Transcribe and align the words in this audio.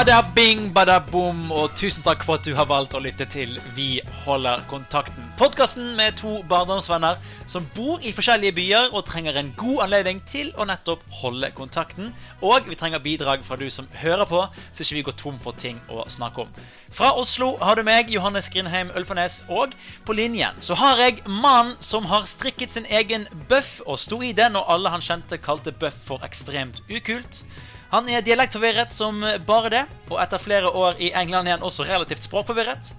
Bada 0.00 0.22
bing, 0.34 0.70
bada 0.72 0.94
boom, 1.10 1.50
og 1.52 1.74
tusen 1.76 2.00
takk 2.00 2.22
for 2.24 2.38
at 2.38 2.46
du 2.48 2.54
har 2.56 2.64
valgt 2.70 2.94
å 2.96 3.02
lytte 3.04 3.26
til 3.28 3.58
Vi 3.76 3.98
holder 4.22 4.62
kontakten. 4.70 5.26
Podkasten 5.36 5.90
med 5.98 6.14
to 6.16 6.38
barndomsvenner 6.48 7.18
som 7.44 7.66
bor 7.76 8.00
i 8.00 8.14
forskjellige 8.16 8.54
byer 8.56 8.94
og 8.96 9.04
trenger 9.10 9.36
en 9.36 9.50
god 9.60 9.82
anledning 9.84 10.22
til 10.24 10.54
å 10.56 10.64
nettopp 10.64 11.02
holde 11.20 11.50
kontakten. 11.52 12.14
Og 12.40 12.70
vi 12.70 12.78
trenger 12.80 13.02
bidrag 13.04 13.44
fra 13.44 13.58
du 13.60 13.66
som 13.68 13.90
hører 14.00 14.24
på, 14.30 14.40
så 14.72 14.86
ikke 14.86 14.96
vi 15.02 15.02
går 15.10 15.18
tom 15.20 15.36
for 15.42 15.60
ting 15.60 15.82
å 15.92 16.06
snakke 16.08 16.46
om. 16.46 16.54
Fra 16.88 17.10
Oslo 17.20 17.50
har 17.60 17.76
du 17.76 17.84
meg, 17.84 18.08
Johannes 18.08 18.48
Grindheim 18.48 18.94
Ølfarnes, 18.96 19.42
og 19.52 19.76
på 20.08 20.16
linjen 20.16 20.56
så 20.64 20.78
har 20.80 21.02
jeg 21.04 21.20
mannen 21.28 21.76
som 21.84 22.08
har 22.08 22.24
strikket 22.24 22.72
sin 22.72 22.88
egen 22.88 23.28
bøff 23.52 23.82
og 23.84 24.00
sto 24.00 24.22
i 24.24 24.32
det 24.32 24.48
når 24.56 24.72
alle 24.78 24.94
han 24.96 25.04
kjente 25.04 25.42
kalte 25.44 25.76
bøff 25.76 26.00
for 26.08 26.24
ekstremt 26.24 26.80
ukult. 26.88 27.44
Han 27.90 28.08
er 28.08 28.22
dialektforvirret 28.22 28.92
som 28.94 29.18
bare 29.46 29.72
det, 29.72 29.82
og 30.10 30.20
etter 30.22 30.42
flere 30.42 30.70
år 30.70 31.00
i 31.02 31.10
England 31.16 31.48
er 31.48 31.58
han 31.58 31.66
også 31.66 31.88
relativt 31.88 32.28
språkforvirret. 32.28 32.92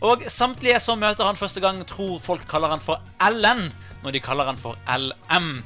Og 0.00 0.24
samtlige 0.32 0.80
som 0.80 1.00
møter 1.00 1.28
han 1.28 1.36
første 1.36 1.60
gang, 1.60 1.82
tror 1.86 2.18
folk 2.24 2.46
kaller 2.48 2.72
han 2.72 2.80
for 2.80 3.02
Ellen 3.20 3.68
når 4.00 4.16
de 4.16 4.20
kaller 4.24 4.48
han 4.48 4.56
for 4.56 4.78
LM. 4.88 5.58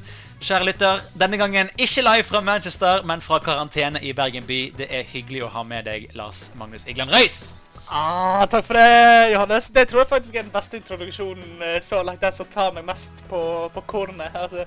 Kjære 0.44 0.66
lytter, 0.66 1.02
denne 1.16 1.38
gangen 1.38 1.70
ikke 1.78 2.02
live 2.02 2.24
fra 2.26 2.40
Manchester, 2.44 3.04
men 3.06 3.22
fra 3.22 3.38
karantene 3.38 4.02
i 4.02 4.12
Bergen 4.12 4.46
by. 4.46 4.58
Det 4.76 4.88
er 4.90 5.06
hyggelig 5.06 5.44
å 5.46 5.52
ha 5.54 5.62
med 5.64 5.86
deg 5.86 6.08
Lars 6.18 6.48
Magnus 6.58 6.88
Igland 6.90 7.14
Røys. 7.14 7.54
Ah, 7.86 8.42
takk 8.50 8.66
for 8.66 8.76
det, 8.80 9.30
Johannes. 9.32 9.70
Det 9.70 9.86
tror 9.88 10.02
jeg 10.02 10.10
faktisk 10.10 10.34
er 10.34 10.46
den 10.46 10.52
beste 10.52 10.80
introduksjonen 10.80 11.62
eh, 11.62 11.78
så 11.84 12.02
langt. 12.02 12.20
Den 12.20 12.34
som 12.34 12.48
tar 12.50 12.74
meg 12.74 12.84
mest 12.88 13.24
på, 13.30 13.40
på 13.72 13.84
kornet. 13.86 14.34
Altså, 14.34 14.66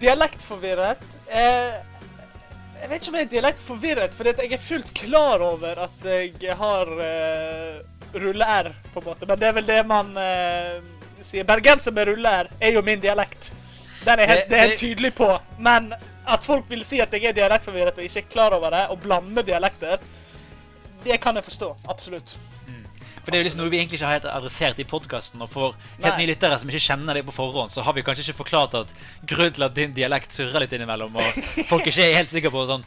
dialektforvirret. 0.00 1.02
Eh, 1.28 1.80
jeg 2.80 2.90
vet 2.90 3.00
ikke 3.00 3.12
om 3.12 3.18
jeg 3.18 3.26
er 3.26 3.32
dialektforvirret, 3.32 4.14
for 4.16 4.28
jeg 4.28 4.52
er 4.52 4.62
fullt 4.62 4.90
klar 4.96 5.42
over 5.44 5.84
at 5.86 6.08
jeg 6.42 6.56
har 6.58 6.90
uh, 6.98 7.78
rulle-r, 8.14 8.72
på 8.92 9.02
en 9.02 9.06
måte. 9.08 9.28
Men 9.28 9.40
det 9.40 9.48
er 9.48 9.56
vel 9.58 9.68
det 9.68 9.78
man 9.88 10.10
uh, 10.18 10.80
sier. 11.24 11.46
Bergenser 11.48 11.94
med 11.96 12.10
rulle-r 12.10 12.50
er 12.60 12.74
jo 12.76 12.82
min 12.84 13.02
dialekt. 13.02 13.52
Den 14.04 14.20
er 14.20 14.28
helt, 14.28 14.50
det 14.50 14.58
er 14.58 14.66
helt 14.68 14.82
tydelig 14.82 15.14
på. 15.16 15.30
Men 15.58 15.94
at 16.26 16.44
folk 16.44 16.68
vil 16.68 16.84
si 16.86 17.00
at 17.04 17.12
jeg 17.12 17.30
er 17.30 17.36
dialektforvirret 17.36 17.98
og 17.98 18.04
ikke 18.04 18.24
er 18.24 18.32
klar 18.32 18.56
over 18.56 18.74
det, 18.74 18.84
og 18.92 19.00
blander 19.00 19.46
dialekter, 19.46 20.02
det 21.04 21.20
kan 21.20 21.36
jeg 21.36 21.44
forstå. 21.44 21.74
Absolutt. 21.88 22.36
For 23.24 23.32
det 23.32 23.38
er 23.38 23.42
jo 23.42 23.48
liksom 23.48 23.62
noe 23.62 23.72
vi 23.72 23.80
egentlig 23.80 23.98
ikke 24.00 24.10
har 24.10 24.28
adressert 24.36 24.80
i 24.82 24.86
podkasten. 24.88 25.42
Og 25.44 25.50
for 25.50 25.78
helt 26.02 26.20
nye 26.20 26.28
lyttere 26.28 26.58
som 26.60 26.70
ikke 26.70 26.84
kjenner 26.84 27.18
deg 27.18 27.26
på 27.26 27.34
forhånd, 27.34 27.72
så 27.72 27.84
har 27.86 27.96
vi 27.96 28.04
kanskje 28.06 28.26
ikke 28.28 28.42
forklart 28.44 28.76
at 28.82 28.92
grunnen 29.24 29.56
til 29.56 29.66
at 29.66 29.76
din 29.76 29.96
dialekt 29.96 30.36
surrer 30.36 30.64
litt 30.64 30.76
innimellom, 30.76 31.16
og 31.16 31.42
folk 31.70 31.88
ikke 31.88 32.04
er 32.04 32.18
helt 32.20 32.34
sikre 32.34 32.52
på 32.54 32.66
sånn 32.68 32.84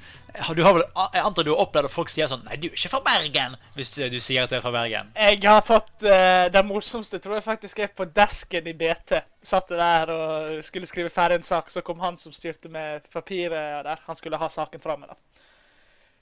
du 0.54 0.64
har 0.64 0.74
vel, 0.76 0.84
Jeg 1.14 1.24
antar 1.24 1.46
du 1.46 1.50
har 1.54 1.62
opplevd 1.64 1.88
at 1.88 1.94
folk 1.94 2.12
sier 2.14 2.30
sånn 2.30 2.44
Nei, 2.46 2.58
du 2.62 2.68
er 2.70 2.76
ikke 2.76 2.92
fra 2.92 3.02
Bergen, 3.06 3.56
hvis 3.78 3.94
du 3.98 4.20
sier 4.22 4.44
at 4.44 4.52
du 4.52 4.58
er 4.58 4.62
fra 4.62 4.74
Bergen. 4.76 5.10
Jeg 5.16 5.40
har 5.46 5.64
fått 5.66 5.94
uh, 6.06 6.46
Den 6.54 6.68
morsomste 6.70 7.22
tror 7.24 7.40
jeg 7.40 7.48
faktisk 7.48 7.82
er 7.82 7.94
på 7.96 8.06
desken 8.06 8.70
i 8.70 8.76
BT. 8.78 9.18
Satt 9.48 9.72
der 9.72 10.12
og 10.14 10.62
skulle 10.68 10.90
skrive 10.90 11.10
ferdig 11.14 11.40
en 11.40 11.48
sak, 11.48 11.72
så 11.74 11.82
kom 11.86 12.02
han 12.04 12.20
som 12.22 12.36
styrte 12.36 12.70
med 12.70 13.08
papiret 13.14 13.88
der. 13.88 14.04
Han 14.06 14.20
skulle 14.20 14.40
ha 14.42 14.50
saken 14.52 14.84
fra 14.84 14.98
meg, 15.00 15.14
da. 15.14 15.37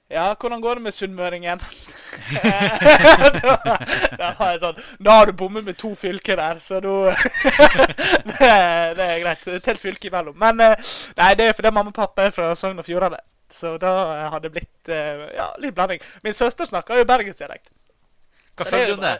Ja, 0.07 0.35
hvordan 0.39 0.61
går 0.61 0.73
det 0.75 0.81
med 0.81 0.91
sunnmøringen? 0.91 1.59
da, 3.41 3.77
da, 4.17 4.27
har 4.37 4.51
jeg 4.51 4.59
sånn 4.61 4.77
Da 5.01 5.15
har 5.17 5.25
du 5.25 5.33
bommet 5.37 5.65
med 5.65 5.77
to 5.81 5.95
fylker 5.97 6.37
der, 6.37 6.59
så 6.61 6.77
du 6.79 6.91
det, 8.29 8.51
det, 8.99 9.07
er 9.07 9.23
greit. 9.23 9.47
Et 9.49 9.69
helt 9.71 9.81
fylke 9.81 10.11
imellom. 10.11 10.37
Men 10.37 10.61
eh, 10.61 10.91
nei, 11.17 11.31
det 11.39 11.49
er 11.49 11.57
fordi 11.57 11.73
mamma 11.73 11.89
og 11.89 11.97
pappa 11.97 12.27
er 12.27 12.35
fra 12.35 12.51
Sogn 12.53 12.83
og 12.83 12.85
Fjordane. 12.85 13.17
Så 13.49 13.75
da 13.81 13.95
har 14.29 14.45
det 14.45 14.53
blitt 14.53 14.93
eh, 14.93 15.25
ja, 15.39 15.49
litt 15.61 15.73
blanding. 15.73 16.05
Min 16.21 16.37
søster 16.37 16.69
snakker 16.69 17.01
jo 17.01 17.09
bergensdialekt. 17.09 17.73
Hva 18.55 18.69
føler 18.69 18.93
du 18.93 18.97
om 18.99 19.03
det? 19.07 19.17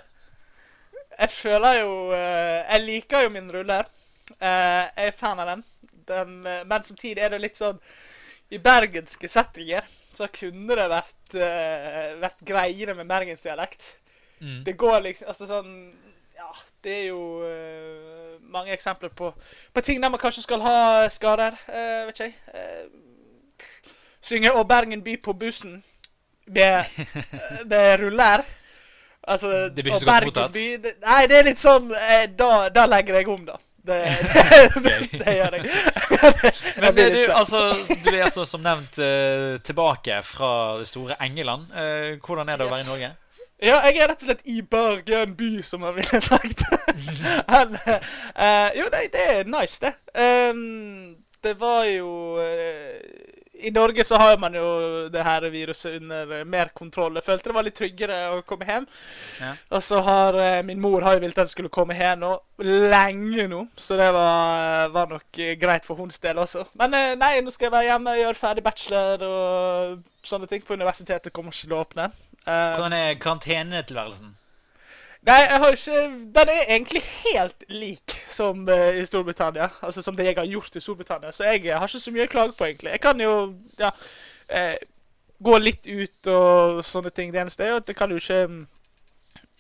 Jeg 1.16 1.32
føler 1.32 1.82
jo 1.82 1.92
eh, 2.14 2.62
Jeg 2.62 2.86
liker 2.86 3.26
jo 3.26 3.34
min 3.34 3.50
ruller. 3.58 3.90
Jeg 4.38 5.10
er 5.10 5.18
fan 5.18 5.42
av 5.42 5.50
den. 5.50 5.68
den 6.06 6.42
men 6.46 6.84
samtidig 6.86 7.26
er 7.26 7.34
det 7.34 7.42
litt 7.42 7.58
sånn 7.58 7.78
I 8.54 8.62
bergenske 8.62 9.30
settinger 9.30 9.86
så 10.18 10.28
kunne 10.34 10.78
det 10.78 10.88
vært, 10.92 11.22
uh, 11.36 12.16
vært 12.22 12.44
greiere 12.48 12.96
med 12.98 13.10
bergensdialekt. 13.10 13.86
Mm. 14.40 14.64
Det 14.66 14.76
går 14.78 15.00
liksom 15.00 15.30
Altså 15.32 15.46
sånn 15.48 15.70
Ja, 16.36 16.50
det 16.84 16.96
er 16.98 17.06
jo 17.08 17.22
uh, 17.40 18.36
mange 18.52 18.74
eksempler 18.76 19.10
på, 19.16 19.30
på, 19.74 19.82
ting 19.82 20.02
der 20.04 20.12
man 20.12 20.20
kanskje 20.20 20.44
skal 20.44 20.64
ha 20.66 21.08
skader. 21.10 21.56
Uh, 21.70 22.06
vet 22.08 22.20
ikke 22.20 22.30
jeg. 22.30 22.36
synge 24.22 24.52
'Å 24.52 24.64
Bergen 24.68 25.04
by 25.04 25.18
på 25.22 25.34
bussen' 25.34 25.84
med, 26.46 26.86
med 27.72 28.00
ruller. 28.00 28.44
Altså, 29.28 29.70
det 29.70 29.84
blir 29.84 29.94
ikke 29.94 30.00
så 30.00 30.12
godt 30.12 30.26
mottatt? 30.26 30.58
nei, 31.02 31.22
det 31.28 31.38
er 31.38 31.48
litt 31.48 31.62
sånn 31.62 31.88
da, 32.38 32.50
da 32.70 32.86
legger 32.86 33.16
jeg 33.18 33.30
om, 33.30 33.46
da. 33.48 33.58
Det, 33.90 33.98
det, 34.84 34.94
det, 35.12 35.34
gjør 35.36 35.56
jeg. 35.58 35.66
Men 36.82 36.96
du, 36.96 37.20
altså, 37.30 37.60
du 38.06 38.10
er 38.16 38.24
altså 38.26 38.46
som 38.50 38.64
nevnt 38.66 38.98
uh, 38.98 39.62
tilbake 39.62 40.18
fra 40.26 40.80
det 40.80 40.88
store 40.90 41.20
Engeland. 41.22 41.68
Uh, 41.70 42.18
hvordan 42.26 42.50
er 42.50 42.58
det 42.58 42.66
å 42.66 42.72
være 42.72 42.82
i 42.82 42.90
Norge? 42.90 43.12
Ja, 43.62 43.78
jeg 43.86 44.02
er 44.02 44.10
rett 44.10 44.24
og 44.24 44.28
slett 44.28 44.42
i 44.52 44.58
Bergen 44.62 45.36
by, 45.38 45.52
som 45.64 45.86
man 45.86 45.96
ville 45.96 46.22
sagt. 46.22 46.66
Men, 47.54 47.78
uh, 47.78 48.70
jo, 48.76 48.90
nei, 48.92 49.06
det 49.14 49.28
er 49.38 49.48
nice, 49.48 49.78
det. 49.86 49.94
Um, 50.18 51.16
det 51.46 51.56
var 51.62 51.86
jo 51.86 52.10
i 53.60 53.72
Norge 53.72 54.04
så 54.04 54.18
har 54.20 54.38
man 54.38 54.56
jo 54.56 54.66
det 55.10 55.24
her 55.24 55.46
viruset 55.50 56.02
under 56.02 56.32
eh, 56.40 56.46
mer 56.46 56.72
kontroll. 56.76 57.16
Jeg 57.16 57.26
følte 57.26 57.50
det 57.50 57.56
var 57.56 57.68
litt 57.68 57.78
tryggere 57.78 58.20
å 58.36 58.42
komme 58.48 58.68
hjem. 58.68 58.88
Ja. 59.42 59.52
Og 59.76 59.84
så 59.86 60.02
har 60.06 60.38
uh, 60.38 60.60
min 60.68 60.82
mor 60.82 61.06
har 61.06 61.18
jo 61.18 61.24
villet 61.24 61.38
at 61.40 61.48
jeg 61.48 61.56
skulle 61.56 61.74
komme 61.74 61.98
hjem 61.98 62.24
nå, 62.24 62.32
lenge 62.92 63.48
nå. 63.52 63.64
Så 63.78 63.98
det 64.00 64.10
var, 64.16 64.86
eh, 64.86 64.94
var 64.96 65.12
nok 65.12 65.42
greit 65.62 65.88
for 65.88 66.00
hennes 66.02 66.22
del 66.24 66.42
også. 66.44 66.68
Men 66.80 66.96
nei, 67.20 67.34
nå 67.42 67.54
skal 67.54 67.70
jeg 67.70 67.76
være 67.78 67.90
hjemme, 67.90 68.16
og 68.16 68.24
gjøre 68.24 68.42
ferdig 68.42 68.66
bachelor 68.66 69.28
og 69.30 70.26
sånne 70.26 70.50
ting. 70.52 70.66
For 70.66 70.80
universitetet 70.80 71.34
kommer 71.34 71.56
ikke 71.56 71.68
til 71.68 71.78
å 71.78 71.84
åpne. 71.84 72.10
Hvordan 72.46 72.94
er 72.94 73.22
karantenetilværelsen? 73.22 74.36
Nei, 75.26 75.40
jeg 75.42 75.62
har 75.62 75.74
ikke 75.74 76.02
Den 76.36 76.50
er 76.54 76.68
egentlig 76.68 77.02
helt 77.02 77.64
lik 77.70 78.14
som 78.30 78.68
uh, 78.70 78.92
i 78.94 79.06
Storbritannia. 79.06 79.70
Altså 79.82 80.04
som 80.06 80.18
det 80.18 80.28
jeg 80.30 80.38
har 80.38 80.50
gjort 80.50 80.76
i 80.76 80.84
Storbritannia. 80.84 81.32
Så 81.34 81.48
jeg 81.50 81.66
har 81.74 81.88
ikke 81.88 82.04
så 82.04 82.14
mye 82.14 82.28
å 82.28 82.34
klage 82.36 82.58
på, 82.58 82.68
egentlig. 82.68 82.94
Jeg 82.94 83.02
kan 83.02 83.22
jo 83.22 83.34
ja, 83.80 83.90
uh, 84.54 84.76
gå 85.50 85.58
litt 85.64 85.90
ut 85.90 86.30
og 86.32 86.86
sånne 86.86 87.14
ting. 87.16 87.34
Det 87.34 87.42
eneste 87.42 87.66
er 87.66 87.80
at 87.80 87.90
det 87.90 87.98
kan 87.98 88.14
jo 88.14 88.22
ikke 88.22 88.46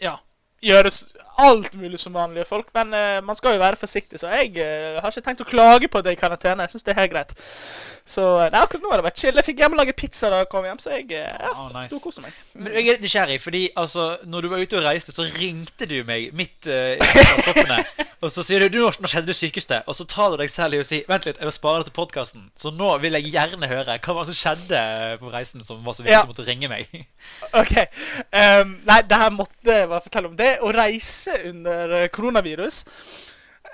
Ja 0.01 0.19
gjøre 0.65 0.91
alt 1.37 1.75
mulig 1.79 1.99
som 1.99 2.15
vanlige 2.15 2.45
folk. 2.49 2.69
Men 2.75 2.93
uh, 2.93 3.19
man 3.25 3.37
skal 3.37 3.55
jo 3.55 3.63
være 3.63 3.79
forsiktig, 3.79 4.19
så 4.19 4.31
jeg 4.33 4.53
uh, 4.59 5.01
har 5.01 5.11
ikke 5.11 5.25
tenkt 5.25 5.43
å 5.43 5.49
klage 5.49 5.89
på 5.91 6.01
det 6.05 6.15
i 6.15 6.19
karantene. 6.19 6.65
Jeg 6.65 6.75
syns 6.75 6.87
det 6.87 6.95
er 6.95 7.01
helt 7.01 7.13
greit. 7.13 7.35
Så 8.05 8.25
uh, 8.37 8.45
nei, 8.45 8.61
akkurat 8.61 8.83
nå 8.83 8.91
har 8.93 9.01
det 9.01 9.07
vært 9.07 9.21
chill. 9.23 9.35
Jeg 9.39 9.47
fikk 9.49 9.63
hjemmelaget 9.63 9.99
pizza 9.99 10.31
da 10.31 10.43
jeg 10.43 10.49
kom 10.51 10.67
hjem, 10.67 10.81
så 10.81 10.93
jeg 10.93 11.07
ja, 11.15 11.51
oh, 11.51 11.69
nice. 11.73 11.87
storkoser 11.89 12.25
meg. 12.25 12.35
Men 12.53 12.75
jeg 12.75 12.85
er 12.85 12.97
litt 12.97 13.05
nysgjerrig, 13.07 13.39
fordi 13.43 13.63
altså, 13.81 14.07
når 14.29 14.45
du 14.45 14.51
var 14.53 14.65
ute 14.65 14.79
og 14.79 14.85
reiste, 14.85 15.15
så 15.15 15.27
ringte 15.35 15.89
du 15.89 15.97
meg 16.07 16.29
midt 16.37 16.69
uh, 16.69 16.93
i 16.95 17.25
stoppene. 17.43 17.81
og 18.21 18.31
så 18.33 18.45
sier 18.45 18.65
du, 18.65 18.69
du 18.77 18.81
nå 18.85 19.09
skjedde 19.09 19.31
det 19.31 19.37
sykeste. 19.37 19.81
Og 19.89 19.97
så 19.97 20.07
tar 20.09 20.33
du 20.33 20.39
deg 20.43 20.53
selv 20.53 20.77
i 20.77 20.83
å 20.83 20.87
si 20.87 21.01
Vent 21.09 21.27
litt, 21.27 21.37
jeg 21.41 21.49
vil 21.49 21.53
spare 21.53 21.81
det 21.81 21.89
til 21.89 21.97
podkasten. 21.97 22.47
Så 22.57 22.71
nå 22.73 22.91
vil 23.03 23.17
jeg 23.17 23.33
gjerne 23.33 23.69
høre 23.69 23.97
hva 24.05 24.15
var 24.15 24.25
det 24.25 24.33
som 24.33 24.39
skjedde 24.39 24.81
på 25.21 25.29
reisen 25.33 25.65
som 25.65 25.81
var 25.85 25.97
så 25.97 26.05
viktig 26.05 26.15
ja. 26.15 26.23
du 26.25 26.31
måtte 26.31 26.45
ringe 26.47 26.69
meg. 26.71 26.89
ok. 27.61 27.73
Um, 28.29 28.77
nei, 28.85 28.99
det 29.09 29.19
her 29.19 29.33
måtte 29.33 29.79
jeg 29.79 29.89
bare 29.89 30.03
fortelle 30.05 30.29
om. 30.29 30.37
Det 30.39 30.51
å 30.61 30.71
reise 30.75 31.24
under 31.45 32.01
eh, 32.01 32.09
koronavirus. 32.09 32.83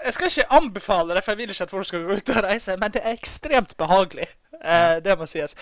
Jeg 0.06 0.14
skal 0.14 0.28
ikke 0.28 0.54
anbefale 0.54 1.16
det, 1.16 1.24
for 1.24 1.32
jeg 1.32 1.38
vil 1.38 1.50
ikke 1.50 1.64
at 1.64 1.70
folk 1.70 1.86
skal 1.86 2.04
gå 2.04 2.14
ut 2.14 2.30
og 2.30 2.44
reise, 2.44 2.78
men 2.78 2.94
det 2.94 3.02
er 3.04 3.18
ekstremt 3.18 3.78
behagelig. 3.78 4.28
Uh, 4.66 5.04
det 5.04 5.18
må 5.18 5.26
sies. 5.26 5.56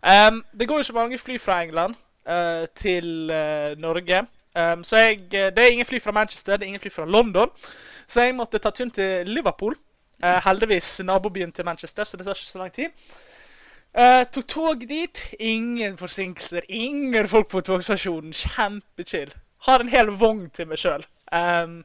Um, 0.00 0.44
det 0.58 0.68
går 0.68 0.76
jo 0.80 0.88
så 0.88 0.92
mange 0.92 1.18
fly 1.18 1.38
fra 1.40 1.62
England 1.62 1.94
uh, 2.28 2.64
til 2.76 3.30
uh, 3.30 3.78
Norge. 3.80 4.22
Um, 4.56 4.84
så 4.84 4.96
jeg, 4.96 5.30
det 5.30 5.58
er 5.58 5.72
ingen 5.72 5.86
fly 5.86 6.00
fra 6.00 6.12
Manchester, 6.12 6.56
det 6.56 6.64
er 6.64 6.66
ingen 6.66 6.80
fly 6.80 6.90
fra 6.90 7.04
London. 7.04 7.50
Så 8.08 8.22
jeg 8.22 8.34
måtte 8.34 8.58
ta 8.58 8.70
turen 8.70 8.90
til 8.90 9.28
Liverpool. 9.28 9.76
heldigvis 10.22 11.00
nabobyen 11.04 11.52
til 11.52 11.64
Manchester, 11.64 12.04
så 12.04 12.16
det 12.16 12.24
tar 12.24 12.32
ikke 12.32 12.50
så 12.50 12.58
lang 12.58 12.72
tid. 12.72 12.88
tok 14.32 14.46
tog 14.48 14.88
dit. 14.88 15.34
Ingen 15.40 15.98
forsinkelser, 15.98 16.60
ingen 16.68 17.28
folk 17.28 17.48
på 17.48 17.60
togstasjonen. 17.60 18.32
Kjempechill. 18.32 19.34
Har 19.66 19.80
en 19.80 19.88
hel 19.88 20.06
vogn 20.06 20.50
til 20.50 20.68
meg 20.68 20.78
sjøl. 20.78 21.04
Um, 21.32 21.84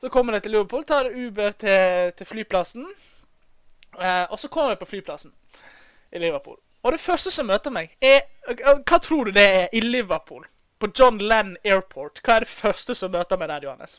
så 0.00 0.08
kommer 0.08 0.32
jeg 0.32 0.42
til 0.42 0.50
Liverpool, 0.54 0.84
tar 0.84 1.10
Uber 1.10 1.50
til, 1.58 2.12
til 2.18 2.26
flyplassen. 2.26 2.86
Uh, 3.98 4.24
og 4.30 4.38
så 4.38 4.48
kommer 4.48 4.70
jeg 4.74 4.78
på 4.78 4.86
flyplassen 4.86 5.32
i 6.12 6.18
Liverpool. 6.22 6.56
Og 6.82 6.92
det 6.94 7.00
første 7.02 7.30
som 7.34 7.46
møter 7.50 7.70
meg, 7.74 7.90
er 8.00 8.20
Hva 8.86 8.98
tror 9.02 9.24
du 9.28 9.32
det 9.34 9.42
er 9.44 9.66
i 9.74 9.80
Liverpool? 9.82 10.44
På 10.78 10.86
John 10.98 11.18
Lenn 11.18 11.56
Airport. 11.66 12.20
Hva 12.22 12.36
er 12.38 12.44
det 12.46 12.48
første 12.48 12.94
som 12.94 13.10
møter 13.10 13.36
meg 13.36 13.48
der, 13.50 13.64
Johannes? 13.66 13.96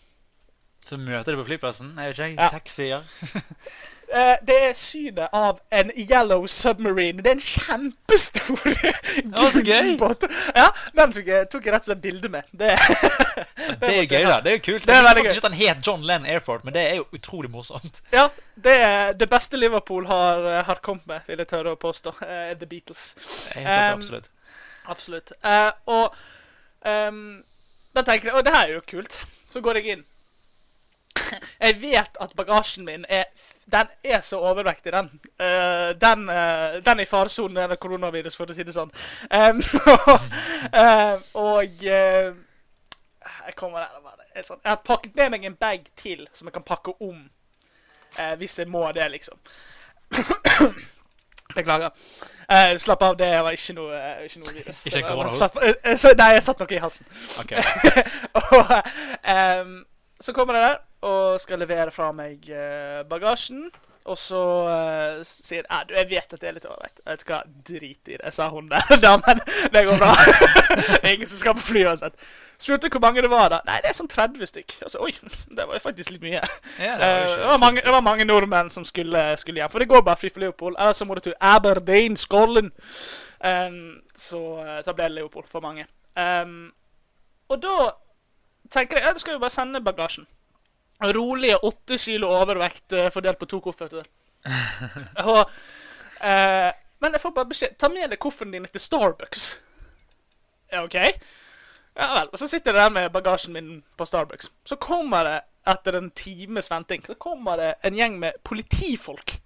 Så 0.88 0.98
møter 0.98 1.36
du 1.36 1.42
på 1.42 1.50
flyplassen. 1.50 1.92
Jeg 1.98 2.08
vet 2.16 2.20
ikke, 2.32 2.42
Ja. 2.42 2.50
taxier. 2.50 3.04
Eh, 4.10 4.36
det 4.48 4.56
er 4.70 4.72
synet 4.74 5.30
av 5.38 5.60
en 5.72 5.92
yellow 5.94 6.48
submarine. 6.50 7.22
Det 7.22 7.30
er 7.30 7.36
en 7.38 7.44
kjempestor 7.46 8.58
båt. 10.02 10.26
Ja, 10.56 10.72
den 10.98 11.14
tok 11.14 11.28
jeg, 11.30 11.46
tok 11.52 11.68
jeg 11.68 11.76
rett 11.76 11.86
og 11.86 11.92
slett 11.92 12.02
bilde 12.02 12.32
med. 12.34 12.48
Det, 12.50 12.72
Det 13.84 13.92
er 13.92 14.08
gøy, 14.10 14.26
da. 14.26 14.40
Det 14.42 14.52
er 14.54 14.58
jo 14.58 14.64
kult. 14.66 14.88
Det 14.88 14.96
er 14.96 15.06
veldig 15.06 15.26
gøy. 15.28 15.36
den 15.46 15.58
het 15.60 15.86
John 15.88 16.08
Lenn 16.10 16.26
Airport, 16.26 16.66
men 16.66 16.74
det 16.74 16.88
er 16.88 16.98
jo 16.98 17.06
utrolig 17.14 17.52
morsomt. 17.54 18.02
ja, 18.18 18.26
det 18.58 18.76
er 18.88 19.14
det 19.20 19.30
beste 19.30 19.62
Liverpool 19.62 20.10
har, 20.10 20.42
eh, 20.56 20.64
har 20.66 20.82
kommet 20.82 21.06
med, 21.08 21.22
vil 21.28 21.44
jeg 21.44 21.52
tørre 21.54 21.76
å 21.78 21.80
påstå. 21.80 22.16
eh, 22.26 22.56
The 22.58 22.66
Beatles. 22.66 23.12
Jeg 23.54 23.68
helt 23.68 23.94
Um, 23.94 24.00
absolutt. 24.02 24.30
Absolutt. 24.90 25.32
Uh, 25.46 25.72
og 25.86 26.16
um, 26.82 27.44
da 27.94 28.02
tenker 28.08 28.32
jeg 28.32 28.40
Å, 28.40 28.42
det 28.42 28.56
her 28.56 28.66
er 28.72 28.80
jo 28.80 28.86
kult. 28.90 29.22
Så 29.50 29.62
går 29.62 29.84
jeg 29.84 30.00
inn. 30.00 30.04
Jeg 31.62 31.82
vet 31.82 32.18
at 32.22 32.34
bagasjen 32.36 32.86
min 32.86 33.06
er 33.10 33.24
Den 33.72 33.88
er 34.04 34.22
så 34.22 34.40
overvektig, 34.40 34.92
den. 34.94 35.10
Uh, 35.40 35.94
den, 36.02 36.30
uh, 36.30 36.80
den 36.86 37.00
er 37.00 37.02
i 37.02 37.06
faresonen 37.06 37.58
av 37.58 37.76
koronavirus, 37.76 38.38
for 38.38 38.50
å 38.50 38.56
si 38.56 38.66
det 38.66 38.74
sånn. 38.74 38.92
Um, 39.30 39.62
og 41.48 41.84
uh, 41.86 42.32
Jeg 43.46 43.56
kommer 43.56 43.84
der 43.84 44.00
og 44.00 44.08
bare 44.08 44.30
er 44.34 44.46
sånn. 44.48 44.62
Jeg 44.64 44.72
har 44.72 44.82
pakket 44.86 45.16
med 45.16 45.36
meg 45.36 45.46
en 45.46 45.60
bag 45.60 45.86
til 46.00 46.28
som 46.34 46.50
jeg 46.50 46.58
kan 46.58 46.66
pakke 46.66 46.96
om 47.00 47.28
hvis 48.40 48.58
jeg 48.58 48.68
må 48.68 48.82
det, 48.92 49.06
liksom. 49.14 49.38
Beklager. 51.56 51.94
Uh, 52.50 52.74
slapp 52.82 53.04
av, 53.06 53.14
det 53.20 53.30
var 53.46 53.54
ikke 53.54 53.76
noe, 53.78 53.94
uh, 53.94 54.24
ikke 54.26 54.42
noe 54.42 54.54
virus. 54.56 54.82
Ikke 54.90 54.98
Det 54.98 55.06
koronahost? 55.06 55.60
Nei, 56.18 56.30
jeg 56.34 56.44
satt 56.44 56.64
noe 56.64 56.74
i 56.74 56.82
halsen. 56.82 57.06
Okay. 57.44 57.62
og 58.42 58.74
um, 59.22 59.76
så 60.20 60.34
kommer 60.34 60.58
det 60.58 60.64
der 60.66 60.80
og 61.06 61.40
skal 61.42 61.62
levere 61.64 61.92
fra 61.96 62.12
meg 62.16 62.50
eh, 62.52 63.04
bagasjen. 63.10 63.70
Og 64.10 64.18
så 64.18 64.42
uh, 64.66 65.20
sier 65.28 65.66
jeg 65.66 65.88
du, 65.90 65.94
jeg 65.94 66.08
vet 66.10 66.34
at 66.34 66.42
det 66.42 66.48
er 66.50 66.56
litt 66.56 66.66
overvekt. 66.66 67.02
Vet 67.06 67.22
du 67.22 67.30
hva, 67.30 67.40
drit 67.68 68.10
i 68.10 68.16
det, 68.18 68.32
sa 68.34 68.48
hun 68.50 68.70
der 68.72 68.96
damen. 69.06 69.42
Det 69.74 69.84
går 69.86 70.00
bra. 70.00 70.14
Ingen 71.12 71.30
som 71.30 71.42
skal 71.42 71.58
på 71.60 71.66
fly 71.68 71.84
uansett. 71.86 72.16
Spurte 72.58 72.90
hvor 72.90 73.04
mange 73.04 73.22
det 73.22 73.30
var 73.30 73.52
da. 73.54 73.60
Nei, 73.68 73.78
det 73.84 73.92
er 73.92 74.00
sånn 74.00 74.10
30 74.10 74.50
stykk. 74.50 74.78
Altså, 74.88 75.04
oi, 75.06 75.12
det 75.58 75.68
var 75.68 75.78
jo 75.78 75.84
faktisk 75.84 76.16
litt 76.16 76.26
mye. 76.26 76.42
Ja, 76.80 76.96
det 76.96 77.12
var 77.12 77.28
uh, 77.28 77.36
det, 77.36 77.52
var 77.52 77.62
mange, 77.66 77.86
det 77.86 77.96
var 78.00 78.06
mange 78.08 78.28
nordmenn 78.30 78.74
som 78.74 78.88
skulle, 78.88 79.28
skulle 79.42 79.62
hjem. 79.62 79.76
For 79.76 79.84
det 79.84 79.92
går 79.92 80.08
bare 80.08 80.24
fly 80.24 80.34
for 80.34 80.48
Leopold. 80.48 80.80
Eller 80.80 80.98
så 80.98 81.06
må 81.06 81.20
du 81.20 81.28
til 81.28 81.38
Aberdeen, 81.52 82.18
Skålen. 82.18 82.74
Um, 83.46 84.00
så 84.18 84.42
da 84.88 84.96
ble 84.96 85.12
det 85.12 85.20
Leopold 85.20 85.52
for 85.52 85.64
mange. 85.64 85.86
Um, 86.18 86.72
og 87.52 87.62
da 87.62 87.78
tenker 88.74 88.98
jeg 88.98 89.06
ja, 89.06 89.14
du 89.14 89.22
skal 89.22 89.38
jo 89.38 89.44
bare 89.44 89.54
sende 89.54 89.84
bagasjen. 89.84 90.26
Rolige 91.04 91.58
åtte 91.58 91.98
kilo 91.98 92.28
overvekt 92.36 92.92
eh, 92.92 93.10
fordelt 93.14 93.40
på 93.40 93.48
to 93.48 93.60
kofferter. 93.64 94.08
og, 95.32 95.52
eh, 96.22 96.70
men 97.00 97.16
jeg 97.16 97.22
får 97.22 97.34
bare 97.36 97.50
beskjed 97.50 97.76
Ta 97.80 97.90
med 97.92 98.12
deg 98.12 98.20
kofferten 98.20 98.56
din 98.56 98.68
til 98.68 98.84
Starbucks. 98.84 99.46
Ja, 100.72 100.84
OK? 100.84 100.98
Ja 102.00 102.10
vel. 102.16 102.32
Og 102.32 102.40
så 102.40 102.48
sitter 102.48 102.74
jeg 102.74 102.82
der 102.82 102.90
med 102.96 103.14
bagasjen 103.14 103.56
min 103.56 103.72
på 103.98 104.06
Starbucks. 104.06 104.52
Så 104.66 104.76
kommer 104.76 105.24
det, 105.28 105.38
etter 105.68 105.98
en 105.98 106.12
times 106.16 106.72
venting, 106.72 107.04
så 107.06 107.16
kommer 107.20 107.60
det 107.60 107.74
en 107.84 107.96
gjeng 107.96 108.20
med 108.20 108.40
politifolk. 108.44 109.40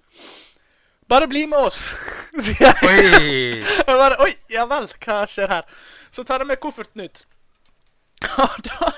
Bare 1.10 1.28
bli 1.28 1.46
med 1.48 1.60
oss, 1.68 1.94
sier 2.46 2.70
jeg. 2.70 2.90
Oi! 2.90 3.62
Jeg 3.62 3.86
bare, 3.88 4.18
Oi, 4.24 4.32
ja 4.50 4.66
vel, 4.70 4.88
hva 5.04 5.24
skjer 5.30 5.52
her? 5.52 5.68
Så 6.14 6.24
tar 6.24 6.42
jeg 6.42 6.50
med 6.50 6.62
kofferten 6.64 7.04
ut. 7.04 7.26
Da 8.68 8.92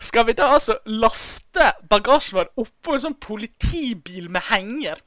skal 0.00 0.26
vi 0.26 0.34
da 0.38 0.50
altså 0.54 0.78
laste 0.88 1.72
bagasjen 1.90 2.38
vår 2.38 2.50
oppå 2.60 2.96
en 2.96 3.04
sånn 3.04 3.18
politibil 3.20 4.30
med 4.32 4.48
henger. 4.50 5.00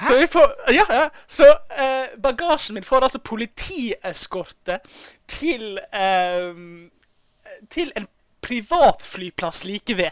Så 0.00 0.16
vi 0.16 0.26
får 0.30 0.54
Ja, 0.72 0.86
ja. 0.88 1.08
Så 1.26 1.44
eh, 1.76 2.16
bagasjen 2.22 2.78
min 2.78 2.86
får 2.86 3.04
altså 3.04 3.18
politieskorte 3.18 4.80
til 5.28 5.78
eh, 5.92 6.54
Til 7.70 7.92
en 7.96 8.08
privatflyplass 8.40 9.64
like 9.68 9.96
ved. 9.96 10.10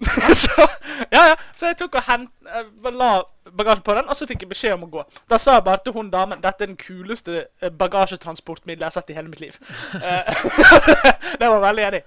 så, 0.34 0.64
ja, 1.12 1.26
ja. 1.28 1.34
så 1.54 1.70
jeg 1.70 1.76
tok 1.78 2.00
og 2.00 2.06
hent, 2.08 2.32
eh, 2.48 2.90
la 2.96 3.10
bagasjen 3.56 3.84
på 3.86 3.94
den, 3.98 4.08
og 4.08 4.16
så 4.16 4.26
fikk 4.28 4.44
jeg 4.44 4.50
beskjed 4.52 4.76
om 4.76 4.86
å 4.86 4.90
gå. 4.90 5.04
Da 5.30 5.38
sa 5.40 5.56
jeg 5.58 5.66
bare 5.66 5.82
til 5.84 5.94
hun 5.96 6.10
damen 6.12 6.42
dette 6.42 6.64
er 6.64 6.70
den 6.72 6.78
kuleste 6.80 7.36
eh, 7.60 7.70
bagasjetransportmiddelet 7.70 8.86
jeg 8.86 8.88
har 8.88 8.96
sett 8.98 9.12
i 9.12 9.18
hele 9.18 9.32
mitt 9.32 9.44
liv. 9.44 9.58
Eh, 10.10 10.44
det 11.40 11.48
var 11.48 11.60
veldig 11.62 11.82
enig. 11.84 12.00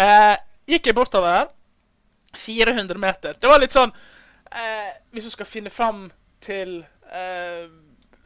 Eh, 0.00 0.34
gikk 0.70 0.90
jeg 0.90 0.96
bortover 0.96 1.38
der. 1.38 1.48
400 2.38 2.98
meter. 2.98 3.36
Det 3.40 3.50
var 3.50 3.60
litt 3.62 3.74
sånn 3.74 3.92
eh, 4.50 4.90
Hvis 5.14 5.28
du 5.28 5.30
skal 5.34 5.46
finne 5.46 5.70
fram 5.70 6.08
til 6.42 6.80
eh, 7.10 7.66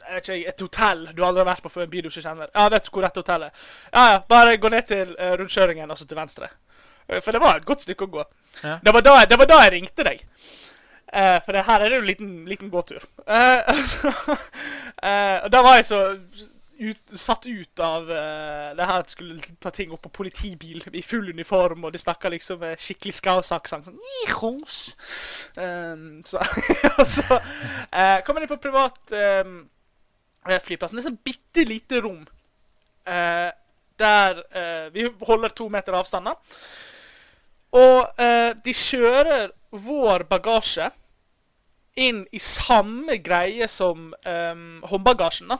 jeg 0.08 0.14
vet 0.14 0.28
ikke, 0.28 0.52
et 0.52 0.62
hotell 0.64 1.02
du 1.12 1.20
aldri 1.24 1.42
har 1.42 1.50
vært 1.50 1.64
på 1.64 1.72
før, 1.72 1.84
en 1.84 1.92
by 1.92 2.02
du 2.04 2.08
ikke 2.08 2.24
kjenner. 2.24 2.48
Ja, 2.54 2.68
vet 2.72 2.86
du 2.86 2.92
hvor 2.94 3.04
dette 3.04 3.20
hotellet 3.20 3.50
er? 3.50 3.66
Ja, 3.92 4.04
ja, 4.14 4.22
bare 4.30 4.56
gå 4.56 4.70
ned 4.72 4.86
til 4.88 5.10
uh, 5.18 5.34
rundkjøringen, 5.36 5.90
altså 5.90 6.06
til 6.08 6.16
venstre. 6.16 6.48
For 7.08 7.32
det 7.32 7.42
var 7.42 7.60
et 7.60 7.66
godt 7.68 7.84
stykke 7.84 8.06
å 8.06 8.12
gå. 8.14 8.24
Ja. 8.62 8.78
Det, 8.84 8.92
var 8.94 9.04
da, 9.04 9.14
det 9.28 9.38
var 9.40 9.48
da 9.48 9.58
jeg 9.66 9.74
ringte 9.76 10.04
deg. 10.08 10.24
Eh, 11.12 11.38
for 11.44 11.56
her 11.56 11.80
er 11.80 11.88
det 11.88 11.96
jo 11.96 12.02
en 12.02 12.06
liten, 12.06 12.32
liten 12.48 12.70
gåtur. 12.70 13.04
Eh, 13.24 13.62
altså, 13.66 14.12
og 15.44 15.52
da 15.52 15.62
var 15.64 15.78
jeg 15.78 15.86
så 15.88 16.00
ut, 16.78 17.14
satt 17.16 17.46
ut 17.46 17.80
av 17.82 18.10
eh, 18.12 18.74
det 18.76 18.86
her 18.86 19.00
at 19.00 19.08
jeg 19.08 19.14
skulle 19.16 19.56
ta 19.62 19.72
ting 19.74 19.94
opp 19.94 20.02
på 20.04 20.12
politibil 20.20 20.84
i 20.92 21.02
full 21.02 21.30
uniform, 21.32 21.86
og 21.88 21.94
de 21.94 22.02
snakka 22.02 22.30
liksom 22.34 22.60
med 22.60 22.82
skikkelig 22.82 23.16
skausaksent. 23.22 23.88
Sånn. 23.88 24.60
Um, 25.56 26.20
så 26.28 26.44
så 27.16 27.40
kom 28.26 28.36
jeg 28.36 28.44
inn 28.44 28.52
på 28.52 28.62
privat 28.68 29.16
eh, 29.16 29.54
flyplassen. 30.44 30.98
Det 30.98 31.06
er 31.06 31.08
sånn 31.08 31.22
bitte 31.24 31.64
lite 31.68 32.02
rom 32.04 32.26
der 33.98 34.42
vi 34.92 35.06
holder 35.24 35.54
to 35.56 35.64
meter 35.72 35.94
avstand. 35.96 36.28
Og 37.72 38.20
de 38.60 38.74
kjører 38.76 39.48
vår 39.70 40.24
bagasje 40.30 40.90
inn 41.98 42.22
i 42.32 42.38
samme 42.38 43.18
greie 43.24 43.68
som 43.68 44.12
um, 44.14 44.64
håndbagasjen. 44.86 45.50
da. 45.50 45.58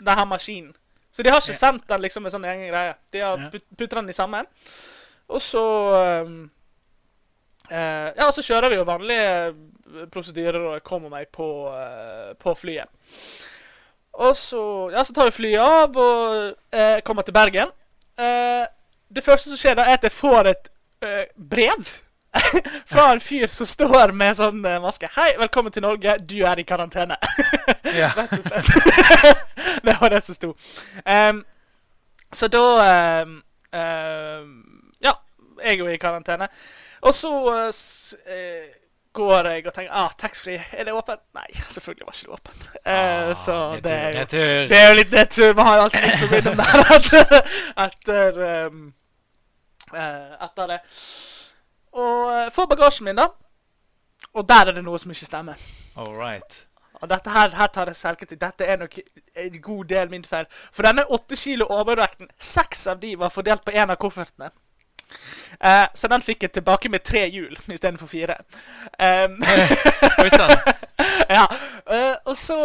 Denne 0.00 0.26
maskinen. 0.28 0.74
Så 1.10 1.24
de 1.24 1.32
har 1.32 1.42
ikke 1.42 1.56
sendt 1.56 1.88
den 1.88 2.04
liksom 2.04 2.22
med 2.22 2.32
sånn 2.34 2.46
egen 2.46 2.68
greie. 2.70 2.94
De 3.10 3.22
har 3.24 3.48
puttet 3.50 3.96
den 3.96 4.12
i 4.12 4.16
samme. 4.16 4.44
Og 5.30 5.42
så 5.42 5.64
um, 6.26 6.38
uh, 7.70 8.08
Ja, 8.16 8.28
så 8.30 8.44
kjører 8.44 8.70
vi 8.70 8.78
jo 8.78 8.86
vanlige 8.88 10.06
prosedyrer, 10.12 10.60
og 10.60 10.76
jeg 10.78 10.86
kommer 10.86 11.10
meg 11.10 11.32
på, 11.34 11.48
uh, 11.72 12.36
på 12.38 12.54
flyet. 12.54 12.92
Og 14.20 14.36
så, 14.36 14.62
ja, 14.92 15.02
så 15.06 15.16
tar 15.16 15.30
vi 15.30 15.38
flyet 15.38 15.64
av 15.64 15.96
og 15.98 16.54
uh, 16.76 16.98
kommer 17.06 17.26
til 17.26 17.34
Bergen. 17.34 17.72
Eh, 18.20 18.66
det 19.08 19.24
første 19.24 19.50
som 19.50 19.58
skjer, 19.58 19.76
da 19.78 19.86
er 19.88 19.98
at 19.98 20.06
jeg 20.06 20.14
får 20.14 20.50
et 20.52 20.70
eh, 21.02 21.26
brev 21.34 21.92
fra 22.86 23.12
en 23.12 23.20
fyr 23.20 23.46
som 23.46 23.66
står 23.66 24.12
med 24.12 24.36
sånn 24.38 24.64
eh, 24.64 24.80
maske. 24.82 25.08
'Hei, 25.14 25.32
velkommen 25.38 25.72
til 25.72 25.82
Norge. 25.82 26.16
Du 26.22 26.38
er 26.46 26.58
i 26.58 26.66
karantene.' 26.66 27.18
Ja. 28.00 28.12
Rett 28.16 28.32
og 28.38 28.44
slett. 28.44 28.66
det 29.86 29.96
var 30.00 30.12
det 30.14 30.20
som 30.22 30.34
sto. 30.36 30.52
Um, 31.04 31.44
så 32.32 32.48
da 32.48 32.66
um, 33.22 33.40
um, 33.74 34.52
Ja, 35.02 35.16
jeg 35.64 35.72
er 35.72 35.80
jo 35.80 35.88
i 35.90 35.96
karantene. 35.98 36.48
Og 37.02 37.14
så 37.14 37.32
uh, 37.50 38.68
går 39.12 39.48
jeg 39.50 39.66
og 39.66 39.74
tenker 39.74 39.94
ah, 39.96 40.12
taxfree, 40.18 40.62
er 40.72 40.86
det 40.86 40.94
åpent? 40.94 41.24
Nei, 41.34 41.48
selvfølgelig 41.66 42.06
var 42.06 42.14
ikke 42.14 42.26
det 42.26 42.34
åpent. 42.38 42.68
Så 43.42 43.56
Ah, 43.56 43.74
det 43.82 43.90
er 43.96 44.20
jo 44.20 44.26
det 44.70 44.78
er 44.78 44.88
jo 44.88 44.94
litt 45.00 45.10
nedtur. 45.12 45.54
Man 45.58 45.66
har 45.66 45.82
alltid 45.82 46.06
lyst 46.06 46.20
til 46.20 46.28
å 46.28 46.30
begynne 46.30 46.54
der 46.60 46.78
etter, 46.94 47.26
etter, 47.88 48.70
etter 50.46 50.72
det. 50.76 50.80
Og 51.92 52.26
uh, 52.30 52.48
får 52.54 52.66
bagasjen 52.70 53.08
min, 53.08 53.18
da. 53.18 53.28
Og 54.34 54.48
der 54.48 54.70
er 54.70 54.76
det 54.76 54.84
noe 54.84 54.98
som 54.98 55.10
ikke 55.10 55.26
stemmer. 55.26 55.62
All 55.96 56.14
right. 56.14 56.66
Og 57.00 57.08
dette 57.08 57.30
her, 57.30 57.54
her 57.56 57.66
tar 57.72 57.88
jeg 57.88 57.96
selvkritikk. 57.96 58.40
Dette 58.40 58.64
er 58.64 58.76
nok 58.76 58.98
en 59.36 59.62
god 59.62 59.84
del 59.84 60.10
min 60.10 60.24
feil. 60.24 60.46
For 60.72 60.84
denne 60.86 61.06
åtte 61.10 61.36
kilo 61.36 61.66
overvekten, 61.72 62.28
seks 62.38 62.86
av 62.86 63.00
de 63.00 63.14
var 63.18 63.32
fordelt 63.32 63.64
på 63.64 63.72
én 63.72 63.90
av 63.90 63.96
koffertene. 64.00 64.50
Eh, 65.60 65.86
så 65.94 66.08
den 66.08 66.22
fikk 66.22 66.44
jeg 66.44 66.52
tilbake 66.52 66.88
med 66.92 67.02
tre 67.04 67.24
hjul 67.28 67.56
istedenfor 67.72 68.06
fire. 68.06 68.36
Um, 69.00 69.40
Oi 70.22 70.28
sann. 70.30 70.52
ja. 71.36 71.46
eh, 71.90 72.14
og 72.24 72.36
så 72.36 72.60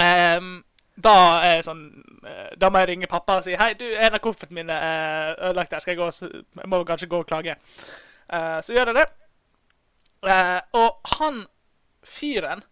ehm, 0.00 0.56
Da 0.94 1.14
er 1.42 1.64
sånn 1.66 1.86
eh, 2.22 2.52
Da 2.60 2.68
må 2.70 2.78
jeg 2.82 2.92
ringe 2.92 3.10
pappa 3.10 3.40
og 3.40 3.46
si 3.46 3.56
Hei, 3.58 3.72
du, 3.78 3.84
en 3.98 4.14
av 4.14 4.22
koffertene 4.22 4.60
mine 4.60 4.76
er 4.78 5.34
ødelagt 5.48 5.74
her. 5.74 5.82
Skal 5.82 5.96
jeg 5.96 6.00
gå 6.02 6.10
Jeg 6.60 6.70
må 6.70 6.84
kanskje 6.86 7.10
gå 7.10 7.22
og 7.24 7.28
klage. 7.28 7.56
Uh, 8.24 8.60
så 8.64 8.72
gjør 8.72 8.92
jeg 8.92 9.02
det. 9.02 9.08
Uh, 10.24 10.60
og 10.80 11.16
han 11.18 11.42
fyren 12.08 12.62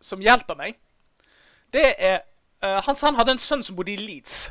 som 0.00 0.22
hjelper 0.24 0.56
meg, 0.56 0.78
det 1.74 1.90
er 1.98 2.22
uh, 2.64 2.78
Han 2.86 2.96
han 3.02 3.18
hadde 3.18 3.34
en 3.36 3.42
sønn 3.42 3.64
som 3.66 3.76
bodde 3.76 3.92
i 3.92 4.00
Leeds. 4.00 4.46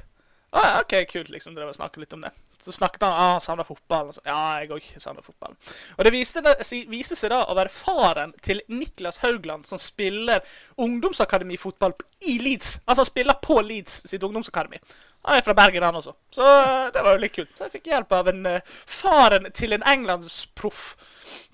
Å 0.53 0.62
ja, 0.62 0.75
OK, 0.84 0.93
kult. 1.10 1.31
liksom, 1.34 1.55
Drev 1.55 1.72
og 1.72 1.77
snakket 1.79 2.03
litt 2.03 2.13
om 2.13 2.27
det. 2.27 2.31
Så 2.64 2.72
snakket 2.72 3.04
han 3.06 3.14
ah, 3.14 3.40
han 3.48 3.66
fotball. 3.66 4.14
så, 4.14 4.22
ja, 4.26 4.60
jeg 4.62 4.72
òg 4.72 4.86
savner 5.02 5.26
fotball. 5.26 5.56
Og 5.98 6.06
det 6.06 6.14
viste, 6.16 6.42
det 6.42 6.84
viste 6.90 7.18
seg 7.18 7.34
da 7.34 7.44
å 7.46 7.58
være 7.58 7.74
faren 7.74 8.34
til 8.46 8.62
Niklas 8.68 9.22
Haugland, 9.24 9.66
som 9.70 9.82
spiller 9.82 10.42
ungdomsakademifotball 10.78 11.94
i 12.30 12.40
Leeds. 12.42 12.80
Altså 12.86 13.06
han 13.06 13.12
spiller 13.12 13.42
på 13.42 13.60
Leeds 13.62 14.02
sitt 14.10 14.24
ungdomsakademi. 14.24 14.82
Han 15.26 15.38
er 15.38 15.42
fra 15.42 15.54
Bergen, 15.54 15.84
han 15.84 15.96
også. 15.96 16.14
Så 16.32 16.46
eh, 16.46 16.92
det 16.94 17.02
var 17.02 17.16
jo 17.16 17.22
litt 17.24 17.34
kult. 17.34 17.54
Så 17.58 17.66
jeg 17.66 17.80
fikk 17.80 17.90
hjelp 17.90 18.14
av 18.14 18.28
en 18.30 18.44
uh, 18.46 18.76
faren 18.86 19.48
til 19.58 19.74
en 19.74 19.86
englandsproff 19.90 20.84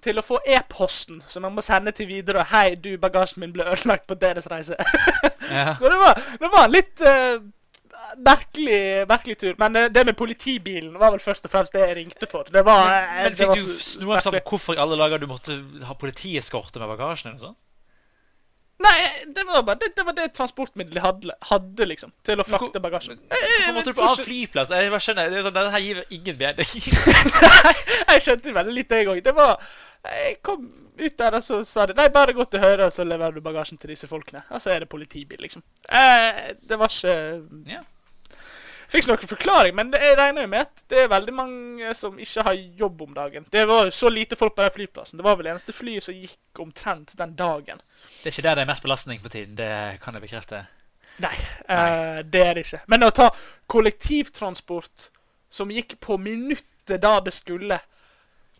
til 0.04 0.20
å 0.20 0.26
få 0.26 0.42
e-posten 0.44 1.22
som 1.32 1.48
jeg 1.48 1.56
må 1.56 1.64
sende 1.64 1.94
til 1.96 2.10
videre. 2.10 2.44
'Hei, 2.50 2.76
du, 2.76 2.98
bagasjen 3.00 3.46
min 3.46 3.54
ble 3.56 3.70
ødelagt 3.72 4.08
på 4.12 4.20
deres 4.20 4.52
reise'. 4.52 4.80
Ja. 5.52 5.74
Så 5.76 5.90
det 5.92 5.98
var, 6.00 6.20
det 6.40 6.48
var 6.48 6.70
litt 6.72 7.02
uh, 7.04 7.42
merkelig, 8.18 9.08
merkelig 9.10 9.38
tur. 9.42 9.56
Men 9.62 9.76
uh, 9.80 9.88
det 9.94 10.06
med 10.08 10.18
politibilen 10.20 10.94
var 11.00 11.16
vel 11.16 11.24
først 11.24 11.48
og 11.48 11.54
fremst 11.54 11.76
det 11.76 11.84
jeg 11.86 11.98
ringte 12.02 12.30
for. 12.32 12.50
Det 12.52 12.64
var, 12.68 12.88
men, 12.90 13.10
Men 13.18 13.36
det 13.36 13.42
fikk 13.42 13.58
du 13.58 13.74
så 13.76 14.04
noe 14.04 14.16
merkelig. 14.16 14.46
hvorfor 14.50 14.78
i 14.78 14.82
alle 14.84 15.00
dager 15.02 15.22
du 15.22 15.28
måtte 15.32 15.60
ha 15.88 15.98
politieskorte 15.98 16.82
med 16.82 16.92
bagasjen? 16.96 17.34
eller 17.34 17.52
sånn? 17.52 17.60
Nei, 18.82 19.26
det 19.36 19.44
var 19.46 19.64
bare 19.64 19.78
det, 19.82 19.92
det, 19.96 20.04
var 20.06 20.16
det 20.18 20.28
transportmiddelet 20.34 20.98
jeg 20.98 21.06
hadde, 21.06 21.36
hadde, 21.50 21.88
liksom. 21.92 22.14
Til 22.26 22.42
å 22.42 22.46
frakte 22.48 22.82
bagasjen. 22.82 23.20
Hvorfor 23.30 23.76
måtte 23.76 23.94
du 23.94 23.98
på 23.98 24.04
av 24.06 24.14
annen 24.14 24.26
flyplass? 24.26 24.74
Jeg 24.74 24.94
bare 24.94 25.06
skjønner, 25.06 25.30
det 25.30 25.44
sånn, 25.46 25.56
Dette 25.58 25.74
her 25.76 25.86
gir 25.86 26.02
ingen 26.18 26.40
mening. 26.40 26.72
jeg 28.12 28.26
skjønte 28.26 28.56
veldig 28.58 28.76
litt, 28.78 28.96
jeg 28.98 29.10
òg. 29.12 29.22
Det 29.26 29.36
var 29.38 29.62
Jeg 30.08 30.40
kom 30.46 30.66
ut 30.98 31.18
der, 31.18 31.38
og 31.38 31.46
så 31.46 31.62
sa 31.68 31.86
de 31.90 31.96
Nei, 31.98 32.08
bare 32.14 32.34
gå 32.34 32.46
til 32.50 32.64
høyre, 32.64 32.88
og 32.88 32.96
så 32.96 33.06
leverer 33.06 33.38
du 33.38 33.46
bagasjen 33.46 33.78
til 33.82 33.94
disse 33.94 34.10
folkene. 34.10 34.44
Og 34.50 34.64
så 34.64 34.74
er 34.74 34.84
det 34.84 34.90
politibil, 34.90 35.42
liksom. 35.46 35.66
Eh, 35.86 36.56
det 36.58 36.82
var 36.82 36.90
ikke 36.90 37.18
Ja. 37.70 37.86
Fikk 38.92 39.06
ikke 39.06 39.14
noen 39.14 39.30
forklaring, 39.32 39.76
men 39.78 39.92
det, 39.94 40.02
jeg 40.04 40.18
regner 40.20 40.44
jo 40.44 40.50
med 40.52 40.66
at 40.66 40.82
det 40.92 40.98
er 41.06 41.12
veldig 41.14 41.34
mange 41.38 41.94
som 41.96 42.18
ikke 42.20 42.44
har 42.44 42.58
jobb 42.82 43.02
om 43.06 43.14
dagen. 43.16 43.46
Det 43.54 43.64
var 43.70 43.86
jo 43.88 43.94
så 43.96 44.10
lite 44.12 44.36
folk 44.36 44.56
på 44.58 44.66
den 44.66 44.74
flyplassen. 44.76 45.18
Det 45.22 45.24
var 45.24 45.38
vel 45.40 45.48
det 45.48 45.54
eneste 45.54 45.76
flyet 45.76 46.04
som 46.04 46.18
gikk 46.18 46.60
omtrent 46.60 47.14
den 47.20 47.36
dagen. 47.40 47.80
Det 48.20 48.28
er 48.28 48.36
ikke 48.36 48.44
der 48.50 48.60
det 48.60 48.66
er 48.66 48.72
mest 48.74 48.84
belastning 48.84 49.22
på 49.24 49.32
tiden. 49.32 49.56
Det 49.56 49.72
kan 50.04 50.18
jeg 50.20 50.26
bekrefte. 50.26 50.66
Nei, 51.22 51.36
eh, 51.72 52.20
det 52.34 52.42
er 52.44 52.54
det 52.60 52.66
ikke. 52.66 52.82
Men 52.92 53.08
å 53.08 53.14
ta 53.16 53.30
kollektivtransport 53.72 55.10
som 55.52 55.72
gikk 55.72 55.96
på 56.04 56.18
minuttet 56.20 57.00
da 57.04 57.20
det 57.24 57.32
skulle, 57.36 57.78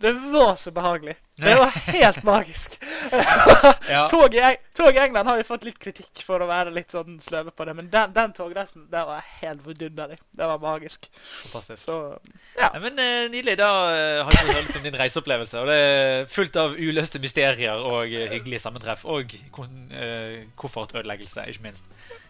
det 0.02 0.12
var 0.32 0.56
så 0.56 0.72
behagelig. 0.72 1.16
Det 1.42 1.56
var 1.58 1.76
helt 1.92 2.24
magisk. 2.24 2.80
Ja. 3.92 4.06
Tog, 4.08 4.34
i, 4.36 4.40
Eng- 4.40 4.62
tog 4.78 4.96
England 4.98 5.28
har 5.28 5.38
jo 5.42 5.44
fått 5.48 5.64
litt 5.68 5.80
kritikk 5.82 6.22
for 6.26 6.42
å 6.44 6.48
være 6.50 6.72
litt 6.74 6.94
sånn 6.94 7.18
sløve 7.24 7.52
på 7.56 7.66
det, 7.68 7.74
men 7.78 7.90
den, 7.92 8.14
den 8.16 8.32
togreisen 8.38 8.86
der 8.92 9.08
var 9.10 9.26
helt 9.42 9.66
vidunderlig. 9.68 10.18
Det 10.32 10.48
var 10.48 10.62
magisk. 10.64 11.10
Fantastisk. 11.44 11.84
Så 11.84 11.98
Ja, 12.58 12.70
men 12.80 13.00
uh, 13.00 13.28
Nydelig. 13.32 13.58
Da 13.60 13.70
eh, 13.92 14.22
har 14.26 14.32
vi 14.48 14.56
hørt 14.56 14.76
om 14.80 14.86
din 14.86 14.98
reiseopplevelse. 15.00 15.60
Og 15.62 15.68
det 15.72 15.78
er 15.82 16.26
fullt 16.32 16.56
av 16.62 16.78
uløste 16.80 17.20
mysterier 17.24 17.84
og 17.84 18.08
eh, 18.14 18.30
hyggelige 18.32 18.64
sammentreff. 18.64 19.04
Og 19.06 19.36
kon- 19.52 19.92
koffertødeleggelse, 20.58 21.44
ikke 21.52 21.64
minst. 21.68 21.86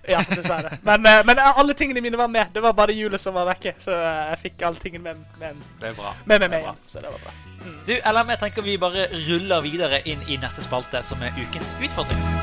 ja, 0.09 0.21
dessverre. 0.29 0.77
Men, 0.87 1.05
men 1.25 1.39
alle 1.39 1.73
tingene 1.77 2.01
mine 2.01 2.17
var 2.17 2.27
med. 2.31 2.51
Det 2.53 2.63
var 2.63 2.73
bare 2.77 2.95
hjulet 2.95 3.21
som 3.21 3.35
var 3.37 3.45
vekke, 3.51 3.75
så 3.81 3.93
jeg 3.95 4.41
fikk 4.47 4.65
alle 4.67 4.81
tingene 4.81 5.03
med, 5.03 5.23
med, 5.37 5.55
med, 5.55 5.79
med, 5.81 5.95
bra. 5.95 6.15
med 6.25 6.39
meg 6.39 6.49
med 6.49 6.65
igjen. 6.65 6.83
Så 6.87 7.03
det 7.03 7.13
var 7.13 7.21
bra. 7.27 7.37
Du, 7.85 7.93
LM, 7.93 8.29
jeg 8.33 8.39
tenker 8.41 8.65
vi 8.65 8.77
bare 8.81 9.05
ruller 9.27 9.61
videre 9.61 10.01
inn 10.09 10.23
i 10.27 10.39
neste 10.41 10.65
spalte, 10.65 11.03
som 11.05 11.21
er 11.21 11.35
ukens 11.37 11.77
utfordring. 11.77 12.40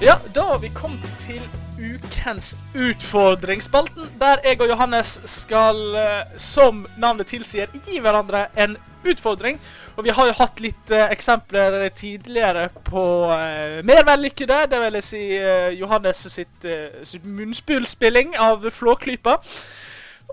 Ja, 0.00 0.18
da 0.34 0.42
har 0.42 0.58
vi 0.58 0.68
kommet 0.74 1.06
til 1.22 1.42
ukens 1.78 2.56
utfordringsspalten, 2.74 4.08
der 4.20 4.42
jeg 4.44 4.60
og 4.60 4.68
Johannes 4.68 5.20
skal, 5.24 5.78
eh, 5.94 6.34
som 6.36 6.86
navnet 6.98 7.26
tilsier, 7.30 7.70
gi 7.86 8.00
hverandre 8.02 8.48
en 8.56 8.76
utfordring. 9.06 9.60
Og 9.96 10.04
vi 10.04 10.10
har 10.10 10.26
jo 10.26 10.36
hatt 10.40 10.60
litt 10.60 10.90
eh, 10.90 11.06
eksempler 11.14 11.88
tidligere 11.94 12.68
på 12.90 13.04
eh, 13.36 13.80
mer 13.86 14.02
vellykkede, 14.10 14.66
det 14.70 14.82
vil 14.82 14.98
jeg 14.98 15.08
si 15.08 15.24
eh, 15.38 15.70
Johannes 15.78 16.26
sitt, 16.26 16.64
eh, 16.64 17.00
sitt 17.06 17.24
munnspillspilling 17.24 18.34
av 18.36 18.66
Flåklypa. 18.70 19.38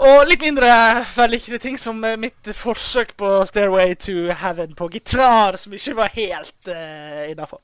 Og 0.01 0.24
litt 0.25 0.41
mindre 0.41 0.72
vellykkede 1.13 1.60
ting 1.62 1.77
som 1.77 2.00
eh, 2.08 2.18
mitt 2.18 2.50
forsøk 2.58 3.13
på 3.20 3.32
Stairway 3.46 3.94
to 4.00 4.32
Heaven 4.41 4.74
på 4.77 4.89
gitar, 4.96 5.60
som 5.62 5.74
ikke 5.77 5.98
var 6.00 6.13
helt 6.15 6.72
uh, 6.72 7.27
innafor. 7.30 7.60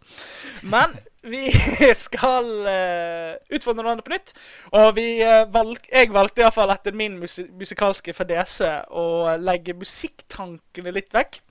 Men 0.61 0.93
vi 1.31 1.51
skal 2.07 2.51
uh, 2.67 3.33
utfordre 3.53 3.83
hverandre 3.83 4.05
på 4.05 4.15
nytt. 4.15 4.33
Og 4.73 4.93
vi, 4.97 5.07
uh, 5.23 5.43
valg, 5.53 5.81
jeg 5.91 6.13
valgte 6.15 6.45
iallfall 6.45 6.73
etter 6.75 6.95
min 6.97 7.17
musi 7.21 7.47
musikalske 7.57 8.15
fadese 8.17 8.71
å 8.89 9.35
legge 9.41 9.75
musikktankene 9.77 10.95
litt 10.95 11.11
vekk. 11.15 11.41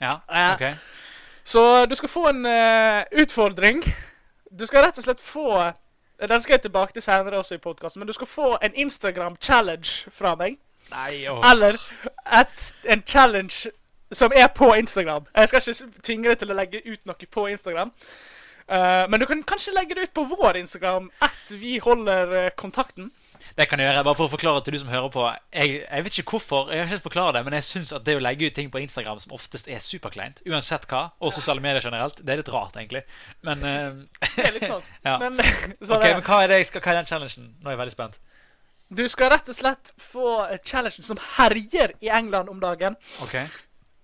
Ja, 0.00 0.20
ok. 0.28 0.62
ok. 0.62 0.96
Så 1.48 1.86
du 1.86 1.94
skal 1.94 2.08
få 2.08 2.28
en 2.28 2.46
eh, 2.46 3.04
utfordring. 3.22 3.82
Du 4.58 4.66
skal 4.66 4.84
rett 4.84 4.98
og 4.98 5.04
slett 5.04 5.20
få 5.20 5.72
Den 6.28 6.40
skal 6.40 6.52
jeg 6.52 6.60
tilbake 6.60 6.92
til 6.92 7.02
senere 7.02 7.38
også 7.38 7.54
i 7.54 7.58
podkasten, 7.58 8.00
men 8.00 8.06
du 8.06 8.12
skal 8.12 8.26
få 8.26 8.58
en 8.62 8.74
Instagram-challenge 8.74 10.10
fra 10.12 10.34
meg. 10.34 10.58
Nei, 10.90 11.28
åh. 11.28 11.50
Eller 11.50 11.78
et, 12.40 12.74
en 12.84 13.02
challenge 13.06 13.70
som 14.12 14.32
er 14.34 14.46
på 14.46 14.74
Instagram. 14.74 15.26
Jeg 15.36 15.48
skal 15.48 15.62
ikke 15.68 16.02
tvinge 16.02 16.28
deg 16.28 16.38
til 16.38 16.50
å 16.50 16.56
legge 16.58 16.82
ut 16.84 17.06
noe 17.06 17.30
på 17.30 17.46
Instagram. 17.46 17.92
Eh, 18.68 19.04
men 19.08 19.20
du 19.20 19.26
kan 19.28 19.40
kanskje 19.48 19.72
legge 19.72 19.96
det 19.96 20.08
ut 20.08 20.14
på 20.16 20.26
vår 20.28 20.60
Instagram 20.60 21.08
at 21.24 21.52
vi 21.56 21.78
holder 21.80 22.36
eh, 22.36 22.50
kontakten. 22.56 23.10
Det 23.58 23.66
kan 23.66 23.80
jeg 23.80 23.88
gjøre, 23.88 24.04
bare 24.06 24.14
for 24.18 24.28
å 24.28 24.30
forklare 24.30 24.60
til 24.62 24.76
du 24.76 24.78
som 24.82 24.90
hører 24.92 25.08
på. 25.10 25.24
Jeg, 25.54 25.80
jeg 25.82 26.04
vet 26.04 26.18
ikke 26.20 26.34
hvorfor, 26.36 26.68
jeg 26.70 26.78
kan 26.78 26.86
ikke 26.86 26.94
helt 26.96 27.06
forklare 27.06 27.34
det, 27.38 27.42
men 27.46 27.56
jeg 27.56 27.66
syns 27.66 27.92
at 27.96 28.04
det 28.06 28.14
å 28.18 28.22
legge 28.22 28.46
ut 28.46 28.54
ting 28.54 28.68
på 28.70 28.82
Instagram 28.82 29.18
som 29.22 29.34
oftest 29.34 29.70
er 29.72 29.80
superkleint, 29.82 30.42
uansett 30.46 30.86
hva, 30.90 31.08
og 31.18 31.34
sosiale 31.34 31.62
medier 31.64 31.82
generelt, 31.82 32.20
det 32.22 32.34
er 32.34 32.42
litt 32.42 32.52
rart, 32.54 32.76
egentlig. 32.78 33.02
Men 33.46 33.64
eh, 33.66 34.00
Det 34.36 34.46
er 34.46 34.56
litt 34.58 34.68
snart. 34.68 34.90
Ja. 35.08 35.16
Men, 35.22 35.38
hva 35.88 36.42
er, 36.44 36.58
skal, 36.68 36.84
hva 36.84 36.92
er 36.92 37.00
den 37.00 37.08
challengen? 37.08 37.54
Nå 37.62 37.70
er 37.70 37.76
jeg 37.76 37.82
veldig 37.82 37.96
spent. 37.96 38.20
du 38.98 39.02
skal 39.10 39.32
rett 39.32 39.48
og 39.48 39.56
slett 39.56 39.94
få 40.00 40.28
challengen 40.66 41.06
som 41.06 41.18
herjer 41.38 41.96
i 42.04 42.12
England 42.20 42.52
om 42.52 42.60
dagen. 42.62 43.00
Ok 43.24 43.40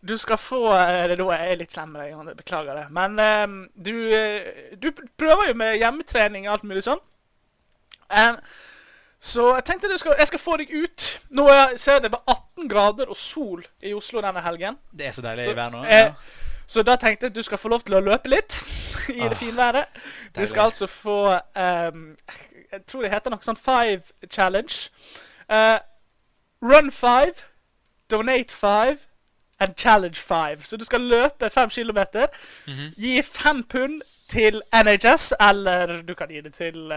Du 0.05 0.17
skal 0.21 0.37
få 0.37 0.59
eh, 0.75 1.07
det 1.09 1.15
er 1.15 1.23
Da 1.23 1.27
er 1.33 1.49
jeg 1.49 1.59
litt 1.63 1.73
slem 1.73 1.89
med 1.95 2.03
deg, 2.13 2.37
beklager 2.37 2.75
det. 2.77 2.87
Men 2.93 3.19
eh, 3.19 3.47
du, 3.87 3.95
eh, 4.13 4.77
du 4.77 4.91
prøver 5.17 5.49
jo 5.49 5.55
med 5.55 5.79
hjemmetrening 5.81 6.47
og 6.49 6.53
alt 6.59 6.65
mulig 6.69 6.83
sånn. 6.85 7.01
Eh, 8.13 8.37
så 9.25 9.55
jeg 9.57 9.65
tenkte 9.65 9.89
du 9.89 9.97
skal, 9.99 10.17
jeg 10.21 10.29
skal 10.29 10.39
få 10.43 10.57
deg 10.61 10.73
ut. 10.77 11.07
Nå 11.33 11.47
er- 11.49 11.77
ser 11.81 11.93
jeg 11.97 12.03
det 12.03 12.13
var 12.13 12.23
18 12.29 12.69
grader 12.69 13.09
og 13.09 13.17
sol 13.17 13.63
i 13.83 13.95
Oslo 13.97 14.21
denne 14.21 14.43
helgen. 14.45 14.77
Det 14.93 15.07
er 15.07 15.13
så 15.17 15.23
deilig 15.25 15.45
Så, 15.49 15.51
i 15.51 15.55
vær 15.57 15.71
nå. 15.73 15.85
eh, 15.85 15.99
Ja. 16.03 16.15
Så 16.67 16.83
da 16.83 16.97
tenkte 16.97 17.27
jeg 17.27 17.31
at 17.31 17.37
du 17.37 17.43
skal 17.43 17.59
få 17.59 17.69
lov 17.69 17.83
til 17.85 17.95
å 17.95 18.01
løpe 18.01 18.29
litt 18.33 18.55
i 19.15 19.21
Ah, 19.21 19.29
det 19.29 19.37
finværet. 19.37 19.87
Du 19.95 20.41
deilig. 20.41 20.49
skal 20.49 20.63
altså 20.71 20.87
få 20.87 21.17
um, 21.57 22.17
Jeg 22.73 22.87
tror 22.87 23.03
det 23.03 23.11
heter 23.13 23.31
noe 23.31 23.45
sånn 23.45 23.57
Five 23.61 24.03
Challenge. 24.31 24.89
Uh, 25.49 25.79
run 26.63 26.91
five, 26.91 27.35
donate 28.11 28.51
five 28.53 28.99
and 29.61 29.75
challenge 29.77 30.17
five. 30.17 30.57
Så 30.61 30.77
du 30.77 30.85
skal 30.85 31.01
løpe 31.01 31.51
fem 31.51 31.71
kilometer. 31.71 32.27
-hmm. 32.67 32.95
Gi 32.97 33.23
fem 33.23 33.63
pund 33.63 34.03
til 34.29 34.63
NHS, 34.85 35.33
eller 35.51 36.03
du 36.03 36.15
kan 36.15 36.29
gi 36.29 36.41
det 36.41 36.55
til 36.55 36.77
uh, 36.77 36.97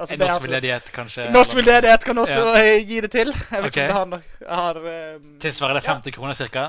altså, 0.00 0.14
En 0.14 0.18
Norsk 0.18 0.32
altså- 0.34 0.40
veldedighet, 0.40 0.92
kanskje? 0.92 1.30
Norsk 1.32 1.54
veldedighet 1.54 2.04
kan 2.04 2.18
også 2.18 2.56
ja. 2.56 2.78
gi 2.78 3.00
det 3.00 3.10
til. 3.10 3.34
Jeg 3.50 3.62
vet 3.62 3.66
okay. 3.66 3.82
ikke 3.82 3.94
om 3.94 4.10
det 4.10 4.22
har 4.48 4.72
har, 4.74 5.14
um, 5.16 5.40
Tilsvarer 5.40 5.74
det 5.74 5.84
Ja. 5.84 5.92
50 5.92 6.14
kroner 6.14 6.32
cirka? 6.32 6.68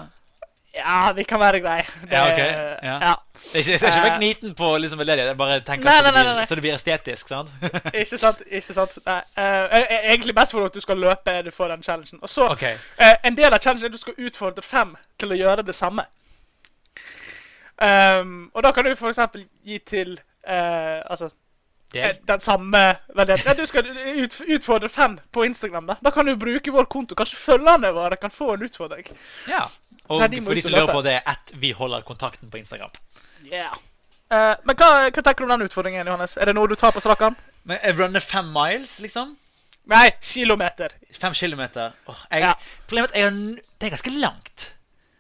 Ja, 0.76 1.12
vi 1.14 1.24
kan 1.24 1.40
være 1.40 1.60
greie. 1.62 1.84
Det- 2.02 2.12
Ja, 2.12 2.24
ok, 2.32 2.38
ja. 2.38 3.00
ja. 3.10 3.14
Jeg, 3.54 3.68
jeg 3.68 3.80
skal 3.80 3.90
ikke 3.90 4.00
Eh, 4.00 4.04
være 4.04 4.18
gniten 4.18 4.56
på 4.56 4.78
liksom 4.78 5.00
veldedighet, 5.00 5.28
jeg 5.28 5.38
bare 5.38 5.60
tenker 5.60 5.86
Nei, 5.86 6.02
nei, 6.02 6.24
det 6.24 6.36
nei, 6.36 6.46
så 6.46 6.56
det 6.56 6.62
blir 6.62 6.74
estetisk, 6.74 7.28
sant? 7.28 7.50
Ikke 7.94 8.18
sant? 8.18 8.42
ikke 8.52 8.74
sant? 8.74 8.98
Nei. 9.06 9.22
eh, 9.38 9.64
eh, 9.80 10.12
egentlig 10.14 10.36
best 10.36 10.52
for 10.52 10.66
at 10.66 10.74
du 10.74 10.80
skal 10.80 10.98
løpe 10.98 11.32
er 11.32 11.42
du 11.42 11.52
for 11.52 11.68
den 11.68 11.84
challengen. 11.84 12.20
Og 12.22 12.30
så, 12.30 12.48
okay. 12.50 12.74
uh, 13.00 13.14
En 13.24 13.38
del 13.38 13.54
av 13.54 13.60
challengen 13.60 13.84
er 13.86 13.92
at 13.94 13.94
du 13.94 13.98
skal 14.02 14.14
utfordre 14.18 14.62
fem 14.62 14.96
til 15.20 15.32
å 15.32 15.36
gjøre 15.38 15.62
det 15.66 15.76
samme. 15.76 16.06
Um, 17.84 18.52
og 18.54 18.64
da 18.64 18.72
kan 18.72 18.86
du 18.86 18.92
eksempel 18.92 19.48
gi 19.66 19.80
til 19.80 20.20
uh, 20.48 21.02
Altså 21.10 21.30
det 21.94 22.04
eh, 22.04 22.16
den 22.28 22.40
samme 22.40 22.78
ja, 22.78 23.54
Du 23.58 23.66
skal 23.66 23.86
ut, 24.18 24.42
utfordre 24.48 24.90
fem 24.90 25.20
på 25.32 25.44
Instagram. 25.44 25.88
Da 25.88 25.96
Da 26.04 26.10
kan 26.10 26.26
du 26.26 26.36
bruke 26.36 26.72
vår 26.72 26.86
konto. 26.86 27.16
Kanskje 27.16 27.38
følgerne 27.38 27.94
våre 27.94 28.16
kan 28.18 28.32
få 28.32 28.54
en 28.54 28.64
utfordring. 28.64 29.06
Ja. 29.48 29.68
Og 30.12 30.20
Nei, 30.20 30.28
de 30.34 30.42
må 30.42 30.52
for 30.52 30.60
de 30.60 30.66
som 30.66 30.74
lurer 30.76 30.92
på 30.92 31.04
det, 31.06 31.16
er 31.22 31.36
at 31.36 31.54
vi 31.60 31.72
holder 31.76 32.04
kontakten 32.08 32.52
på 32.52 32.60
Instagram. 32.60 32.92
Yeah. 33.48 33.72
Eh, 34.34 34.54
men 34.68 34.76
hva, 34.80 34.90
hva 35.08 35.24
tenker 35.24 35.44
du 35.44 35.48
om 35.48 35.56
den 35.56 35.70
utfordringen, 35.70 36.08
Johannes? 36.08 36.36
Er 36.38 36.50
det 36.50 36.58
noe 36.58 36.68
du 36.68 36.76
tar 36.80 36.94
på 36.96 37.04
slakken? 37.04 37.38
Men 37.64 37.80
jeg 37.80 37.98
runner 38.00 38.24
fem 38.24 38.52
miles, 38.52 38.98
liksom? 39.04 39.38
Nei, 39.92 40.06
kilometer. 40.24 40.96
Fem 41.20 41.36
kilometer. 41.36 41.96
Åh, 42.08 42.22
jeg, 42.32 42.48
Ja. 42.48 42.54
Problemet 42.88 43.12
er 43.16 43.28
at 43.28 43.34
jeg 43.34 43.60
det 43.80 43.88
er 43.88 43.98
ganske 43.98 44.16
langt. 44.20 44.70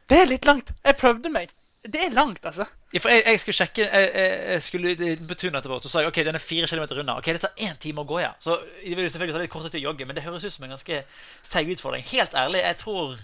Det 0.09 0.21
er 0.21 0.25
litt 0.29 0.45
langt. 0.45 0.71
Jeg 0.83 0.95
prøvde 0.99 1.29
meg. 1.31 1.51
Det 1.83 1.99
er 1.99 2.13
langt, 2.15 2.45
altså. 2.45 2.65
Ja, 2.93 2.99
for 3.03 3.11
jeg, 3.11 3.23
jeg 3.27 3.39
skulle 3.41 3.55
sjekke 3.57 3.81
Jeg, 3.81 4.11
jeg, 4.15 4.35
jeg 4.53 4.61
skulle 4.63 5.15
på 5.27 5.35
tunet 5.35 5.57
etterpå, 5.59 5.79
så 5.83 5.89
sa 5.91 5.99
jeg 5.99 6.13
ok, 6.13 6.19
den 6.23 6.37
er 6.39 6.43
fire 6.43 6.67
kilometer 6.67 7.01
unna. 7.01 7.17
Ok, 7.19 7.25
det 7.35 7.41
tar 7.43 7.59
én 7.59 7.75
time 7.79 8.05
å 8.05 8.07
gå, 8.07 8.21
ja. 8.23 8.31
Så 8.39 8.55
det 8.83 8.95
vil 8.95 9.09
selvfølgelig 9.11 9.35
ta 9.35 9.41
litt 9.41 9.51
kortere 9.51 9.73
tid 9.73 9.81
å 9.83 9.89
jogge, 9.89 10.07
men 10.07 10.15
det 10.15 10.23
høres 10.23 10.45
ut 10.47 10.53
som 10.53 10.63
en 10.63 10.75
ganske 10.75 11.01
seig 11.43 11.73
utfordring. 11.75 12.05
Helt 12.07 12.37
ærlig, 12.39 12.63
jeg 12.63 12.79
tror 12.79 13.17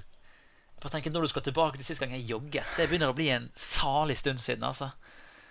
Bare 0.79 0.93
tenker 0.95 1.11
Når 1.11 1.27
du 1.27 1.31
skal 1.33 1.45
tilbake 1.45 1.77
til 1.77 1.85
sist 1.85 1.99
gang 1.99 2.13
jeg 2.15 2.29
jogget 2.29 2.77
Det 2.77 2.87
begynner 2.87 3.11
å 3.11 3.17
bli 3.17 3.29
en 3.35 3.49
salig 3.55 4.17
stund 4.19 4.39
siden, 4.39 4.63
altså. 4.63 4.91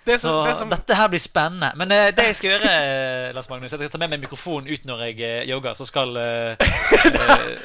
Det 0.08 0.20
Så 0.20 0.30
det 0.46 0.54
som, 0.56 0.70
dette 0.70 0.94
her 0.94 1.08
blir 1.08 1.20
spennende. 1.20 1.68
Men 1.76 1.90
uh, 1.92 2.08
det 2.16 2.24
jeg 2.30 2.36
skal 2.38 2.50
gjøre, 2.50 2.70
eh, 2.70 3.34
Lars 3.36 3.48
Magnus 3.50 3.72
Jeg 3.72 3.80
skal 3.82 3.90
ta 3.92 4.00
med 4.00 4.14
meg 4.14 4.22
mikrofonen 4.24 4.70
ut 4.72 4.86
når 4.88 5.02
jeg 5.04 5.18
uh, 5.20 5.48
jogger, 5.50 5.76
så 5.76 5.84
skal 5.84 6.16
eh, 6.22 6.56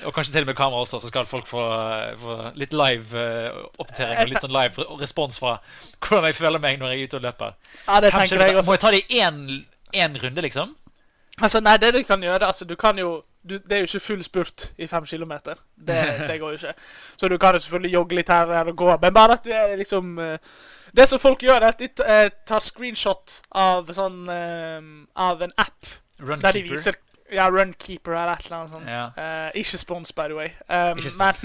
Og 0.04 0.12
kanskje 0.16 0.34
til 0.34 0.44
og 0.44 0.52
med 0.52 0.58
kamera 0.60 0.84
også, 0.84 1.00
så 1.00 1.12
skal 1.12 1.30
folk 1.30 1.48
få, 1.48 1.64
få 2.20 2.38
litt 2.60 2.76
live 2.76 3.24
oppdatering 3.80 4.26
og 4.26 4.34
litt 4.34 4.44
sånn 4.44 4.56
live 4.56 4.88
respons 5.00 5.40
fra 5.40 5.56
hvordan 6.04 6.28
jeg 6.32 6.40
føler 6.42 6.64
meg 6.64 6.82
når 6.82 6.94
jeg 6.94 7.00
er 7.00 7.08
ute 7.08 7.22
og 7.22 7.28
løper. 7.30 7.56
ja, 7.88 8.02
jeg. 8.04 8.66
Må 8.68 8.76
jeg 8.76 8.84
ta 8.84 8.92
det 8.92 9.06
i 9.08 9.24
én 9.24 10.20
runde, 10.20 10.44
liksom? 10.44 10.76
Altså, 11.42 11.60
nei, 11.60 11.78
det 11.82 11.94
du 11.96 12.04
kan 12.06 12.22
gjøre 12.22 12.46
Altså, 12.46 12.66
du 12.66 12.76
kan 12.76 13.00
jo 13.00 13.24
du, 13.44 13.58
Det 13.58 13.72
er 13.72 13.78
jo 13.78 13.90
ikke 13.90 14.00
full 14.00 14.24
spurt 14.24 14.72
i 14.78 14.88
fem 14.88 15.06
kilometer. 15.06 15.56
Det, 15.76 15.98
det 16.30 16.40
går 16.40 16.52
jo 16.54 16.60
ikke. 16.60 16.74
Så 17.18 17.28
du 17.28 17.38
kan 17.38 17.54
jo 17.54 17.60
selvfølgelig 17.60 17.94
jogge 17.94 18.16
litt 18.16 18.30
her 18.30 18.54
her 18.54 18.70
og 18.72 18.78
gå, 18.78 18.98
men 19.02 19.14
bare 19.14 19.34
at 19.34 19.46
du 19.46 19.52
er 19.52 19.76
liksom 19.76 20.20
eh, 20.20 20.38
Det 20.96 21.10
som 21.10 21.20
folk 21.20 21.44
gjør, 21.44 21.56
er 21.56 21.68
at 21.74 21.80
de 21.80 21.90
eh, 22.06 22.30
tar 22.48 22.60
screenshot 22.60 23.42
av 23.52 23.90
sånn 23.94 24.30
eh, 24.30 24.80
Av 25.16 25.42
en 25.42 25.58
app 25.58 25.98
der 26.20 26.52
de 26.52 26.64
viser 26.70 26.96
ja, 27.34 27.50
Runkeeper 27.50 28.12
eller 28.12 28.34
et 28.34 28.46
eller 28.46 28.58
annet 28.58 28.70
sånt. 28.70 28.88
Ja. 28.88 29.06
Uh, 29.18 29.52
ikke 29.58 29.78
spons, 29.78 30.12
by 30.14 30.28
the 30.30 30.36
way. 30.38 30.52
Um, 30.70 30.98
Ikke 30.98 31.10
spons. 31.10 31.44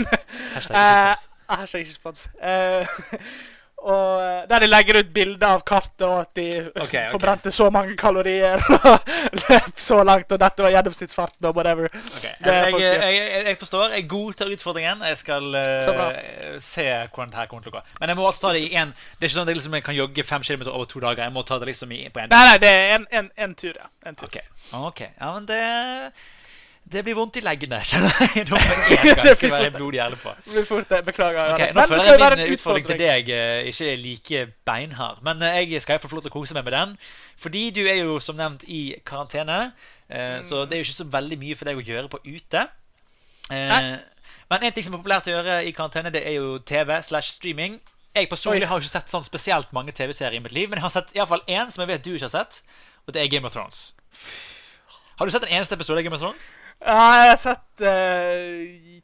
Men 0.69 0.77
Eh, 1.49 1.81
ikke 1.81 1.93
spons. 1.93 2.29
Eh, 2.43 2.87
og 3.79 4.23
eh, 4.23 4.49
der 4.51 4.65
de 4.65 4.69
legger 4.69 4.99
ut 4.99 5.11
bilder 5.15 5.53
av 5.55 5.61
kartet, 5.67 6.03
og 6.07 6.17
at 6.25 6.31
de 6.35 6.47
okay, 6.49 7.05
ok. 7.05 7.13
forbrente 7.13 7.53
så 7.55 7.69
mange 7.71 7.95
kalorier 7.99 8.59
og 8.91 9.13
løp 9.45 9.79
så 9.79 10.01
langt, 10.03 10.33
og 10.35 10.41
dette 10.43 10.65
var 10.65 10.73
gjennomsnittsfarten 10.75 11.47
og 11.47 11.55
whatever. 11.55 11.87
Okay. 12.19 12.33
Det 12.43 12.55
altså, 12.55 12.81
jeg, 12.83 12.97
jeg, 13.03 13.21
jeg, 13.21 13.45
jeg 13.47 13.61
forstår. 13.61 13.95
Jeg 13.95 14.09
godtar 14.11 14.51
utfordringen. 14.55 15.05
Jeg 15.07 15.21
skal 15.21 15.47
uh, 15.55 16.57
se 16.63 16.89
hvordan 16.89 17.31
det 17.31 17.39
her 17.39 17.51
kommer 17.51 17.69
til 17.69 17.75
å 17.75 17.77
gå. 17.79 17.85
Men 18.01 18.13
jeg 18.13 18.19
må 18.19 18.27
altså 18.27 18.49
ta 18.49 18.55
det 18.57 18.65
i 18.67 18.73
én 18.75 18.91
Det 18.91 19.27
er 19.27 19.31
ikke 19.31 19.37
sånn 19.37 19.47
at 19.47 19.53
jeg, 19.53 19.61
liksom, 19.61 19.79
kan 19.87 19.99
jogge 19.99 20.27
fem 20.27 20.49
kilometer 20.49 20.75
over 20.75 20.91
to 20.91 21.05
dager. 21.05 21.23
Jeg 21.29 21.37
må 21.37 21.47
ta 21.47 21.61
det 21.63 21.71
liksom 21.71 21.95
i, 21.95 22.01
på 22.11 22.25
én 22.25 22.35
Nei, 22.35 22.43
nei, 22.51 22.59
det 22.63 22.73
er 22.75 22.97
en, 22.97 23.07
en, 23.21 23.31
en 23.47 23.55
tur, 23.59 23.79
ja. 23.79 23.87
En 24.09 24.19
tur. 24.19 24.27
Ok, 24.27 24.41
okay. 24.91 25.15
Ja, 25.21 25.31
men 25.37 25.47
det 25.47 25.63
Det 26.89 27.03
blir 27.05 27.15
vondt 27.19 27.37
i 27.37 27.43
leggene, 27.45 27.79
kjenner 27.85 28.15
jeg. 28.23 28.47
Nå 28.49 28.59
skal 29.37 29.51
være 29.53 29.71
blodig 29.75 29.99
ærlig 30.01 30.19
på. 30.23 30.33
Beklager. 31.05 31.53
Okay, 31.55 31.67
Nå 31.77 31.83
føler 31.91 32.09
jeg 32.09 32.21
min 32.39 32.53
utfordring 32.57 32.87
til 32.89 32.99
deg 33.03 33.29
eh, 33.35 33.69
ikke 33.73 33.89
er 33.93 33.97
like 34.03 34.43
beinhard. 34.71 35.19
Men 35.27 35.43
eh, 35.45 35.59
jeg 35.75 35.83
skal 35.85 35.97
iallfall 35.97 36.13
få 36.15 36.19
lov 36.21 36.25
til 36.27 36.33
å 36.33 36.37
kose 36.39 36.57
meg 36.57 36.65
med 36.69 36.77
den. 36.79 36.95
Fordi 37.45 37.65
du 37.77 37.83
er 37.87 37.99
jo 38.01 38.19
som 38.25 38.39
nevnt 38.41 38.65
i 38.69 38.81
karantene. 39.05 39.59
eh, 40.09 40.39
Så 40.49 40.65
det 40.65 40.79
er 40.79 40.83
jo 40.83 40.89
ikke 40.89 40.99
så 41.03 41.09
veldig 41.19 41.39
mye 41.45 41.59
for 41.61 41.69
deg 41.69 41.77
å 41.83 41.87
gjøre 41.91 42.09
på 42.17 42.23
ute. 42.25 42.65
Men 44.49 44.63
en 44.65 44.73
ting 44.73 44.85
som 44.85 44.95
er 44.97 45.01
populært 45.03 45.29
å 45.29 45.35
gjøre 45.37 45.59
i 45.69 45.73
karantene, 45.77 46.11
det 46.13 46.23
er 46.27 46.39
jo 46.39 46.59
TV 46.65 46.95
slash 47.05 47.35
streaming. 47.37 47.79
Jeg 48.17 48.29
personlig 48.33 48.67
har 48.71 48.81
ikke 48.81 48.91
sett 48.97 49.13
sånn 49.13 49.25
spesielt 49.27 49.73
mange 49.77 49.93
TV-serier 49.93 50.39
i 50.41 50.43
mitt 50.43 50.55
liv, 50.57 50.71
men 50.71 50.81
jeg 50.81 50.87
har 50.87 50.95
sett 50.95 51.13
i 51.15 51.21
hvert 51.21 51.29
fall 51.29 51.45
én 51.47 51.69
som 51.71 51.85
jeg 51.85 51.91
vet 51.93 52.05
du 52.07 52.15
ikke 52.15 52.25
har 52.31 52.33
sett, 52.33 52.63
og 53.07 53.13
det 53.15 53.21
er 53.23 53.29
Game 53.29 53.47
of 53.47 53.53
Thrones. 53.53 53.93
Har 55.21 55.27
du 55.29 55.35
sett 55.35 55.45
en 55.45 55.53
eneste 55.53 55.77
episode 55.77 56.01
av 56.01 56.07
Game 56.07 56.17
of 56.17 56.23
Thrones? 56.25 56.49
Jeg 56.81 57.29
har 57.31 57.37
sett 57.37 57.83
uh, 57.83 58.99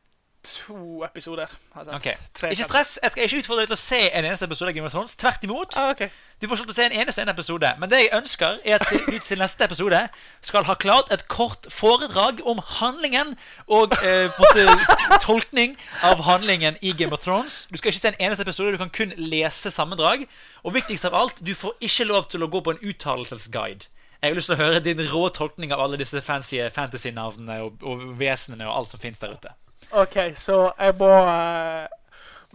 to 0.45 1.05
episoder. 1.05 1.47
Har 1.73 1.83
jeg 1.83 1.87
sett. 1.87 1.95
Ok, 1.95 2.29
Tre, 2.35 2.51
Ikke 2.51 2.63
stress. 2.63 2.99
Jeg 3.03 3.11
skal 3.11 3.25
ikke 3.25 3.39
utfordre 3.43 3.65
deg 3.65 3.73
til 3.73 3.77
å 3.77 3.81
se 3.81 4.01
en 4.11 4.29
eneste 4.29 4.47
episode 4.47 4.71
av 4.71 4.77
Game 4.77 4.87
of 4.87 4.95
Thrones. 4.95 5.17
Tvert 5.19 5.45
imot. 5.47 5.75
Ah, 5.77 5.91
okay. 5.91 6.09
Du 6.43 6.47
får 6.49 6.61
til 6.63 6.71
å 6.71 6.77
se 6.77 6.87
en 6.87 6.97
eneste 7.03 7.25
en 7.25 7.33
episode. 7.33 7.71
Men 7.81 7.91
det 7.91 8.01
jeg 8.03 8.13
ønsker, 8.19 8.61
er 8.65 8.79
at 8.79 8.87
du 8.91 9.19
til 9.19 9.41
neste 9.41 9.67
episode 9.67 10.01
skal 10.45 10.69
ha 10.69 10.77
klart 10.79 11.11
et 11.15 11.27
kort 11.33 11.67
foredrag 11.73 12.43
om 12.47 12.61
handlingen 12.79 13.35
og 13.67 13.97
eh, 14.05 14.31
måte, 14.39 14.67
tolkning 15.25 15.79
av 16.05 16.23
handlingen 16.29 16.79
i 16.83 16.93
Game 16.93 17.15
of 17.17 17.25
Thrones. 17.25 17.65
Du 17.71 17.81
skal 17.81 17.91
ikke 17.91 18.03
se 18.03 18.13
en 18.13 18.23
eneste 18.29 18.47
episode, 18.47 18.77
du 18.77 18.83
kan 18.83 18.93
kun 18.95 19.17
lese 19.19 19.73
sammendrag. 19.75 20.27
Og 20.63 20.77
viktigst 20.79 21.09
av 21.09 21.17
alt, 21.19 21.43
du 21.43 21.55
får 21.59 21.79
ikke 21.81 22.11
lov 22.13 22.31
til 22.31 22.45
å 22.45 22.51
gå 22.53 22.63
på 22.65 22.77
en 22.77 22.85
uttalelsesguide. 22.85 23.91
Jeg 24.25 24.33
har 24.33 24.39
lyst 24.39 24.49
til 24.49 24.57
å 24.57 24.63
høre 24.63 24.81
din 24.81 25.01
rå 25.11 25.27
tolkning 25.37 25.73
av 25.75 25.83
alle 25.85 25.99
disse 26.01 26.21
fancy 26.25 26.63
fantasy-navnene 26.73 27.59
og, 27.61 27.83
og 27.85 28.07
vesenene 28.17 28.65
og 28.65 28.79
alt 28.79 28.95
som 28.95 29.03
finnes 29.03 29.21
der 29.21 29.35
ute. 29.37 29.53
OK, 29.93 30.17
så 30.41 30.71
jeg 30.79 30.97
må 30.97 31.11
uh... 31.13 31.85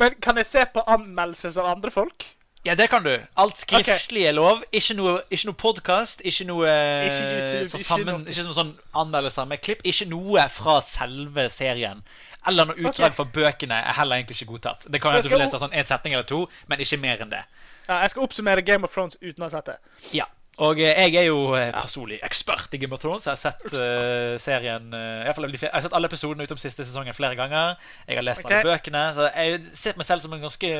Men 0.01 0.15
kan 0.23 0.39
jeg 0.39 0.47
se 0.49 0.63
på 0.73 0.81
anmeldelser 0.87 1.59
av 1.61 1.75
andre 1.75 1.91
folk? 1.93 2.25
Ja, 2.65 2.73
det 2.75 2.87
kan 2.89 3.05
du. 3.05 3.11
Alt 3.37 3.61
skriftlig 3.61 4.25
er 4.25 4.33
lov. 4.33 4.63
Ikke 4.73 4.95
noe, 4.97 5.19
ikke 5.29 5.51
noe 5.51 5.59
podkast, 5.61 6.23
ikke 6.25 6.47
noe 6.49 6.71
Ikke 7.05 7.27
YouTube, 7.27 7.69
så 7.69 7.83
sammen, 7.83 8.25
ikke 8.25 8.47
noe 8.47 8.57
sånn 8.57 8.73
anmeldelser 8.97 9.47
med 9.51 9.61
klipp. 9.63 9.85
Ikke 9.87 10.09
noe 10.09 10.47
fra 10.51 10.79
selve 10.83 11.45
serien. 11.53 12.01
Eller 12.49 12.71
noe 12.71 12.79
utdrag 12.79 13.11
okay. 13.11 13.17
fra 13.19 13.27
bøkene 13.37 13.77
er 13.77 13.95
heller 13.99 14.17
egentlig 14.17 14.39
ikke 14.39 14.55
godtatt. 14.55 14.89
Det 14.89 15.03
kan 15.03 15.13
jeg 15.15 15.27
du 15.27 15.29
skal 15.29 15.43
lese 15.45 15.61
sånn 15.61 15.75
en 15.75 15.87
setning 15.87 16.17
eller 16.17 16.27
to, 16.27 16.41
men 16.71 16.81
ikke 16.81 16.99
mer 17.05 17.21
enn 17.21 17.31
det. 17.31 17.45
Ja, 17.85 18.01
jeg 18.01 18.15
skal 18.15 18.25
oppsummere 18.25 18.65
Game 18.65 18.87
of 18.87 18.95
Thrones 18.95 19.19
uten 19.21 19.43
å 19.43 19.47
ha 19.47 19.53
sett 19.53 19.71
det. 19.71 19.79
Ja. 20.17 20.27
Og 20.65 20.79
eh, 20.83 20.91
jeg 21.07 21.15
er 21.21 21.27
jo 21.29 21.53
eh, 21.55 21.69
personlig 21.71 22.17
ekspert 22.25 22.73
i 22.75 22.79
Game 22.81 22.95
of 22.95 22.99
Thrones. 22.99 23.27
Jeg 23.27 23.31
har 23.31 23.39
sett 23.39 23.75
uh, 23.79 24.35
serien 24.41 24.91
uh, 24.91 25.29
fall 25.35 25.47
Jeg 25.47 25.71
har 25.71 25.85
sett 25.85 25.95
alle 25.95 26.09
episodene 26.11 26.47
utom 26.47 26.59
siste 26.59 26.83
sesongen 26.83 27.15
flere 27.15 27.37
ganger. 27.39 27.77
Jeg 28.07 28.19
har 28.19 28.27
lest 28.27 28.43
okay. 28.43 28.59
alle 28.59 28.73
bøkene. 28.73 29.05
Så 29.15 29.29
jeg 29.29 29.61
ser 29.71 29.95
på 29.95 30.03
meg 30.03 30.09
selv 30.09 30.25
som 30.25 30.35
en 30.35 30.43
ganske 30.43 30.73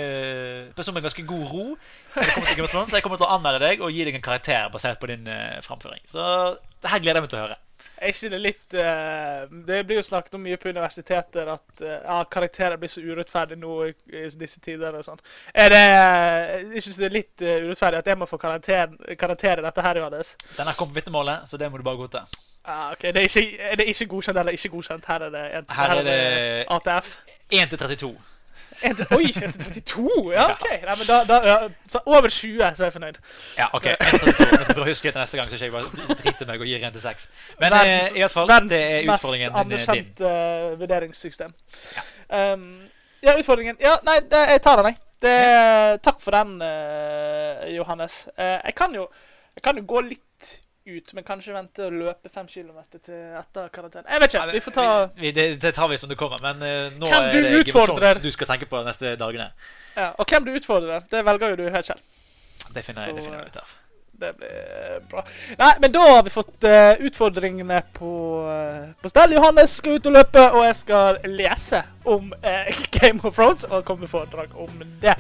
person 0.76 0.98
med 0.98 1.08
ganske 1.08 1.26
god 1.32 1.48
ro. 1.54 1.66
Thrones, 2.14 2.92
Så 2.92 3.00
jeg 3.00 3.06
kommer 3.06 3.22
til 3.22 3.30
å 3.30 3.34
anmelde 3.38 3.64
deg 3.64 3.86
og 3.86 3.96
gi 3.96 4.04
deg 4.08 4.20
en 4.20 4.26
karakter 4.26 4.68
basert 4.74 5.00
på 5.00 5.12
din 5.14 5.28
uh, 5.32 5.62
framføring. 5.64 6.04
Så 6.12 6.28
det 6.84 6.92
her 6.92 7.04
gleder 7.04 7.22
jeg 7.22 7.30
meg 7.30 7.34
til 7.34 7.40
å 7.40 7.48
høre. 7.48 7.60
Er 8.00 8.14
ikke 8.14 8.30
det 8.32 8.40
litt 8.40 8.76
uh, 8.80 9.46
Det 9.68 9.80
blir 9.88 10.00
jo 10.00 10.06
snakket 10.08 10.38
om 10.38 10.44
mye 10.46 10.58
på 10.62 10.72
universiteter 10.72 11.50
at 11.52 11.84
uh, 11.84 12.22
karakterer 12.32 12.80
blir 12.80 12.92
så 12.92 13.04
urettferdig 13.04 13.58
nå 13.60 13.74
i, 13.90 13.94
i 14.16 14.26
disse 14.40 14.62
tider 14.64 14.96
og 14.96 15.04
sånn. 15.06 15.20
Er 15.54 15.74
det 15.74 15.82
Jeg 16.78 16.86
syns 16.86 17.00
det 17.02 17.10
er 17.10 17.18
litt 17.18 17.44
uh, 17.44 17.56
urettferdig 17.68 18.04
at 18.04 18.12
jeg 18.14 18.22
må 18.22 18.30
få 18.30 18.40
karakter, 18.42 18.96
karakter 19.20 19.60
i 19.60 19.68
dette 19.68 19.88
her, 19.90 20.00
Johannes. 20.04 20.36
Den 20.56 20.72
her 20.72 20.80
kom 20.80 20.94
på 20.94 21.02
vitnemålet, 21.02 21.50
så 21.50 21.60
det 21.60 21.72
må 21.72 21.82
du 21.82 21.86
bare 21.88 22.00
godta. 22.00 22.24
Ah, 22.70 22.92
ok, 22.94 23.02
det 23.02 23.24
er, 23.24 23.28
ikke, 23.28 23.70
er 23.72 23.80
det 23.80 23.86
ikke 23.90 24.06
godkjent 24.12 24.38
eller 24.38 24.56
ikke 24.56 24.70
godkjent? 24.76 25.06
Her 25.08 25.28
er 25.28 25.32
det, 25.34 25.46
en, 25.58 25.70
Her 25.74 25.96
er 25.96 26.04
det- 26.04 26.66
ATF. 26.76 27.16
1 27.50 27.70
til 27.70 27.80
32. 27.80 28.12
En 28.84 28.96
til, 28.96 29.08
oi, 29.12 29.26
1 29.36 29.56
til 29.60 29.82
32? 29.84 30.34
Ja, 30.34 30.46
OK. 30.54 30.68
Nei, 30.72 30.96
men 31.02 31.08
da, 31.08 31.18
da, 31.28 31.40
ja, 31.48 31.56
så 31.92 32.00
over 32.06 32.30
20, 32.30 32.62
så 32.76 32.84
er 32.84 32.86
jeg 32.86 32.94
fornøyd. 32.96 33.18
Ja, 33.58 33.68
ok. 33.74 33.88
1 33.96 33.98
til 34.14 34.34
32. 34.38 34.60
Jeg 34.60 34.68
skal 34.70 34.82
å 34.84 34.88
huske 34.88 35.08
det 35.10 35.14
til 35.16 35.22
neste 35.24 35.40
gang, 35.40 35.50
så 35.50 35.58
ikke 35.58 35.66
jeg 35.66 35.74
bare 35.76 36.16
driter 36.22 36.50
meg 36.52 36.64
og 36.64 36.72
gir 36.72 36.86
1 36.88 36.96
til 36.96 37.04
6. 37.04 37.28
Men 37.60 37.74
eh, 37.74 37.80
Verdens- 37.80 38.14
i 38.16 38.24
hvert 38.24 38.36
fall, 38.38 38.54
det 38.70 38.80
er 38.80 39.10
utfordringen 39.10 39.58
mest 39.58 39.68
din. 39.68 39.68
Verdens 39.68 39.74
mest 39.74 39.92
anerkjent 39.92 40.24
uh, 40.24 40.80
vurderingssystem. 40.80 41.54
Um, 42.30 42.66
ja, 43.26 43.36
utfordringen 43.36 43.80
Ja, 43.84 43.98
nei, 44.08 44.20
det, 44.32 44.46
jeg 44.56 44.64
tar 44.64 44.80
den, 44.80 44.94
jeg. 44.94 45.02
Det, 45.20 45.36
takk 46.06 46.24
for 46.24 46.38
den, 46.38 46.56
uh, 46.64 47.68
Johannes. 47.76 48.22
Uh, 48.38 48.58
jeg, 48.64 48.76
kan 48.80 48.96
jo, 48.96 49.10
jeg 49.58 49.66
kan 49.66 49.82
jo 49.82 49.84
gå 49.90 50.06
litt 50.08 50.54
ut, 50.86 51.14
men 51.14 51.26
kanskje 51.28 51.54
vente 51.54 51.86
og 51.86 51.94
løpe 51.94 52.32
fem 52.34 52.48
kilometer 52.50 53.02
til 53.04 53.36
etter 53.40 53.68
karantene. 53.74 54.06
Jeg 54.10 54.24
vet 54.24 54.34
ikke. 54.34 54.46
Vi 54.54 54.64
får 54.66 54.76
ta 54.78 54.86
vi, 55.16 55.32
vi, 55.32 55.44
det, 55.62 55.74
tar 55.76 55.92
vi 55.92 55.98
som 56.02 56.10
det 56.10 56.18
kommer, 56.20 56.42
men 56.44 56.64
uh, 56.64 56.96
nå 57.00 57.12
hvem 57.12 57.28
er 57.28 57.36
det 57.36 57.74
Game 57.74 58.14
du 58.24 58.32
skal 58.32 58.54
tenke 58.54 58.70
på 58.70 58.80
de 58.80 58.90
neste 58.90 59.14
dagene. 59.20 59.52
ja, 59.96 60.14
Og 60.18 60.26
hvem 60.26 60.48
du 60.48 60.56
utfordrer, 60.56 61.06
det 61.12 61.26
velger 61.26 61.54
jo 61.54 61.62
du 61.62 61.70
helt 61.70 61.92
selv. 61.92 62.02
Det 62.74 62.84
finner 62.86 63.08
jeg, 63.08 63.16
det 63.16 63.24
finner 63.24 63.44
jeg 63.44 63.54
ut 63.54 63.62
av. 63.62 63.78
Det 64.20 64.34
blir 64.36 65.00
bra. 65.10 65.22
Nei, 65.58 65.74
men 65.80 65.92
da 65.96 66.02
har 66.04 66.24
vi 66.24 66.32
fått 66.34 66.66
uh, 66.68 67.00
utfordringene 67.08 67.78
på, 67.96 68.12
uh, 68.44 68.90
på 69.00 69.12
stell. 69.12 69.38
Johannes 69.38 69.78
skal 69.80 69.96
ut 69.96 70.10
og 70.10 70.18
løpe, 70.18 70.44
og 70.52 70.66
jeg 70.66 70.76
skal 70.76 71.22
lese 71.24 71.80
om 72.04 72.34
eh, 72.44 72.68
Game 72.98 73.24
of 73.24 73.38
Thrones 73.38 73.64
og 73.70 73.86
komme 73.88 74.04
med 74.04 74.12
foredrag 74.12 74.58
om 74.60 74.84
det. 75.02 75.16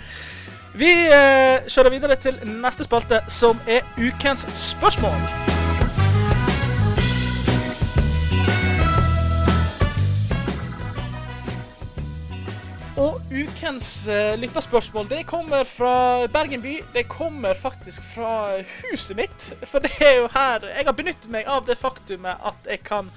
Vi 0.78 0.90
eh, 1.10 1.66
kjører 1.66 1.90
videre 1.90 2.16
til 2.22 2.36
neste 2.46 2.86
spalte, 2.86 3.24
som 3.28 3.58
er 3.68 3.82
ukens 3.98 4.46
spørsmål. 4.54 5.18
Og 13.00 13.22
ukens 13.32 14.08
eh, 14.12 14.36
lytterspørsmål 14.38 15.10
det 15.10 15.24
kommer 15.26 15.64
fra 15.64 16.28
Bergen 16.28 16.62
by. 16.62 16.76
Det 16.94 17.08
kommer 17.08 17.54
faktisk 17.54 18.04
fra 18.14 18.60
huset 18.92 19.18
mitt. 19.18 19.52
For 19.64 19.80
det 19.80 19.94
er 20.04 20.16
jo 20.18 20.30
her 20.34 20.66
Jeg 20.68 20.86
har 20.86 20.98
benyttet 20.98 21.30
meg 21.32 21.48
av 21.48 21.66
det 21.66 21.80
faktumet 21.80 22.44
at 22.46 22.68
jeg 22.68 22.84
kan 22.84 23.10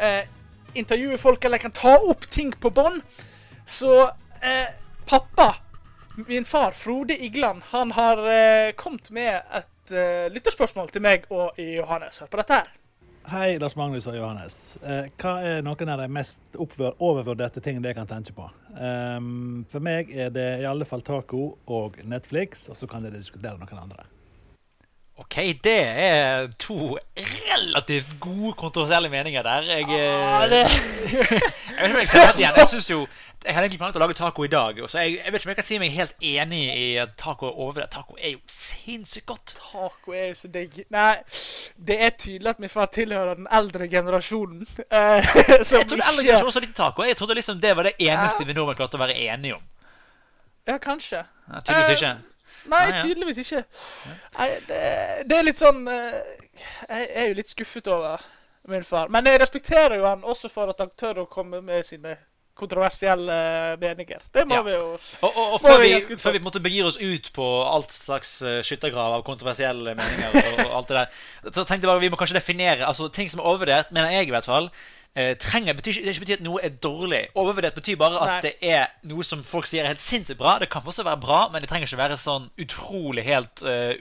eh, 0.00 0.24
intervjue 0.74 1.18
folk, 1.18 1.44
eller 1.44 1.60
jeg 1.60 1.68
kan 1.68 1.76
ta 1.76 1.98
opp 2.00 2.26
ting 2.30 2.54
på 2.56 2.70
bånd. 2.70 3.02
Så 3.66 4.08
eh, 4.42 4.72
pappa, 5.06 5.52
min 6.28 6.44
far 6.44 6.70
Frode 6.70 7.16
Igland, 7.24 7.62
han 7.70 7.92
har 7.92 8.18
eh, 8.32 8.72
kommet 8.72 9.10
med 9.10 9.42
et 9.52 9.94
eh, 9.94 10.26
lytterspørsmål 10.32 10.92
til 10.92 11.04
meg 11.04 11.26
og 11.30 11.58
Johannes. 11.58 12.18
Hør 12.18 12.30
på 12.32 12.40
dette 12.42 12.60
her. 12.60 12.70
Hei, 13.30 13.58
Lars 13.62 13.76
Magnus 13.76 14.06
og 14.10 14.16
Johannes. 14.16 14.78
Eh, 14.82 15.10
hva 15.20 15.34
er 15.46 15.60
noen 15.62 15.92
av 15.92 16.00
de 16.02 16.08
mest 16.10 16.56
overvurderte 16.56 17.62
tingene 17.62 17.84
dere 17.84 17.98
kan 18.00 18.08
tenke 18.10 18.34
på? 18.34 18.48
Um, 18.74 19.66
for 19.70 19.84
meg 19.84 20.10
er 20.10 20.32
det 20.34 20.48
i 20.62 20.66
alle 20.66 20.88
fall 20.88 21.04
taco 21.06 21.44
og 21.70 22.00
Netflix, 22.02 22.66
og 22.72 22.80
så 22.80 22.88
kan 22.90 23.04
dere 23.04 23.20
diskutere 23.20 23.60
noen 23.60 23.84
andre. 23.84 24.08
Ok, 25.20 25.36
det 25.62 25.80
er 25.84 26.46
to 26.58 26.96
relativt 26.96 28.14
gode, 28.20 28.54
kontroversielle 28.56 29.10
meninger 29.12 29.42
der. 29.44 29.66
Jeg, 29.68 29.84
Ah, 29.84 30.44
eh, 30.44 30.50
det, 30.50 30.60
jeg 31.76 31.90
vet 31.90 31.90
ikke 31.90 31.92
om 31.92 32.00
jeg 32.00 32.08
kjenner 32.08 32.38
igjen. 32.38 32.56
Jeg 32.56 32.68
synes 32.72 32.90
jo 32.90 33.00
Jeg 33.40 33.54
hadde 33.56 33.64
egentlig 33.64 33.80
planlagt 33.80 33.96
å 33.96 34.00
lage 34.02 34.14
taco 34.18 34.44
i 34.44 34.50
dag. 34.52 34.78
Så 34.92 35.00
jeg, 35.00 35.14
jeg 35.16 35.32
vet 35.32 35.40
ikke 35.40 35.48
om 35.48 35.52
jeg 35.54 35.58
kan 35.62 35.66
si 35.70 35.78
meg 35.80 35.94
helt 35.94 36.24
enig 36.28 36.58
i 36.76 36.88
at 37.00 37.14
taco 37.16 37.48
er 37.48 37.54
overvurdert. 37.56 37.90
Taco 37.94 38.18
er 38.20 38.34
jo 38.34 38.40
sinnssykt 38.52 39.26
godt. 39.30 39.54
taco 39.56 40.12
er 40.12 40.26
jo 40.28 40.34
så 40.42 40.50
digg. 40.52 40.76
Nei, 40.92 41.14
det 41.88 41.96
er 42.04 42.12
tydelig 42.20 42.52
at 42.52 42.60
min 42.60 42.72
far 42.72 42.90
tilhører 42.92 43.40
den 43.40 43.48
eldre 43.60 43.88
generasjonen. 43.88 44.66
eh, 44.90 45.30
som 45.64 45.80
Jeg 45.80 45.88
trodde 45.88 46.04
eldre 46.04 46.26
generasjon 46.26 46.52
også 46.52 46.64
likte 46.66 46.76
taco. 46.82 47.08
Jeg 47.08 47.16
trodde 47.16 47.38
liksom 47.40 47.62
det 47.64 47.72
var 47.78 47.88
det 47.88 47.94
eneste 47.96 48.44
vi 48.44 48.58
nordmenn 48.60 48.76
klarte 48.82 49.00
å 49.00 49.04
være 49.06 49.16
enige 49.24 49.56
om. 49.56 49.64
Ja, 50.68 50.76
kanskje. 50.78 51.24
Ja, 51.48 51.60
tydeligvis 51.64 51.90
Eh, 51.90 51.96
ikke. 51.96 52.16
Nei, 52.68 52.80
Nei, 52.84 52.92
ja. 52.92 53.02
tydeligvis 53.02 53.38
ikke. 53.40 53.62
Nei, 54.36 54.48
det, 54.68 54.80
det 55.30 55.38
er 55.38 55.46
litt 55.48 55.58
sånn 55.58 55.78
eh, 55.88 56.18
Jeg 56.92 57.06
er 57.16 57.30
jo 57.30 57.38
litt 57.40 57.48
skuffet 57.56 57.88
over 57.88 58.20
min 58.68 58.84
far. 58.84 59.08
Men 59.08 59.24
jeg 59.26 59.40
respekterer 59.40 59.96
jo 59.96 60.04
han 60.04 60.26
også 60.28 60.52
for 60.52 60.68
at 60.68 60.84
han 60.84 60.92
tør 60.92 61.22
å 61.24 61.30
komme 61.32 61.62
med 61.64 61.88
sine 61.88 62.18
kontroversielle 62.60 63.38
meninger. 63.80 64.22
Det 64.34 64.44
må 64.48 64.58
Ja. 64.60 64.62
vi 64.66 64.76
jo 64.76 64.84
Og, 64.92 65.30
og, 65.30 65.52
og 65.56 65.60
før, 65.64 65.80
vi 65.82 65.90
vi, 65.96 66.16
før 66.20 66.36
vi 66.36 66.38
på 66.38 66.44
en 66.44 66.48
måte 66.50 66.62
begir 66.64 66.86
oss 66.88 67.00
ut 67.00 67.32
på 67.36 67.48
alt 67.66 67.92
slags 67.94 68.36
eh, 68.42 68.60
skyttergrav 68.66 69.18
av 69.18 69.24
kontroversielle 69.26 69.96
meninger, 69.98 70.36
og, 70.36 70.64
og 70.68 70.76
alt 70.80 70.88
det 70.92 71.00
der, 71.00 71.18
så 71.50 71.64
tenkte 71.64 71.84
jeg 71.84 71.90
bare 71.92 72.04
vi 72.04 72.12
må 72.12 72.20
kanskje 72.20 72.38
definere 72.38 72.86
altså 72.88 73.08
Ting 73.12 73.28
som 73.32 73.40
er 73.42 73.48
overvurdert, 73.50 73.92
mener 73.96 74.12
jeg 74.14 74.28
i 74.28 74.34
hvert 74.36 74.46
fall, 74.48 74.70
eh, 75.18 75.34
trenger 75.40 75.74
betyr, 75.74 75.98
det 76.04 76.14
ikke 76.14 76.24
betyr 76.26 76.38
at 76.40 76.44
noe 76.46 76.62
er 76.62 76.76
dårlig. 76.82 77.24
Overvurdert 77.34 77.74
betyr 77.80 77.98
bare 78.00 78.20
at 78.22 78.30
Nei. 78.30 78.40
det 78.46 78.54
er 78.70 78.86
noe 79.10 79.24
som 79.26 79.42
folk 79.46 79.66
sier 79.66 79.84
er 79.84 79.94
helt 79.94 80.04
sinnssykt 80.04 80.38
bra. 80.40 80.58
Det 80.62 80.70
kan 80.70 80.86
også 80.86 81.04
være 81.06 81.20
bra, 81.22 81.42
men 81.52 81.62
det 81.64 81.70
trenger 81.72 81.90
ikke 81.90 81.98
være 82.04 82.18
sånn 82.20 82.50
utrolig 82.62 83.24
helt 83.26 83.62
uh, 83.66 83.94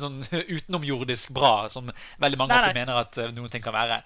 sånn 0.00 0.22
utenomjordisk 0.56 1.32
bra, 1.36 1.68
som 1.72 1.90
veldig 2.20 2.38
mange 2.40 2.56
Nei, 2.56 2.66
nei. 2.70 2.74
mener 2.82 3.02
at 3.04 3.18
eh, 3.20 3.30
noen 3.36 3.52
ting 3.52 3.64
kan 3.64 3.74
være. 3.76 4.02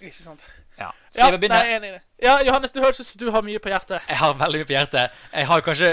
Ikke 0.00 0.16
sant. 0.16 0.44
Ja. 0.78 0.90
Skal 1.12 1.30
jeg 1.34 1.40
begynne? 1.42 1.58
Nei, 1.60 1.66
jeg 1.68 1.74
er 1.74 1.80
enig 1.80 1.90
i 1.90 1.94
det. 1.94 2.00
Ja, 2.24 2.32
Johannes, 2.42 2.72
du 2.74 2.80
høres 2.82 2.98
ut 2.98 3.06
som 3.06 3.20
du 3.20 3.28
har 3.30 3.44
mye 3.46 3.60
på 3.62 3.70
hjertet. 3.70 4.02
Jeg 4.10 4.18
har 4.18 4.34
veldig 4.40 4.60
mye 4.62 4.68
på 4.70 4.74
hjertet. 4.74 5.20
Jeg 5.30 5.46
har 5.50 5.62
kanskje 5.66 5.90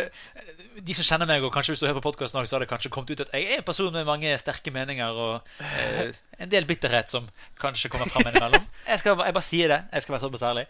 De 0.81 0.95
som 0.97 1.05
kjenner 1.05 1.27
meg, 1.29 1.43
og 1.45 1.51
kanskje 1.53 1.75
hvis 1.75 1.81
du 1.83 1.85
hører 1.85 1.99
på 1.99 2.05
podkasten 2.07 2.39
òg, 2.39 2.47
så 2.49 2.55
har 2.55 2.63
det 2.63 2.69
kanskje 2.71 2.89
kommet 2.93 3.11
ut 3.11 3.21
at 3.21 3.33
jeg 3.35 3.43
er 3.45 3.59
en 3.59 3.65
person 3.67 3.91
med 3.93 4.07
mange 4.07 4.31
sterke 4.41 4.71
meninger 4.73 5.19
og 5.19 5.51
eh, 5.61 6.15
en 6.41 6.49
del 6.49 6.65
bitterhet 6.65 7.11
som 7.11 7.27
kanskje 7.61 7.91
kommer 7.91 8.09
fram 8.09 8.25
innimellom. 8.31 8.63
Jeg, 8.87 9.01
skal, 9.03 9.19
jeg 9.19 9.35
bare 9.35 9.45
sier 9.45 9.73
det. 9.75 9.79
Jeg 9.91 10.05
skal 10.05 10.15
være 10.15 10.23
såpass 10.25 10.45
ærlig. 10.47 10.63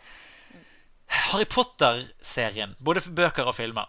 Harry 1.29 1.45
Potter-serien, 1.45 2.75
både 2.79 3.05
for 3.05 3.15
bøker 3.15 3.47
og 3.47 3.55
filmer. 3.55 3.87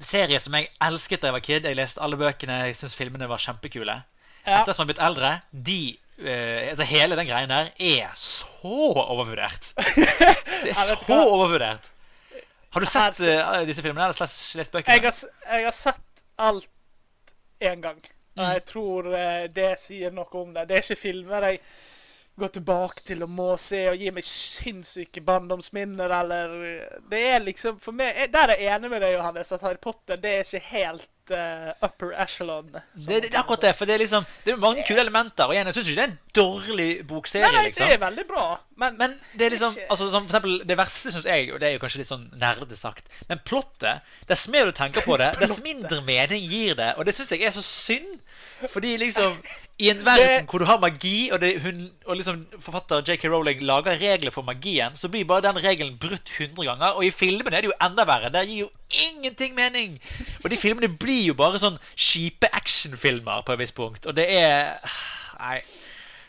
Serie 0.00 0.40
som 0.40 0.56
jeg 0.56 0.70
elsket 0.82 1.22
da 1.22 1.30
jeg 1.30 1.36
var 1.36 1.44
kid. 1.44 1.68
Jeg 1.68 1.78
leste 1.78 2.02
alle 2.02 2.18
bøkene, 2.18 2.62
jeg 2.64 2.78
syntes 2.78 2.96
filmene 2.98 3.28
var 3.30 3.42
kjempekule. 3.44 4.00
Ja. 4.44 4.62
Etter 4.62 4.72
som 4.74 4.82
jeg 4.82 4.88
har 4.88 4.92
blitt 4.94 5.04
eldre, 5.04 5.32
de 5.52 5.80
eh, 6.18 6.68
altså 6.70 6.84
Hele 6.88 7.16
den 7.18 7.26
greien 7.28 7.48
der 7.50 7.70
er 7.78 8.12
så 8.14 8.46
overvurdert. 8.64 9.72
Det 10.64 10.70
er 10.70 10.78
så 10.78 10.96
hva. 11.06 11.20
overvurdert. 11.26 11.90
Har 12.74 12.82
du 12.82 12.86
sett 12.90 13.20
uh, 13.22 13.60
disse 13.68 13.82
filmene 13.84 14.08
eller 14.08 14.16
slash 14.18 14.56
lest 14.58 14.72
bøkene? 14.74 14.96
Jeg 14.96 15.04
har, 15.06 15.18
jeg 15.58 15.64
har 15.68 15.76
sett 15.78 16.24
alt 16.38 16.68
én 17.62 17.80
gang. 17.84 18.00
Og 18.34 18.42
Mm. 18.42 18.48
jeg 18.50 18.64
tror 18.66 19.06
uh, 19.14 19.44
det 19.54 19.68
sier 19.78 20.10
noe 20.10 20.26
om 20.40 20.48
det. 20.56 20.64
Det 20.66 20.74
er 20.74 20.82
ikke 20.82 20.96
filmer 20.98 21.44
jeg 21.46 21.60
går 22.36 22.48
tilbake 22.56 23.04
til 23.06 23.22
og 23.22 23.30
må 23.30 23.48
se 23.60 23.84
og 23.92 24.00
gi 24.00 24.10
meg 24.14 24.26
sinnssyke 24.26 25.22
barndomsminner, 25.24 26.10
eller 26.20 26.54
eh, 26.66 27.00
Det 27.10 27.20
er 27.30 27.44
liksom 27.44 27.78
For 27.82 27.94
meg 27.94 28.24
Der 28.34 28.54
er 28.54 28.60
jeg 28.60 28.74
enig 28.74 28.90
med 28.90 29.04
deg, 29.04 29.14
Johannes, 29.18 29.52
at 29.54 29.62
Harry 29.62 29.78
Potter 29.80 30.18
det 30.20 30.32
er 30.32 30.46
ikke 30.46 30.64
helt 30.72 31.10
uh, 31.30 31.70
upper 31.84 32.12
echelon. 32.20 32.66
Det, 32.72 32.82
det, 32.94 33.20
det 33.22 33.30
er 33.34 33.40
akkurat 33.40 33.62
det, 33.64 33.72
for 33.78 33.88
det 33.88 33.94
er 33.94 34.02
liksom 34.02 34.26
Det 34.44 34.52
er 34.52 34.60
mange 34.60 34.84
kule 34.86 35.00
elementer. 35.00 35.46
Og 35.46 35.54
igjen, 35.54 35.70
jeg 35.70 35.76
syns 35.78 35.90
ikke 35.90 36.00
det 36.00 36.04
er 36.04 36.12
en 36.12 36.18
dårlig 36.38 36.88
bokserie, 37.08 37.46
Nei, 37.46 37.54
nei, 37.56 37.64
liksom. 37.68 37.86
det 37.86 37.96
er 37.96 38.02
veldig 38.02 38.26
bra, 38.28 38.44
men, 38.82 38.98
Men 38.98 39.16
det 39.32 39.46
er 39.46 39.54
liksom 39.54 39.76
Ikke- 39.78 39.88
altså, 39.90 40.10
som 40.10 40.26
for 40.26 40.34
eksempel, 40.34 40.58
Det 40.68 40.78
verste 40.78 41.14
syns 41.14 41.28
jeg, 41.30 41.52
og 41.54 41.60
det 41.60 41.68
er 41.68 41.76
jo 41.76 41.82
kanskje 41.84 42.02
litt 42.02 42.10
sånn 42.10 42.26
nerde 42.40 42.78
sagt 42.78 43.08
Men 43.28 43.42
plottet 43.46 44.02
Dess 44.28 44.48
mer 44.48 44.66
du 44.66 44.74
tenker 44.76 45.06
på 45.06 45.18
det, 45.20 45.30
dess 45.42 45.60
mindre 45.62 46.00
mening 46.02 46.44
gir 46.50 46.74
det. 46.78 46.94
Og 46.98 47.06
det 47.06 47.14
syns 47.16 47.32
jeg 47.32 47.46
er 47.46 47.54
så 47.54 47.62
synd. 47.64 48.18
Fordi 48.70 48.96
liksom 49.00 49.36
I 49.82 49.88
en 49.90 50.04
verden 50.06 50.44
hvor 50.46 50.62
du 50.62 50.68
har 50.68 50.78
magi, 50.78 51.30
og, 51.34 51.40
det, 51.42 51.56
hun, 51.64 51.80
og 52.06 52.16
liksom 52.16 52.44
forfatter 52.62 53.02
J.K. 53.02 53.26
Rowling 53.26 53.62
lager 53.66 53.96
regler 53.98 54.30
for 54.30 54.46
magien, 54.46 54.94
så 54.94 55.08
blir 55.10 55.26
bare 55.26 55.42
den 55.48 55.58
regelen 55.64 55.96
brutt 55.98 56.30
100 56.30 56.62
ganger. 56.68 56.94
Og 56.94 57.08
i 57.08 57.10
filmene 57.10 57.56
er 57.56 57.64
det 57.64 57.72
jo 57.72 57.78
enda 57.82 58.06
verre. 58.06 58.30
Der 58.30 58.46
gir 58.46 58.66
jo 58.66 58.70
ingenting 59.08 59.56
mening. 59.58 59.98
Og 60.44 60.50
de 60.50 60.60
filmene 60.60 60.88
blir 60.88 61.24
jo 61.32 61.34
bare 61.38 61.58
sånn 61.58 61.80
kjipe 61.96 62.52
actionfilmer 62.54 63.42
på 63.42 63.56
et 63.56 63.64
visst 63.64 63.74
punkt. 63.74 64.06
Og 64.06 64.14
det 64.14 64.28
er 64.38 64.78
Nei. 65.40 65.58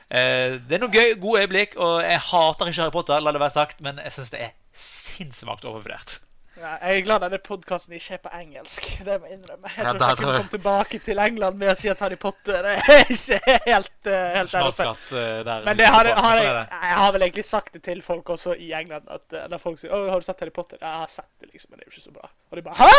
Eh, 0.10 0.58
det 0.66 0.76
er 0.76 0.82
noen 0.82 0.94
gøy, 0.94 1.16
gode 1.22 1.46
øyeblikk, 1.46 1.78
og 1.82 2.02
jeg 2.04 2.22
hater 2.28 2.70
ikke 2.70 2.82
Harry 2.82 2.94
Potter, 2.94 3.22
la 3.22 3.34
det 3.34 3.42
være 3.42 3.56
sagt, 3.56 3.82
men 3.86 4.02
jeg 4.04 4.14
syns 4.14 4.34
det 4.34 4.42
er 4.42 4.54
sinnssvakt 4.76 5.66
overvurdert. 5.66 6.20
Ja, 6.56 6.72
Jeg 6.82 6.98
er 6.98 7.04
glad 7.06 7.20
denne 7.26 7.40
podkasten 7.44 7.94
ikke 7.98 8.14
er 8.16 8.22
på 8.24 8.30
engelsk. 8.38 8.86
Det 9.06 9.16
må 9.22 9.28
jeg 9.28 9.36
innrømme. 9.40 9.70
Jeg 9.76 9.84
Ja, 9.84 9.90
tror 9.92 9.96
ikke 9.96 10.08
jeg 10.08 10.18
kunne 10.20 10.36
komme 10.38 10.54
tilbake 10.54 11.00
til 11.06 11.18
England 11.20 11.56
med 11.60 11.70
å 11.72 11.76
si 11.78 11.90
at 11.92 12.00
Harry 12.06 12.16
Potter 12.22 12.68
er 12.72 12.80
ikke 13.16 13.40
helt, 13.66 13.92
uh, 14.08 14.14
helt 14.38 14.52
der 14.54 14.70
oppe. 14.70 14.86
Nasjonalskatt 14.86 15.06
eh, 15.20 15.40
der. 15.50 15.66
Men 15.68 15.80
det 15.82 15.88
har, 15.92 16.10
har 16.28 16.36
jeg, 16.40 16.48
er 16.52 16.86
jeg 16.90 17.00
har 17.02 17.12
vel 17.18 17.26
egentlig 17.28 17.46
sagt 17.50 17.74
det 17.76 17.84
til 17.90 18.00
folk 18.06 18.30
også 18.38 18.56
i 18.56 18.72
England. 18.78 19.06
At 19.12 19.26
uh, 19.36 19.44
Når 19.52 19.64
folk 19.66 19.82
sier 19.82 19.92
Åh, 19.96 20.08
'Har 20.12 20.20
du 20.24 20.28
sett 20.30 20.40
Harry 20.46 20.54
Potter?' 20.56 20.80
Ja, 20.82 20.88
jeg 20.96 21.00
har 21.06 21.12
sett 21.18 21.32
det, 21.42 21.48
liksom, 21.52 21.70
men 21.72 21.80
det 21.80 21.84
er 21.86 21.90
jo 21.92 21.96
ikke 21.96 22.08
så 22.08 22.16
bra. 22.16 22.30
Og 22.52 22.56
de 22.58 22.62
bare 22.70 22.78
'Hæ?! 22.80 22.92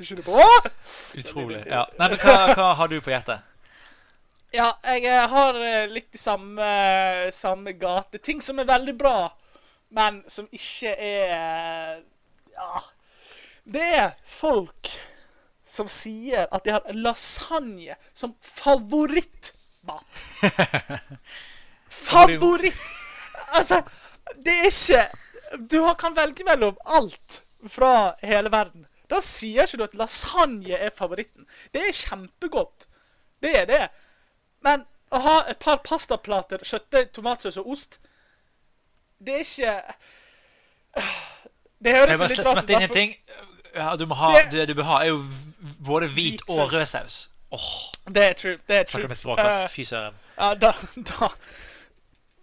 Skjønner 0.04 0.26
på? 0.26 0.38
Utrolig. 1.22 1.62
Ja. 1.70 1.84
Nei, 1.98 2.08
men 2.10 2.18
hva, 2.24 2.36
hva 2.54 2.68
har 2.80 2.90
du 2.90 2.98
på 3.00 3.12
hjertet? 3.14 3.46
Ja, 4.50 4.72
jeg 4.82 5.06
har 5.30 5.54
litt 5.92 6.10
i 6.14 6.18
samme, 6.18 6.66
samme 7.30 7.72
gate. 7.78 8.18
Ting 8.18 8.40
som 8.42 8.58
er 8.58 8.66
veldig 8.66 8.96
bra, 8.98 9.30
men 9.90 10.22
som 10.30 10.48
ikke 10.52 10.94
er 10.94 11.36
eh, 11.36 12.02
Ja. 12.54 12.82
Det 13.70 13.86
er 13.96 14.14
folk 14.26 14.88
som 15.70 15.88
sier 15.88 16.48
at 16.50 16.64
de 16.66 16.72
har 16.74 16.96
lasagne 16.96 17.94
som 18.14 18.32
favorittmat. 18.42 20.22
Favoritt! 22.00 22.80
Altså, 23.54 23.82
det 24.38 24.54
er 24.56 24.70
ikke 24.70 25.04
Du 25.70 25.78
kan 25.98 26.16
velge 26.16 26.44
mellom 26.46 26.76
alt 26.86 27.42
fra 27.68 28.16
hele 28.22 28.50
verden. 28.52 28.86
Da 29.10 29.20
sier 29.22 29.66
ikke 29.66 29.78
du 29.78 29.84
at 29.84 29.96
lasagne 29.98 30.76
er 30.78 30.90
favoritten. 30.94 31.46
Det 31.74 31.82
er 31.86 31.96
kjempegodt. 31.96 32.86
Det 33.42 33.54
er 33.62 33.66
det. 33.66 33.82
Men 34.62 34.86
å 35.10 35.22
ha 35.24 35.36
et 35.50 35.58
par 35.58 35.82
pastaplater, 35.86 36.62
kjøttdeig, 36.66 37.10
tomatsaus 37.14 37.58
og 37.60 37.72
ost 37.74 37.99
Det 39.20 39.34
er 39.34 39.38
ikke 39.44 39.82
Det 41.84 41.94
høres 41.96 42.20
litt 42.38 42.46
rart 42.46 42.70
inn 42.70 42.82
en 42.82 42.92
ting. 42.92 43.14
Ja, 43.74 43.94
du 43.96 44.06
må 44.06 44.14
ha, 44.18 44.32
Det- 44.36 44.50
du, 44.52 44.64
du 44.66 44.74
bør 44.80 44.88
ha, 44.88 45.00
er 45.04 45.12
jo 45.12 45.20
både 45.86 46.08
hvit 46.08 46.40
Hvit 46.40 46.58
og 46.58 46.72
rød 46.72 46.86
saus. 46.86 47.28
Oh. 47.50 47.58
Det 48.06 48.24
er 48.24 48.32
true. 48.32 48.58
Det 48.68 48.76
er 48.76 48.84
true. 48.84 49.00
Snakker 49.00 49.08
med 49.08 49.16
språk. 49.16 49.38
Eh, 49.38 49.68
Fy 49.70 49.82
søren. 49.82 50.14
ja, 50.38 50.54
da, 50.54 50.72
da 50.96 51.28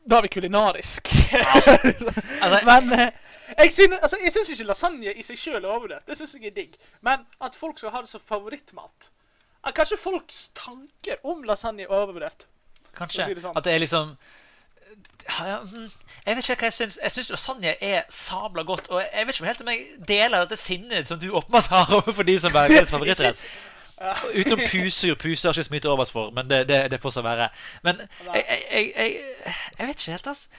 Da 0.09 0.17
er 0.17 0.21
vi 0.21 0.27
kulinarisk. 0.27 1.07
Altså, 2.43 2.59
Men 2.65 2.93
eh, 2.99 3.11
jeg 3.57 3.73
synes, 3.73 3.95
altså, 4.01 4.17
jeg 4.23 4.31
syns 4.31 4.49
ikke 4.49 4.63
lasagne 4.67 5.13
i 5.13 5.23
seg 5.23 5.37
sjøl 5.39 5.63
er 5.63 5.67
overvurdert. 5.69 6.05
Det 6.07 6.17
syns 6.17 6.33
jeg 6.35 6.45
er 6.51 6.55
digg. 6.55 6.75
Men 7.01 7.25
at 7.41 7.55
folk 7.55 7.77
skal 7.79 7.89
ha 7.95 8.01
det 8.01 8.09
som 8.09 8.21
favorittmat 8.23 9.09
at 9.67 9.73
Kanskje 9.75 9.97
folks 9.99 10.49
tanker 10.55 11.17
om 11.27 11.43
lasagne 11.43 11.83
er 11.83 11.91
overvurdert. 11.91 12.45
Kanskje. 12.95 13.25
si 13.25 13.33
det 13.33 13.43
sånn. 13.43 13.57
At 13.57 13.63
det 13.67 13.73
er 13.73 13.79
liksom 13.83 14.13
Jeg 15.28 16.36
vet 16.36 16.50
ikke 16.50 16.56
hva 16.62 16.69
jeg 16.69 16.73
syns. 16.73 17.00
Jeg 17.04 17.12
syns 17.12 17.32
lasagne 17.34 17.73
er 17.84 18.06
sabla 18.10 18.63
godt. 18.67 18.88
Og 18.88 19.02
jeg 19.02 19.28
vet 19.28 19.36
ikke 19.36 19.43
om 19.43 19.50
helt 19.52 19.63
om 19.65 19.71
jeg 19.73 20.06
deler 20.08 20.45
dette 20.45 20.60
sinnet 20.60 21.08
som 21.08 21.19
du 21.19 21.30
åpenbart 21.32 21.67
har 21.73 21.91
overfor 22.00 22.23
de 22.28 22.39
som 22.39 22.56
deres 22.56 22.91
favorittrett. 22.93 23.43
Utenom 24.39 24.62
puser. 24.71 25.15
Puser 25.15 25.50
har 25.50 25.54
ikke 25.54 25.63
så 25.63 25.73
mye 25.73 25.84
til 25.84 25.89
overs 25.89 26.12
for, 26.13 26.32
men 26.32 26.50
det, 26.50 26.67
det, 26.69 26.80
det 26.91 27.02
får 27.02 27.15
så 27.17 27.21
være. 27.26 27.50
Men 27.84 28.02
jeg, 28.34 28.43
jeg, 28.71 28.91
jeg, 28.97 29.15
jeg, 29.80 29.88
vet 29.88 29.95
ikke 29.95 30.12
helt, 30.12 30.28
ass. 30.28 30.50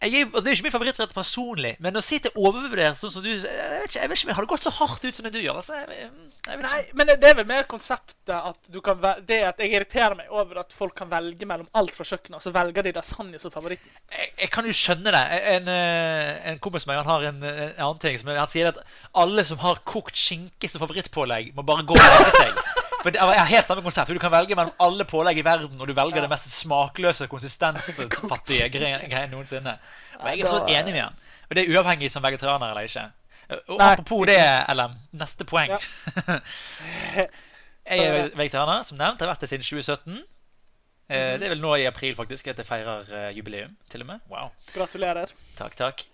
Jeg 0.00 0.30
og 0.30 0.38
det 0.40 0.48
er 0.48 0.54
ikke 0.56 0.64
min 0.64 0.72
favorittrett 0.72 1.10
personlig, 1.12 1.74
men 1.84 1.98
å 1.98 2.00
si 2.00 2.16
til 2.24 2.32
overvurdert 2.40 2.96
sånn 2.96 3.12
som 3.12 3.24
du 3.24 3.28
Jeg 3.28 3.42
vet 3.44 3.90
ikke, 3.90 4.00
jeg 4.00 4.08
vet 4.08 4.16
ikke 4.16 4.26
om 4.26 4.30
jeg 4.30 4.36
har 4.38 4.46
det 4.46 4.50
gått 4.52 4.64
så 4.64 4.72
hardt 4.78 5.04
ut 5.04 5.18
som 5.18 5.26
det 5.26 5.32
du 5.34 5.40
gjør. 5.42 5.58
Altså, 5.60 5.76
jeg, 5.76 6.08
jeg 6.46 6.62
Nei, 6.64 6.78
men 6.96 7.10
det, 7.10 7.18
er 7.28 7.36
vel 7.36 7.48
mer 7.50 7.66
konseptet 7.68 8.32
at 8.32 8.70
du 8.72 8.80
kan 8.84 8.96
Det 9.28 9.42
at 9.44 9.60
jeg 9.60 9.74
irriterer 9.74 10.16
meg 10.16 10.32
over 10.32 10.62
at 10.62 10.72
folk 10.72 10.96
kan 11.02 11.10
velge 11.12 11.48
mellom 11.48 11.68
alt 11.76 11.92
fra 11.92 12.06
kjøkkenet, 12.08 12.38
og 12.38 12.44
så 12.46 12.54
velger 12.54 12.88
de 12.88 12.94
lasagne 12.96 13.42
som 13.42 13.52
favoritt. 13.52 13.84
jeg, 14.08 14.32
jeg 14.40 14.52
kan 14.54 14.68
jo 14.70 14.76
skjønne 14.80 15.12
det. 15.12 15.24
En, 15.54 15.68
eh, 15.74 16.30
en 16.48 16.62
kompis 16.64 16.88
av 16.88 16.94
meg 16.94 17.02
han 17.02 17.12
har 17.12 17.28
en, 17.34 17.42
en 17.50 17.74
annen 17.76 18.00
ting. 18.00 18.16
Som, 18.20 18.32
han 18.40 18.52
sier 18.52 18.72
at 18.72 18.80
alle 19.20 19.44
som 19.44 19.60
har 19.60 19.84
kokt 19.84 20.16
skinke 20.16 20.70
som 20.70 20.80
favorittpålegg, 20.80 21.52
må 21.56 21.66
bare 21.68 21.84
gå 21.84 21.98
og 21.98 22.06
legge 22.06 22.38
seg. 22.40 22.88
For 23.00 23.10
det 23.14 23.20
er 23.20 23.44
helt 23.48 23.66
samme 23.68 23.82
konsept. 23.84 24.10
Du 24.12 24.20
kan 24.20 24.32
velge 24.32 24.56
mellom 24.58 24.74
alle 24.84 25.04
pålegg 25.08 25.38
i 25.40 25.44
verden, 25.46 25.80
og 25.80 25.88
du 25.88 25.94
velger 25.96 26.20
det 26.24 26.28
mest 26.30 26.50
smakløse, 26.52 27.26
konsistensfattige 27.32 28.68
greien 28.72 29.30
noensinne. 29.32 29.78
Og 30.20 30.26
jeg 30.28 30.40
er 30.42 30.50
fortsatt 30.50 30.74
enig 30.76 30.92
med 30.96 31.02
han. 31.06 31.16
Og 31.48 31.56
det 31.56 31.64
er 31.64 31.72
uavhengig 31.78 32.10
som 32.12 32.22
vegetarianer 32.22 32.74
eller 32.74 32.88
ikke. 32.90 33.06
Og 33.72 33.78
Nei. 33.80 33.86
apropos 33.92 34.26
det, 34.30 34.38
LM. 34.76 34.92
Neste 35.18 35.46
poeng. 35.48 35.72
jeg 37.90 38.04
er 38.04 38.28
vegetarianer, 38.36 38.84
som 38.86 39.00
nevnt. 39.00 39.18
Jeg 39.18 39.26
har 39.26 39.32
vært 39.32 39.46
det 39.46 39.50
siden 39.50 39.66
2017. 39.66 40.20
Eh, 41.10 41.32
Det 41.40 41.48
er 41.48 41.54
vel 41.56 41.62
nå 41.64 41.72
i 41.80 41.88
april 41.90 42.14
faktisk 42.14 42.52
at 42.52 42.60
jeg 42.62 42.68
feirer 42.68 43.08
eh, 43.10 43.30
jubileum, 43.34 43.72
til 43.90 44.04
og 44.04 44.12
med. 44.12 44.20
Wow. 44.30 44.52
Gratulerer. 44.74 45.32
Takk, 45.58 45.74
takk. 45.80 46.06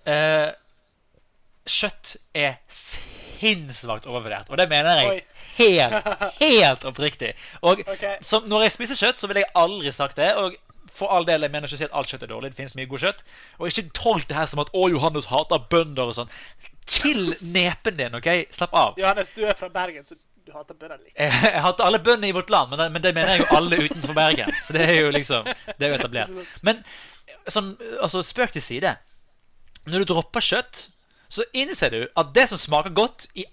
Kjøtt 1.67 2.17
er 2.35 2.61
sinnssvakt 2.71 4.07
overvurdert. 4.07 4.51
Og 4.51 4.59
det 4.61 4.69
mener 4.71 5.01
jeg 5.01 5.09
Oi. 5.11 5.19
helt, 5.59 6.13
helt 6.45 6.87
oppriktig. 6.89 7.33
Og 7.63 7.83
okay. 7.87 8.17
som, 8.25 8.47
når 8.49 8.67
jeg 8.67 8.77
spiser 8.77 9.01
kjøtt, 9.01 9.21
så 9.21 9.31
ville 9.31 9.43
jeg 9.45 9.53
aldri 9.59 9.93
sagt 9.95 10.21
det. 10.21 10.31
Og 10.39 10.57
for 10.97 11.13
all 11.13 11.27
del, 11.29 11.45
jeg 11.45 11.53
mener 11.53 11.69
ikke 11.69 11.81
si 11.81 11.89
at 11.89 11.97
alt 11.97 12.13
kjøtt 12.13 12.25
er 12.25 12.33
dårlig. 12.33 12.53
Det 12.53 12.61
finnes 12.61 12.77
mye 12.79 12.89
god 12.91 13.05
kjøtt. 13.05 13.27
Og 13.59 13.69
ikke 13.71 13.91
tolk 13.97 14.29
det 14.31 14.39
her 14.39 14.49
som 14.51 14.63
at 14.63 14.71
'Å, 14.73 14.87
Johannes 14.95 15.29
hater 15.33 15.67
bønder' 15.73 16.13
og 16.13 16.17
sånn. 16.17 16.33
Chill 16.87 17.35
nepen 17.43 17.99
din, 17.99 18.15
OK? 18.15 18.31
Slapp 18.55 18.75
av. 18.75 18.95
Johannes, 19.01 19.31
du 19.35 19.43
er 19.45 19.59
fra 19.59 19.69
Bergen, 19.69 20.07
så 20.07 20.15
du 20.47 20.53
hater 20.55 20.79
bønder 20.79 21.01
litt. 21.03 21.13
Jeg, 21.19 21.33
jeg 21.43 21.63
hater 21.67 21.85
alle 21.85 21.99
bønder 21.99 22.29
i 22.29 22.37
vårt 22.37 22.51
land, 22.55 22.71
men 22.71 22.79
det, 22.79 22.93
men 22.95 23.03
det 23.03 23.15
mener 23.15 23.35
jeg 23.35 23.43
jo 23.43 23.57
alle 23.59 23.81
utenfor 23.83 24.15
Bergen. 24.15 24.53
Så 24.63 24.77
det 24.77 24.87
er 24.87 25.01
jo 25.03 25.11
liksom 25.11 25.45
Det 25.45 25.83
er 25.83 25.93
jo 25.93 25.99
etablert. 25.99 26.31
Men 26.63 26.85
sånn, 27.51 27.75
altså 28.01 28.23
spøk 28.23 28.55
til 28.55 28.63
side. 28.63 28.97
Når 29.87 30.05
du 30.05 30.15
dropper 30.15 30.43
kjøtt, 30.43 30.87
så 31.29 31.47
innser 31.57 31.93
du 31.93 32.01
at 32.17 32.33
det 32.35 32.49
som 32.51 32.61
smaker 32.61 32.95
godt 32.97 33.29
i 33.35 33.47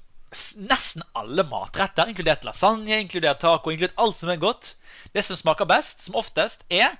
nesten 0.57 1.03
alle 1.17 1.45
matretter, 1.45 2.09
inkludert 2.09 2.45
lasagne, 2.47 2.97
inkludert 3.01 3.41
taco, 3.43 3.71
inkludert 3.71 3.99
alt 4.01 4.17
som 4.17 4.31
er 4.33 4.41
godt 4.41 4.75
Det 5.13 5.21
som 5.21 5.37
smaker 5.37 5.67
best, 5.69 6.01
som 6.01 6.15
oftest, 6.17 6.63
er 6.73 6.95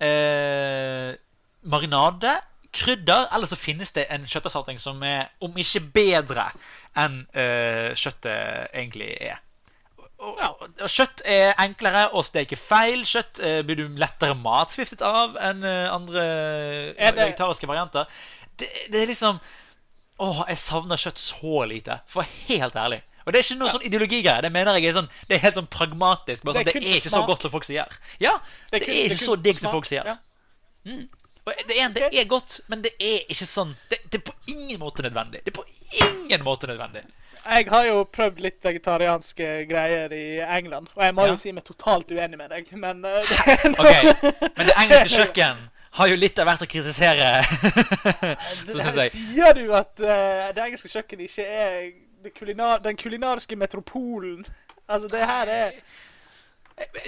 eh, 0.00 1.12
marinade, 1.68 2.38
krydder, 2.72 3.26
eller 3.34 3.48
så 3.48 3.56
finnes 3.56 3.92
det 3.92 4.06
en 4.12 4.24
kjøtterstatning 4.28 4.80
som 4.80 5.02
er 5.04 5.28
om 5.44 5.52
ikke 5.56 5.82
bedre 5.92 6.46
enn 6.96 7.22
eh, 7.36 7.92
kjøttet 7.96 8.72
egentlig 8.72 9.10
er. 9.20 9.42
Og, 10.18 10.64
Kjøtt 10.90 11.22
er 11.30 11.52
enklere 11.62 12.08
å 12.16 12.24
steke 12.26 12.56
feil. 12.58 13.04
Kjøtt 13.06 13.38
eh, 13.44 13.60
blir 13.66 13.78
du 13.78 14.00
lettere 14.00 14.34
matforgiftet 14.38 15.04
av 15.06 15.36
enn 15.38 15.62
eh, 15.62 15.86
andre 15.92 16.24
vegetariske 16.96 17.68
varianter. 17.70 18.08
Det, 18.58 18.70
det 18.90 19.02
er 19.02 19.12
liksom 19.12 19.38
Åh, 20.18 20.40
jeg 20.48 20.58
savner 20.58 20.96
kjøtt 20.98 21.20
så 21.22 21.60
lite. 21.70 22.00
For 22.10 22.26
helt 22.48 22.74
ærlig. 22.76 23.02
Og 23.26 23.32
det 23.34 23.38
er 23.40 23.44
ikke 23.44 23.58
noe 23.60 23.70
sånn 23.74 23.84
ideologigreie. 23.84 24.40
Det 24.42 24.50
mener 24.54 24.78
jeg 24.80 24.88
er 24.88 24.94
sånn 24.96 25.08
Det 25.28 25.36
er 25.36 25.42
helt 25.44 25.58
sånn 25.58 25.66
pragmatisk. 25.70 26.44
Bare 26.48 26.62
Det 26.64 26.72
er 26.72 26.78
sånn, 26.78 26.82
det 26.86 26.94
er 26.94 27.00
ikke 27.02 27.12
så 27.12 27.22
godt 27.28 27.42
som 27.44 27.52
folk 27.52 27.66
sier. 27.68 27.98
Ja, 28.24 28.38
det, 28.72 28.80
kun- 28.86 28.94
er 28.94 29.04
ikke 29.12 29.20
så 29.20 29.36
digg 29.36 29.60
som 29.60 29.70
folk 29.74 29.86
sier. 29.86 30.08
Ja. 30.08 30.16
Det, 30.88 31.76
er, 31.80 31.88
det 31.94 32.20
er 32.20 32.26
godt, 32.28 32.58
men 32.68 32.82
det 32.84 32.90
er 33.00 33.22
ikke 33.32 33.46
sånn 33.48 33.70
Det, 33.88 33.98
det 34.12 34.18
er 34.20 34.24
på 34.26 34.34
ingen 34.52 34.80
måte 34.82 35.04
nødvendig. 35.06 35.40
Det 35.46 35.52
er 35.54 35.56
på 35.56 35.64
ingen 36.04 36.44
måte 36.44 36.68
nødvendig. 36.68 37.04
Jeg 37.48 37.68
har 37.70 37.86
jo 37.86 38.02
prøvd 38.12 38.40
litt 38.44 38.58
vegetarianske 38.64 39.46
greier 39.70 40.12
i 40.12 40.24
England, 40.44 40.90
og 40.94 41.04
jeg 41.06 41.14
må 41.16 41.24
Ja. 41.24 41.32
jo 41.32 41.36
si 41.40 41.52
meg 41.56 41.64
totalt 41.64 42.10
uenig 42.12 42.36
med 42.36 42.50
deg, 42.52 42.68
men 42.76 43.00
uh, 43.04 43.22
det, 43.24 43.70
okay. 43.80 44.12
Men 44.58 44.66
det 44.68 44.74
engelske 44.82 45.22
kjøkken 45.22 45.62
har 45.96 46.10
jo 46.10 46.18
litt 46.18 46.38
av 46.38 46.48
hvert 46.48 46.64
å 46.64 46.68
kritisere. 46.70 47.30
så 48.66 48.76
syns 48.76 49.00
jeg. 49.04 49.14
Sier 49.14 49.56
du 49.56 49.72
at 49.76 49.94
uh, 50.02 50.50
det 50.54 50.66
engelske 50.66 50.90
kjøkkenet 50.92 51.30
ikke 51.30 51.46
er 51.48 52.32
kulinar 52.36 52.82
den 52.84 52.98
kulinariske 52.98 53.56
metropolen? 53.56 54.44
Altså, 54.88 55.08
det 55.12 55.24
her 55.26 55.52
er 55.52 55.80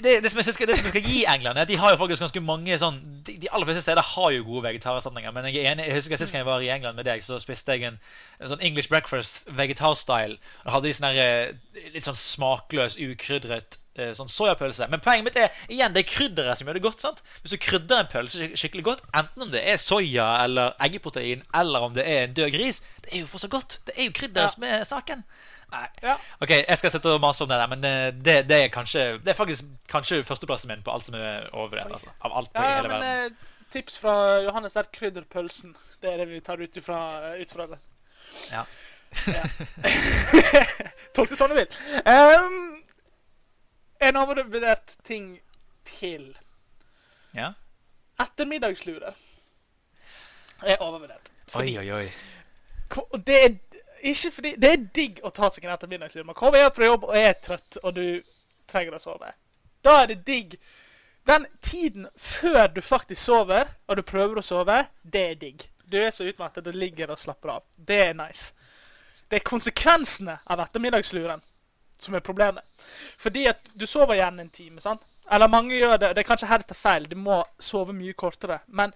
det, 0.02 0.22
det, 0.22 0.30
som 0.30 0.38
jeg 0.38 0.44
skal, 0.44 0.66
det 0.68 0.76
som 0.76 0.86
jeg 0.88 0.94
skal 0.94 1.04
gi 1.06 1.24
England, 1.34 1.58
er 1.58 1.62
at 1.62 1.68
de 1.68 1.76
har 1.78 1.92
jo 1.92 1.98
faktisk 2.00 2.24
ganske 2.24 2.40
mange 2.42 2.78
sånn 2.78 2.96
De, 3.26 3.36
de 3.38 3.50
aller 3.52 3.68
fleste 3.68 3.84
steder 3.84 4.02
har 4.02 4.30
jo 4.34 4.46
gode 4.46 4.64
vegetarerstatninger. 4.66 5.34
Men 5.36 5.46
jeg 5.46 5.60
er 5.60 5.72
enig, 5.72 5.86
jeg 5.86 6.00
husker 6.00 6.18
Sist 6.18 6.34
gang 6.34 6.42
jeg 6.42 6.48
var 6.48 6.64
i 6.64 6.72
England 6.74 6.98
med 6.98 7.06
deg, 7.06 7.22
så 7.22 7.38
spiste 7.38 7.76
jeg 7.76 7.86
en, 7.86 8.00
en 8.40 8.50
sånn 8.50 8.64
English 8.66 8.90
breakfast 8.90 9.46
vegetar-style. 9.56 10.40
Og 10.64 10.72
hadde 10.74 10.88
de 10.88 10.96
sånn 10.96 11.20
eh, 11.22 11.52
litt 11.94 12.08
sånn 12.08 12.18
smakløs, 12.18 12.98
ukrydret 12.98 13.78
sånn 14.18 14.30
soyapølse. 14.32 14.88
Men 14.92 15.02
poenget 15.04 15.26
mitt 15.28 15.38
er 15.40 15.52
igjen, 15.68 15.92
det 15.94 16.04
er 16.04 16.08
krydderet 16.10 16.58
som 16.58 16.68
gjør 16.70 16.78
det 16.78 16.84
godt. 16.86 17.04
sant? 17.04 17.22
Hvis 17.42 17.54
du 17.54 17.58
krydrer 17.62 18.02
en 18.04 18.10
pølse 18.12 18.40
skik- 18.40 18.56
skikkelig 18.62 18.84
godt, 18.88 19.04
enten 19.14 19.46
om 19.46 19.52
det 19.52 19.62
er 19.68 19.78
soya 19.82 20.30
eller 20.44 20.74
eggeprotein, 20.86 21.44
eller 21.54 21.86
om 21.88 21.94
det 21.96 22.06
er 22.08 22.24
en 22.28 22.34
død 22.34 22.52
gris, 22.56 22.82
det 23.04 23.14
er 23.14 23.22
jo 23.24 23.30
fortsatt 23.30 23.50
godt. 23.54 23.78
Det 23.86 23.96
er 23.98 24.08
jo 24.10 24.16
krydderet 24.20 24.50
Ja. 24.50 24.54
som 24.56 24.64
er 24.64 24.84
saken. 24.84 25.24
Nei. 25.70 25.84
Ja. 26.02 26.16
Ok, 26.42 26.50
jeg 26.50 26.78
skal 26.80 26.90
sette 26.90 27.12
og 27.14 27.20
mase 27.22 27.44
om 27.44 27.48
det 27.48 27.58
der, 27.60 27.68
men 27.70 27.84
eh, 27.84 28.10
det, 28.10 28.40
det 28.48 28.56
er 28.64 28.68
kanskje 28.74 29.20
Det 29.22 29.28
er 29.30 29.38
faktisk 29.38 29.68
kanskje 29.88 30.24
førsteplassen 30.26 30.66
min 30.72 30.82
på 30.82 30.90
alt 30.90 31.04
som 31.06 31.14
er 31.14 31.46
overvurdert. 31.52 31.92
Altså, 31.94 32.10
av 32.26 32.32
alt 32.40 32.50
på 32.52 32.62
Ja, 32.64 32.74
hele 32.80 32.88
men 32.88 33.00
verden. 33.04 33.36
eh, 33.38 33.46
tips 33.70 33.98
fra 34.02 34.40
Johannes 34.42 34.74
er 34.76 34.88
krydderpølsen. 34.90 35.76
Det 36.02 36.10
er 36.10 36.16
det 36.24 36.28
vi 36.28 36.40
tar 36.40 36.58
ut 36.58 36.74
ifra, 36.76 37.36
ut 37.38 37.52
fra 37.54 37.66
det. 37.70 37.78
Ja. 38.50 38.64
Tolk 41.14 41.30
det 41.32 41.38
sånn 41.38 41.52
du 41.52 41.58
vil. 41.58 41.70
Um, 42.06 42.56
en 44.00 44.16
overvurdert 44.16 44.96
ting 45.04 45.40
til. 45.84 46.38
Ja. 47.36 47.52
Ettermiddagslure 48.20 49.14
er 50.62 50.80
overvurdert. 50.80 51.30
Oi, 51.54 51.78
oi, 51.78 51.90
oi. 51.92 52.06
Det 53.26 53.44
er 53.44 53.54
ikke 54.02 54.30
fordi 54.32 54.54
Det 54.56 54.70
er 54.70 54.84
digg 54.94 55.20
å 55.24 55.30
ta 55.30 55.50
seg 55.52 55.64
en 55.64 55.74
ettermiddagslur. 55.74 56.24
Man 56.24 56.38
kommer 56.38 56.62
hjem 56.62 56.74
fra 56.76 56.88
jobb 56.88 57.08
og 57.08 57.16
er 57.16 57.34
trøtt, 57.42 57.78
og 57.82 57.94
du 57.96 58.22
trenger 58.70 58.96
å 58.96 59.02
sove. 59.02 59.32
Da 59.84 60.02
er 60.02 60.12
det 60.12 60.22
digg. 60.26 60.56
Den 61.28 61.46
tiden 61.62 62.08
før 62.16 62.66
du 62.74 62.80
faktisk 62.80 63.22
sover, 63.22 63.68
og 63.86 63.96
du 63.96 64.02
prøver 64.02 64.40
å 64.40 64.44
sove, 64.44 64.78
det 65.02 65.24
er 65.32 65.38
digg. 65.40 65.66
Du 65.90 65.98
er 66.00 66.10
så 66.14 66.24
utmattet 66.24 66.66
og 66.70 66.74
ligger 66.78 67.12
og 67.12 67.20
slapper 67.20 67.56
av. 67.58 67.62
Det 67.76 68.00
er 68.08 68.16
nice. 68.16 68.54
Det 69.30 69.40
er 69.40 69.46
konsekvensene 69.46 70.38
av 70.46 70.62
ettermiddagsluren 70.64 71.42
som 72.02 72.14
er 72.16 72.24
problemet. 72.24 72.64
Fordi 73.20 73.46
at 73.50 73.70
du 73.74 73.86
sover 73.86 74.18
gjerne 74.20 74.44
en 74.46 74.50
time, 74.54 74.80
sant? 74.80 75.02
Eller 75.30 75.48
mange 75.48 75.76
gjør 75.78 75.96
det. 76.02 76.14
Det 76.16 76.24
er 76.24 76.28
kanskje 76.28 76.48
her 76.50 76.58
det 76.62 76.66
tar 76.72 76.78
feil. 76.80 77.06
Du 77.10 77.16
må 77.16 77.40
sove 77.62 77.94
mye 77.94 78.12
kortere. 78.18 78.60
Men 78.66 78.92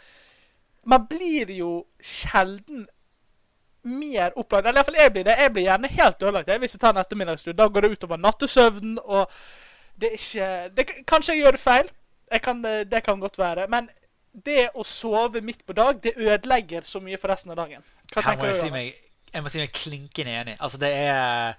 man 0.84 1.06
blir 1.10 1.50
jo 1.54 1.84
sjelden 2.02 2.86
mer 3.84 4.32
opplagt. 4.40 4.66
Eller 4.66 4.80
iallfall 4.80 4.98
jeg 4.98 5.12
blir 5.14 5.26
det. 5.28 5.36
Jeg 5.38 5.52
blir 5.54 5.66
gjerne 5.68 5.90
helt 5.92 6.22
ødelagt 6.24 6.48
jeg, 6.48 6.62
hvis 6.62 6.74
jeg 6.74 6.80
tar 6.82 6.94
en 6.96 7.02
ettermiddagstur. 7.04 7.52
Da 7.56 7.68
går 7.68 7.86
det 7.86 7.92
utover 7.98 8.20
nattesøvnen, 8.20 8.98
og 9.04 9.30
det 10.00 10.08
er 10.10 10.16
ikke 10.18 10.48
det, 10.76 10.86
Kanskje 11.06 11.36
jeg 11.36 11.44
gjør 11.44 11.58
det 11.58 11.62
feil. 11.62 11.92
Jeg 12.32 12.42
kan, 12.42 12.62
det 12.64 13.02
kan 13.04 13.20
godt 13.20 13.38
være. 13.38 13.68
Men 13.70 13.88
det 14.34 14.70
å 14.74 14.82
sove 14.88 15.40
midt 15.44 15.62
på 15.68 15.76
dag, 15.76 16.00
det 16.02 16.16
ødelegger 16.16 16.82
så 16.88 16.98
mye 17.04 17.20
for 17.20 17.30
resten 17.30 17.52
av 17.54 17.60
dagen. 17.60 17.84
Hva 18.10 18.24
Her 18.24 18.24
må 18.24 18.30
tenker 18.32 18.50
jeg 18.50 18.56
du? 18.56 18.60
si 18.64 18.70
meg, 18.74 18.94
jeg 19.34 19.44
må 19.44 19.52
si 19.52 19.60
meg 19.62 19.74
klinkende 19.76 20.34
enig. 20.40 20.56
Altså, 20.58 20.80
det 20.82 20.90
er 21.04 21.54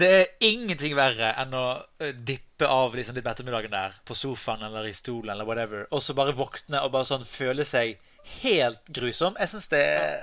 det 0.00 0.10
er 0.10 0.32
ingenting 0.42 0.96
verre 0.98 1.32
enn 1.38 1.54
å 1.54 1.64
dippe 2.26 2.66
av 2.66 2.96
liksom, 2.96 3.14
litt 3.14 3.24
på 3.26 3.30
ettermiddagen 3.30 3.74
der 3.74 3.94
på 4.06 4.16
sofaen 4.18 4.64
eller 4.66 4.88
i 4.88 4.94
stolen 4.96 5.34
eller 5.34 5.46
whatever, 5.46 5.86
og 5.90 6.02
så 6.02 6.16
bare 6.18 6.34
våkne 6.34 6.82
og 6.82 6.92
bare 6.96 7.08
sånn 7.08 7.26
føle 7.28 7.66
seg 7.68 7.98
helt 8.42 8.82
grusom. 8.88 9.36
Jeg 9.38 9.52
synes 9.54 9.68
det 9.72 9.82
er 9.82 10.22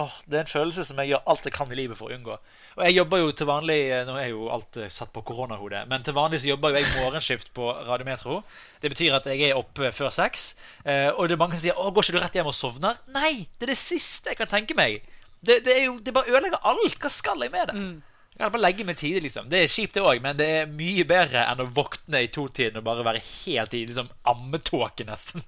Åh, 0.00 0.12
Det 0.24 0.38
er 0.38 0.44
en 0.46 0.48
følelse 0.48 0.84
som 0.88 0.96
jeg 1.02 1.10
gjør 1.10 1.26
alt 1.28 1.44
jeg 1.44 1.52
kan 1.52 1.72
i 1.72 1.76
livet 1.76 1.98
for 1.98 2.08
å 2.08 2.14
unngå. 2.16 2.36
Og 2.78 2.84
jeg 2.86 2.94
jobber 2.96 3.20
jo 3.20 3.32
til 3.36 3.48
vanlig 3.50 3.76
eh, 3.92 4.04
Nå 4.08 4.14
er 4.16 4.30
jo 4.30 4.46
alt 4.48 4.78
eh, 4.80 4.88
satt 4.88 5.10
på 5.12 5.20
koronahodet, 5.28 5.82
men 5.90 6.04
til 6.06 6.16
vanlig 6.16 6.40
så 6.40 6.48
jobber 6.48 6.72
jo 6.72 6.80
jeg 6.80 6.94
morgenskift 6.94 7.50
på 7.52 7.66
Radiometro. 7.84 8.38
Det 8.80 8.88
betyr 8.94 9.18
at 9.18 9.28
jeg 9.28 9.50
er 9.50 9.58
oppe 9.60 9.90
før 9.92 10.08
seks. 10.14 10.54
Eh, 10.86 11.10
og 11.12 11.28
det 11.28 11.36
er 11.36 11.42
mange 11.42 11.58
som 11.58 11.66
sier 11.66 11.76
'Å, 11.76 11.92
går 11.92 12.06
ikke 12.08 12.16
du 12.16 12.22
rett 12.24 12.38
hjem 12.40 12.48
og 12.48 12.56
sovner?' 12.56 13.02
Nei! 13.12 13.48
Det 13.58 13.68
er 13.68 13.74
det 13.74 13.82
siste 13.82 14.32
jeg 14.32 14.40
kan 14.40 14.48
tenke 14.48 14.74
meg. 14.78 15.04
Det, 15.44 15.60
det 15.66 15.76
er 15.76 15.84
jo 15.84 15.98
Det 15.98 16.14
bare 16.14 16.30
ødelegger 16.30 16.64
alt. 16.64 16.96
Hva 16.96 17.12
skal 17.12 17.44
jeg 17.44 17.52
med 17.52 17.68
det? 17.68 17.76
Mm. 17.76 18.02
Jeg 18.32 18.46
kan 18.46 18.52
bare 18.54 18.62
legge 18.64 18.84
meg 18.88 18.96
tidlig, 18.96 19.26
liksom. 19.26 19.48
Det 19.52 19.58
er 19.60 19.68
kjipt, 19.70 19.92
det 19.94 20.02
òg, 20.02 20.22
men 20.24 20.38
det 20.38 20.46
er 20.48 20.70
mye 20.72 21.04
bedre 21.08 21.42
enn 21.50 21.60
å 21.62 21.66
våkne 21.76 22.22
i 22.24 22.30
totiden 22.32 22.80
og 22.80 22.86
bare 22.86 23.04
være 23.04 23.20
helt 23.20 23.74
i 23.76 23.82
liksom 23.84 24.08
ammetåke, 24.32 25.04
nesten. 25.06 25.44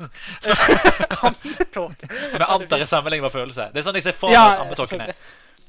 Ammetåke. 1.24 2.10
Som 2.28 2.44
jeg 2.44 2.50
antar 2.58 2.84
er 2.84 2.90
sammenlignbar 2.90 3.32
følelse. 3.32 3.70
Det 3.72 3.80
er 3.80 3.86
sånn 3.88 3.96
jeg 3.98 4.04
ser 4.10 4.18
for 4.18 4.28
meg 4.28 4.36
Ja, 4.36 4.60
ammetåken 4.66 5.06
er. 5.06 5.16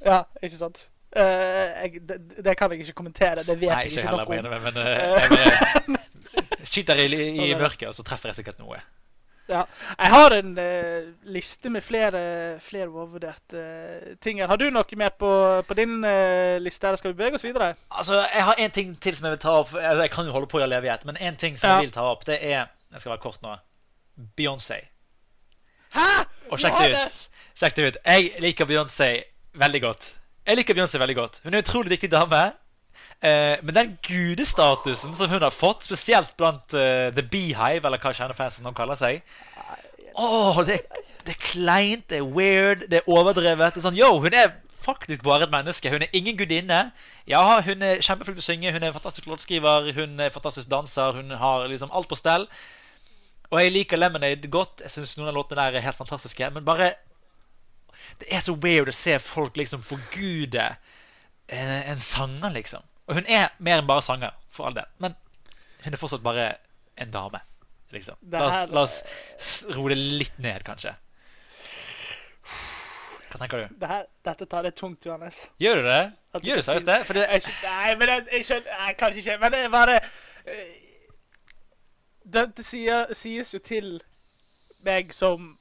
Ja, 0.06 0.20
ikke 0.44 0.60
sant. 0.60 0.84
Uh, 1.16 1.24
jeg, 1.24 2.04
det, 2.04 2.20
det 2.44 2.58
kan 2.60 2.76
jeg 2.76 2.84
ikke 2.84 2.98
kommentere. 3.00 3.46
Det 3.48 3.56
vet 3.56 3.72
Nei, 3.72 3.86
jeg 3.86 3.94
ikke 3.94 4.02
ikke 4.02 4.10
heller, 4.10 4.26
nok 4.26 4.36
om. 4.36 4.36
jeg 4.36 4.66
men 4.68 4.76
uh, 4.76 4.92
jeg 5.16 5.30
bare 5.32 6.66
skyter 6.74 7.00
i, 7.00 7.08
i 7.48 7.50
mørket, 7.56 7.88
og 7.88 7.96
så 7.96 8.04
treffer 8.04 8.34
jeg 8.34 8.42
sikkert 8.42 8.60
noe. 8.60 8.82
Ja. 9.50 9.62
Jeg 10.00 10.10
har 10.10 10.34
en 10.34 10.58
uh, 10.58 11.10
liste 11.30 11.70
med 11.70 11.84
flere, 11.86 12.22
flere 12.60 12.88
overvurderte 12.90 13.62
uh, 13.62 14.16
ting. 14.22 14.42
Har 14.42 14.58
du 14.58 14.66
noe 14.74 14.98
mer 14.98 15.14
på, 15.20 15.30
på 15.68 15.78
din 15.78 16.00
uh, 16.02 16.58
liste, 16.62 16.88
eller 16.88 16.98
skal 16.98 17.14
vi 17.14 17.20
bevege 17.20 17.38
oss 17.38 17.46
videre? 17.46 17.76
Altså, 17.92 18.24
Jeg 18.34 18.44
har 18.48 18.56
en 18.66 18.72
ting 18.72 18.96
til 19.02 19.16
som 19.16 19.28
jeg 19.30 19.36
vil 19.38 19.44
ta 19.46 19.54
opp. 19.62 19.76
Altså, 19.76 20.02
Jeg 20.02 20.12
kan 20.12 20.26
jo 20.26 20.32
holde 20.32 20.50
på 20.50 20.60
i 20.60 20.66
all 20.66 20.74
evighet, 20.74 21.06
men 21.06 21.18
en 21.22 21.36
ting 21.36 21.60
som 21.60 21.70
Ja. 21.70 21.76
jeg 21.78 21.90
vil 21.90 21.96
ta 22.00 22.10
opp, 22.10 22.26
det 22.26 22.40
er 22.42 22.66
Jeg 22.92 23.00
skal 23.04 23.10
være 23.10 23.22
kort 23.22 23.42
nå. 23.44 23.56
Beyoncé. 24.38 24.82
Hæ?! 25.94 26.26
Og 26.52 26.60
sjekk 26.60 26.78
det 26.82 26.92
ut. 26.96 27.30
Sjekk 27.56 27.76
det 27.76 27.88
ut. 27.88 27.98
Jeg 28.06 28.32
liker 28.40 28.66
Beyoncé 28.66 29.10
veldig 29.54 29.82
godt. 29.82 30.16
Jeg 30.48 30.58
liker 30.58 30.74
Beyoncé 30.78 31.00
veldig 31.02 31.16
godt. 31.16 31.42
Hun 31.44 31.54
er 31.54 31.58
en 31.58 31.64
utrolig 31.64 31.92
dyktig 31.92 32.12
dame. 32.12 32.52
Eh, 33.22 33.56
men 33.64 33.76
den 33.76 33.94
gudestatusen 34.06 35.16
som 35.16 35.30
hun 35.32 35.42
har 35.42 35.54
fått, 35.54 35.86
spesielt 35.88 36.36
blant 36.38 36.76
uh, 36.76 37.10
The 37.16 37.24
Beehive, 37.24 37.86
eller 37.88 38.02
hva 38.02 38.12
kjernefansen 38.14 38.68
nå 38.68 38.74
kaller 38.76 39.00
seg 39.00 39.24
Åh, 40.20 40.60
det, 40.68 40.82
det 41.26 41.34
er 41.34 41.42
kleint, 41.42 42.06
det 42.12 42.20
er 42.22 42.28
weird, 42.28 42.86
det 42.92 43.02
er 43.02 43.10
overdrevet. 43.12 43.74
Det 43.74 43.82
er 43.82 43.84
sånn, 43.84 43.98
yo, 44.00 44.14
Hun 44.24 44.32
er 44.32 44.54
faktisk 44.86 45.26
bare 45.26 45.44
et 45.44 45.52
menneske. 45.52 45.92
Hun 45.92 46.06
er 46.06 46.14
ingen 46.16 46.38
gudinne. 46.40 46.92
Ja, 47.28 47.42
hun 47.66 47.84
er 47.84 48.00
kjempeflink 48.00 48.38
til 48.38 48.44
å 48.44 48.48
synge, 48.48 48.72
hun 48.72 48.84
er 48.84 48.94
en 48.94 48.96
fantastisk 48.96 49.28
låtskriver, 49.28 49.90
hun 49.98 50.20
er 50.20 50.30
en 50.30 50.36
fantastisk 50.38 50.70
danser. 50.72 51.18
Hun 51.20 51.36
har 51.42 51.68
liksom 51.68 51.92
alt 51.92 52.08
på 52.08 52.16
stell. 52.20 52.48
Og 53.52 53.60
jeg 53.62 53.74
liker 53.74 54.00
Lemonade 54.00 54.48
godt. 54.52 54.86
Jeg 54.86 54.94
synes 54.94 55.18
noen 55.18 55.34
av 55.34 55.38
låtene 55.40 55.62
der 55.62 55.80
er 55.80 55.88
helt 55.90 56.00
fantastiske. 56.00 56.50
Men 56.56 56.66
bare 56.66 56.94
Det 58.20 58.28
er 58.32 58.40
så 58.40 58.54
weird 58.54 58.88
å 58.88 58.96
se 58.96 59.18
folk 59.20 59.58
liksom 59.58 59.84
forgude 59.84 60.64
en, 61.50 61.72
en 61.92 62.00
sanger, 62.00 62.54
liksom. 62.54 62.84
Og 63.06 63.20
hun 63.20 63.28
er 63.30 63.52
mer 63.60 63.82
enn 63.82 63.90
bare 63.90 64.04
sanger, 64.06 64.34
for 64.50 64.70
all 64.70 64.78
del. 64.78 64.88
Men 65.04 65.16
hun 65.86 65.94
er 65.94 66.02
fortsatt 66.02 66.24
bare 66.26 66.48
en 66.98 67.12
dame. 67.14 67.42
Liksom. 67.94 68.18
La 68.32 68.46
oss, 68.48 68.72
la 68.74 68.86
oss 68.86 69.76
roe 69.76 69.92
det 69.94 70.00
litt 70.00 70.40
ned, 70.42 70.64
kanskje. 70.66 70.96
Hva 73.36 73.42
tenker 73.42 73.66
du? 73.66 73.76
Dette, 73.82 74.00
dette 74.24 74.48
tar 74.48 74.64
det 74.64 74.72
tungt, 74.80 75.06
Johannes. 75.06 75.50
Gjør 75.60 75.82
du 75.82 75.90
det? 75.90 76.02
At 76.32 76.46
Gjør 76.48 76.56
du 76.56 76.62
det, 76.62 76.66
seriøst 76.70 76.88
det? 76.88 76.98
Det 77.18 77.26
Jeg 77.28 77.54
Nei, 77.66 77.96
men 78.00 78.12
jeg, 78.14 78.26
jeg 78.32 78.48
skjønner 78.48 78.80
nei, 78.80 78.94
Kanskje 79.00 79.22
ikke. 79.22 79.38
Men 79.42 79.52
det 79.52 79.60
er 79.60 79.74
bare 79.74 79.96
eh, 80.00 80.62
Det, 82.24 82.46
det 82.58 82.66
sier, 82.66 83.12
sies 83.14 83.54
jo 83.54 83.60
til 83.60 83.90
meg 84.88 85.12
som 85.16 85.54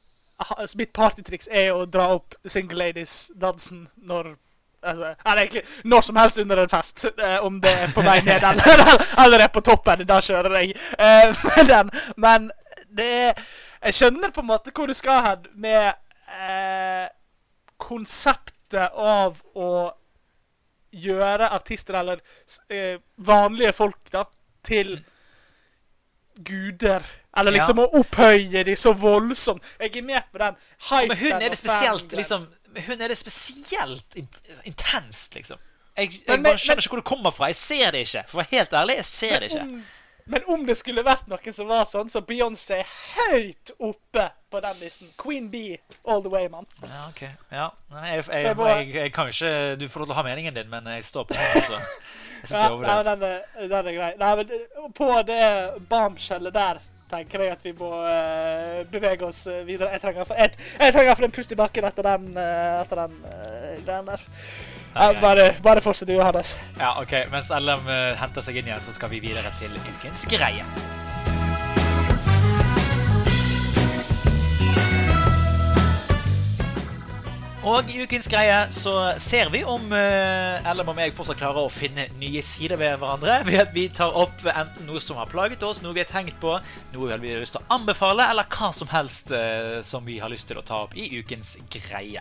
Mitt 0.79 0.93
partytriks 0.95 1.49
er 1.51 1.73
å 1.75 1.85
dra 1.87 2.09
opp 2.17 2.35
single 2.47 2.79
ladies-dansen 2.79 3.89
når 4.07 4.35
Altså, 4.85 5.15
eller 5.25 5.41
egentlig 5.43 5.63
når 5.85 6.03
som 6.07 6.17
helst 6.21 6.39
under 6.39 6.63
en 6.63 6.69
fest. 6.73 7.05
eh, 7.19 7.39
om 7.47 7.61
det 7.61 7.73
er 7.83 7.93
på 7.95 8.03
vei 8.05 8.19
ned 8.27 8.45
eller, 8.51 9.05
eller 9.25 9.45
er 9.47 9.49
på 9.55 9.61
toppen. 9.65 10.05
Da 10.07 10.21
kjører 10.21 10.59
jeg. 10.61 10.75
Eh, 10.99 11.35
men, 11.57 11.67
den, 11.73 11.91
men 12.17 12.51
det 12.95 13.11
er 13.29 13.45
Jeg 13.85 13.95
skjønner 13.99 14.31
på 14.33 14.41
en 14.41 14.47
måte 14.49 14.73
hvor 14.73 14.87
du 14.89 14.95
skal 14.97 15.23
hen 15.27 15.47
med 15.61 15.93
eh, 16.41 17.09
konseptet 17.77 18.91
av 18.97 19.43
å 19.55 19.71
gjøre 20.95 21.49
artister, 21.53 21.99
eller 21.99 22.21
eh, 22.73 22.97
vanlige 23.27 23.73
folk, 23.77 23.99
da, 24.15 24.23
til 24.65 24.97
guder. 26.37 27.03
Eller 27.37 27.53
Ja. 27.53 27.57
liksom 27.59 27.79
å 27.83 27.89
opphøye 27.99 28.63
de 28.65 28.77
så 28.79 28.93
voldsomt. 28.95 29.63
Jeg 29.81 29.97
er 29.97 30.03
med 30.03 30.23
på 30.33 30.39
den 30.39 30.57
hypen. 30.89 31.09
Men 31.09 31.19
hun 31.19 31.33
er 31.43 31.49
det 31.51 31.59
spesielt 31.59 32.13
liksom 32.13 32.47
Hun 32.87 33.01
er 33.01 33.09
det 33.09 33.19
spesielt 33.19 34.17
in 34.17 34.29
intenst, 34.65 35.35
liksom. 35.35 35.59
Jeg, 35.97 36.11
jeg 36.13 36.23
Men- 36.29 36.43
bare 36.43 36.53
men- 36.55 36.59
skjønner 36.59 36.83
ikke 36.83 36.89
hvor 36.91 37.03
det 37.03 37.05
kommer 37.11 37.31
fra. 37.31 37.47
Jeg 37.47 37.55
ser 37.57 37.91
det 37.91 38.01
ikke. 38.07 38.25
For 38.29 38.39
å 38.39 38.43
være 38.43 38.57
helt 38.59 38.73
ærlig, 38.73 38.97
jeg 38.97 39.05
ser 39.05 39.39
det 39.41 39.51
ikke. 39.53 39.61
om, 39.61 39.85
men 40.27 40.43
om 40.49 40.67
det 40.67 40.77
skulle 40.77 41.05
vært 41.05 41.29
noen 41.29 41.53
som 41.55 41.69
var 41.69 41.85
sånn, 41.85 42.09
så 42.11 42.21
Beyoncé 42.25 42.81
er 42.81 42.87
høyt 43.31 43.71
oppe 43.79 44.31
på 44.51 44.61
den 44.65 44.77
listen. 44.81 45.09
Queen 45.19 45.51
Bee 45.51 45.79
all 46.07 46.23
the 46.23 46.29
way, 46.31 46.49
mann. 46.49 46.67
Ja, 46.83 47.09
ok. 47.09 47.23
Ja. 47.53 47.69
Nei, 47.93 48.09
jeg, 48.17 48.25
jeg, 48.27 48.57
Det 48.57 48.95
jeg, 48.95 49.13
kan 49.13 49.29
ikke 49.29 49.79
Du 49.79 49.87
får 49.89 50.01
lov 50.01 50.07
til 50.07 50.15
å 50.15 50.19
ha 50.19 50.23
meningen 50.23 50.55
din, 50.55 50.71
men 50.71 50.85
jeg 50.87 51.05
står 51.05 51.25
på 51.29 51.35
den 51.35 51.63
Altså. 51.63 51.79
Jeg 52.45 52.49
synes 52.49 52.51
det 52.51 52.59
Ja, 52.59 52.67
er 52.67 52.71
overlevd. 52.71 53.05
nei, 53.05 53.15
den, 53.15 53.23
er, 53.23 53.69
den 53.69 53.87
er 53.87 53.93
grei. 53.99 54.13
Nei, 54.19 54.35
men 54.37 54.51
eh, 54.51 54.89
på 54.99 55.23
det 55.27 55.89
bombshellet 55.89 56.53
der 56.55 56.81
tenker 57.15 57.45
jeg 57.47 57.55
at 57.55 57.67
vi 57.67 57.75
må 57.79 57.91
uh, 57.91 58.83
bevege 58.91 59.29
oss 59.29 59.45
eh, 59.51 59.63
videre. 59.67 59.93
Jeg 59.95 60.05
trenger 60.05 60.29
for, 60.29 60.39
jeg, 60.39 60.55
jeg 60.81 60.97
trenger 60.97 61.19
for 61.19 61.29
en 61.29 61.35
pust 61.35 61.55
i 61.55 61.59
bakken 61.59 61.89
etter 61.91 62.09
den, 62.11 62.31
uh, 62.39 62.83
etter 62.83 63.05
den 63.05 63.21
uh, 63.27 63.71
greien 63.85 64.11
der. 64.11 64.27
Ja, 64.95 65.09
bare, 65.19 65.49
bare 65.63 65.83
fortsett 65.83 66.09
du, 66.11 66.15
Johannes. 66.15 66.55
Ja, 66.79 66.95
ok. 67.03 67.17
Mens 67.33 67.51
LM 67.51 67.89
henter 68.21 68.47
seg 68.47 68.61
inn 68.61 68.71
igjen, 68.71 68.85
så 68.87 68.95
skal 68.95 69.11
vi 69.11 69.25
videre 69.27 69.51
til 69.59 69.75
ukens 69.83 70.23
greie. 70.31 70.94
Og 77.65 77.87
i 77.89 78.03
ukens 78.05 78.27
greie 78.29 78.57
så 78.77 78.93
ser 79.17 79.49
vi 79.49 79.63
om 79.65 79.89
eh, 79.97 80.67
LM 80.69 80.91
og 80.93 80.97
meg 80.99 81.15
fortsatt 81.17 81.39
klarer 81.41 81.65
å 81.65 81.71
finne 81.73 82.11
nye 82.21 82.43
sider 82.45 82.77
ved 82.77 82.99
hverandre 83.01 83.39
ved 83.47 83.57
at 83.63 83.71
vi 83.73 83.87
tar 83.89 84.13
opp 84.21 84.45
enten 84.53 84.85
noe 84.85 85.01
som 85.01 85.17
har 85.17 85.31
plaget 85.33 85.65
oss, 85.65 85.81
noe 85.81 85.97
vi 85.97 86.03
har 86.03 86.11
tenkt 86.11 86.37
på, 86.43 86.59
noe 86.93 87.17
vi 87.23 87.33
har 87.33 87.41
lyst 87.41 87.57
til 87.57 87.65
å 87.65 87.79
anbefale, 87.79 88.27
eller 88.29 88.45
hva 88.53 88.69
som 88.77 88.93
helst 88.93 89.33
eh, 89.33 89.79
som 89.81 90.05
vi 90.05 90.19
har 90.21 90.29
lyst 90.29 90.51
til 90.53 90.61
å 90.61 90.67
ta 90.67 90.83
opp 90.85 90.93
i 90.93 91.09
ukens 91.17 91.55
greie. 91.73 92.21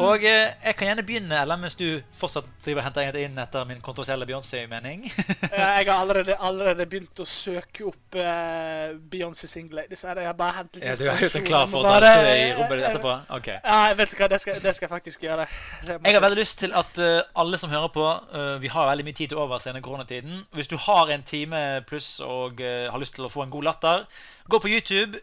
Og 0.00 0.24
eh, 0.24 0.54
jeg 0.64 0.76
kan 0.76 0.88
gjerne 0.88 1.02
begynne, 1.04 1.36
eller 1.42 1.58
mens 1.60 1.74
du 1.76 2.00
fortsatt 2.16 2.46
driver 2.64 2.84
henter 2.86 3.18
inn 3.20 3.36
etter 3.38 3.66
min 3.68 3.80
kontroversielle 3.84 4.24
Beyoncé-mening. 4.28 5.04
Jeg 5.52 5.84
har 5.88 5.98
allerede, 5.98 6.36
allerede 6.40 6.86
begynt 6.88 7.20
å 7.20 7.26
søke 7.28 7.84
opp 7.90 8.16
uh, 8.16 8.94
Beyoncé 9.12 9.48
single 9.50 9.82
ladies. 9.82 10.04
Jeg 10.06 10.26
har 10.26 10.36
bare 10.38 10.56
hentet 10.60 10.80
litt 10.80 10.88
ja, 10.88 10.96
du 10.96 11.04
er 11.10 11.20
helt 11.20 11.46
klar 11.46 11.68
for 11.68 11.84
å 11.84 11.92
danse 11.92 12.32
i 12.32 12.48
rommet 12.56 12.78
ditt 12.78 12.88
etterpå? 12.88 13.14
Ok. 13.36 13.48
Ja, 13.52 13.78
jeg 13.90 13.98
vet 14.00 14.14
du 14.14 14.18
hva, 14.20 14.28
det 14.32 14.40
skal, 14.42 14.60
det 14.64 14.74
skal 14.78 14.86
jeg 14.86 14.92
faktisk 14.94 15.26
gjøre. 15.26 15.46
Jeg 15.92 16.16
har 16.16 16.24
veldig 16.24 16.40
lyst 16.40 16.60
til 16.62 16.76
at 16.78 17.02
uh, 17.02 17.20
alle 17.44 17.60
som 17.60 17.72
hører 17.72 17.92
på 17.92 18.06
uh, 18.06 18.56
Vi 18.62 18.70
har 18.72 18.88
veldig 18.88 19.06
mye 19.08 19.18
tid 19.18 19.34
til 19.34 19.42
overs 19.42 19.68
denne 19.68 19.82
koronatiden. 19.84 20.46
Hvis 20.56 20.72
du 20.72 20.78
har 20.86 21.12
en 21.12 21.26
time 21.26 21.82
pluss 21.88 22.14
og 22.24 22.62
har 22.62 23.00
lyst 23.02 23.18
til 23.18 23.26
å 23.26 23.32
få 23.32 23.44
en 23.44 23.52
god 23.52 23.68
latter, 23.68 24.06
gå 24.50 24.58
på 24.58 24.70
YouTube, 24.70 25.20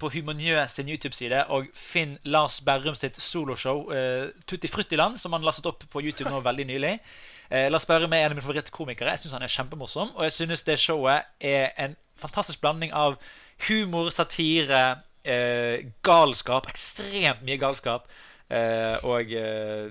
på 0.00 0.08
Humanjø 0.10 0.62
sin 0.68 0.88
YouTube-side, 0.90 1.44
og 1.54 1.68
finn 1.76 2.16
Lars 2.24 2.58
Berrum 2.64 2.96
sitt 2.98 3.18
soloshow 3.22 3.89
uh, 3.90 4.30
Tutti 4.46 4.68
Fruttiland, 4.70 5.18
som 5.20 5.32
han 5.36 5.44
lastet 5.46 5.66
opp 5.70 5.84
på 5.90 6.02
YouTube 6.02 6.30
nå 6.30 6.40
veldig 6.44 6.66
nylig. 6.70 6.94
Eh, 7.50 7.66
Lars 7.70 7.86
Berrum 7.86 8.12
er 8.14 8.24
en 8.24 8.30
av 8.30 8.36
mine 8.36 8.44
favorittkomikere. 8.44 9.10
Jeg 9.10 9.24
syns 9.24 9.34
han 9.34 9.42
er 9.42 9.50
kjempemorsom. 9.50 10.12
Og 10.14 10.22
jeg 10.28 10.32
synes 10.36 10.62
det 10.62 10.78
showet 10.78 11.26
er 11.42 11.72
en 11.82 11.96
fantastisk 12.20 12.60
blanding 12.62 12.92
av 12.94 13.16
humor, 13.66 14.10
satire, 14.14 15.00
eh, 15.24 15.90
galskap. 16.06 16.68
Ekstremt 16.70 17.42
mye 17.42 17.58
galskap. 17.58 18.06
eh, 18.50 18.96
og 19.06 19.30
eh, 19.32 19.90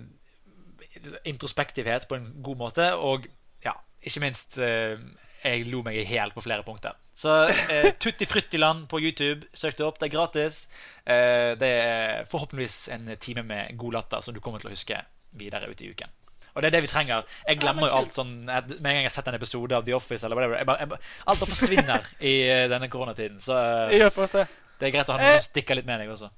introspektivhet 1.26 2.08
på 2.08 2.16
en 2.16 2.32
god 2.44 2.56
måte. 2.56 2.96
Og 2.96 3.28
ja, 3.64 3.72
ikke 4.04 4.20
minst 4.20 4.58
eh, 4.60 5.00
Jeg 5.44 5.68
lo 5.72 5.82
meg 5.86 5.98
i 6.02 6.06
hjel 6.08 6.34
på 6.36 6.44
flere 6.44 6.66
punkter. 6.68 6.98
Så 7.16 7.34
eh, 7.48 7.92
Tutti 8.00 8.28
Fryttiland 8.28 8.88
på 8.92 9.00
YouTube. 9.00 9.48
Søk 9.54 9.78
det 9.78 9.86
opp. 9.86 10.00
Det 10.00 10.10
er 10.10 10.16
gratis. 10.16 10.62
Eh, 11.04 11.56
det 11.60 11.72
er 11.84 12.26
forhåpentligvis 12.32 12.90
en 12.96 13.12
time 13.20 13.44
med 13.48 13.78
god 13.80 14.00
latter 14.00 14.24
som 14.26 14.36
du 14.36 14.42
kommer 14.44 14.64
til 14.64 14.72
å 14.72 14.76
huske 14.76 15.00
videre 15.40 15.70
ut 15.72 15.82
i 15.84 15.92
uken. 15.92 16.12
Og 16.54 16.64
det 16.64 16.70
er 16.70 16.76
det 16.78 16.84
vi 16.88 16.92
trenger. 16.92 17.28
Jeg 17.48 17.60
glemmer 17.62 17.92
jo 17.92 17.98
alt 18.00 18.16
sånn 18.18 18.32
Med 18.48 18.72
en 18.74 18.82
gang 18.82 19.04
jeg 19.04 19.06
har 19.06 19.14
sett 19.14 19.28
en 19.30 19.38
episode 19.38 19.76
av 19.78 19.86
The 19.86 19.94
Office, 19.96 20.26
eller 20.26 20.40
whatever, 20.40 20.58
jeg 20.58 20.68
bare, 20.68 20.82
jeg 20.82 20.92
bare, 20.92 21.12
alt 21.30 21.44
bare 21.44 21.54
forsvinner 21.54 22.10
i 22.32 22.36
eh, 22.50 22.66
denne 22.72 22.90
koronatiden. 22.92 23.40
Så 23.44 23.56
det. 23.92 24.46
det 24.80 24.90
er 24.90 24.96
greit 24.96 25.12
å 25.12 25.16
ha 25.16 25.22
noen 25.22 25.38
som 25.38 25.52
stikker 25.52 25.80
litt 25.80 25.88
med 25.88 26.02
deg 26.04 26.12
også. 26.16 26.32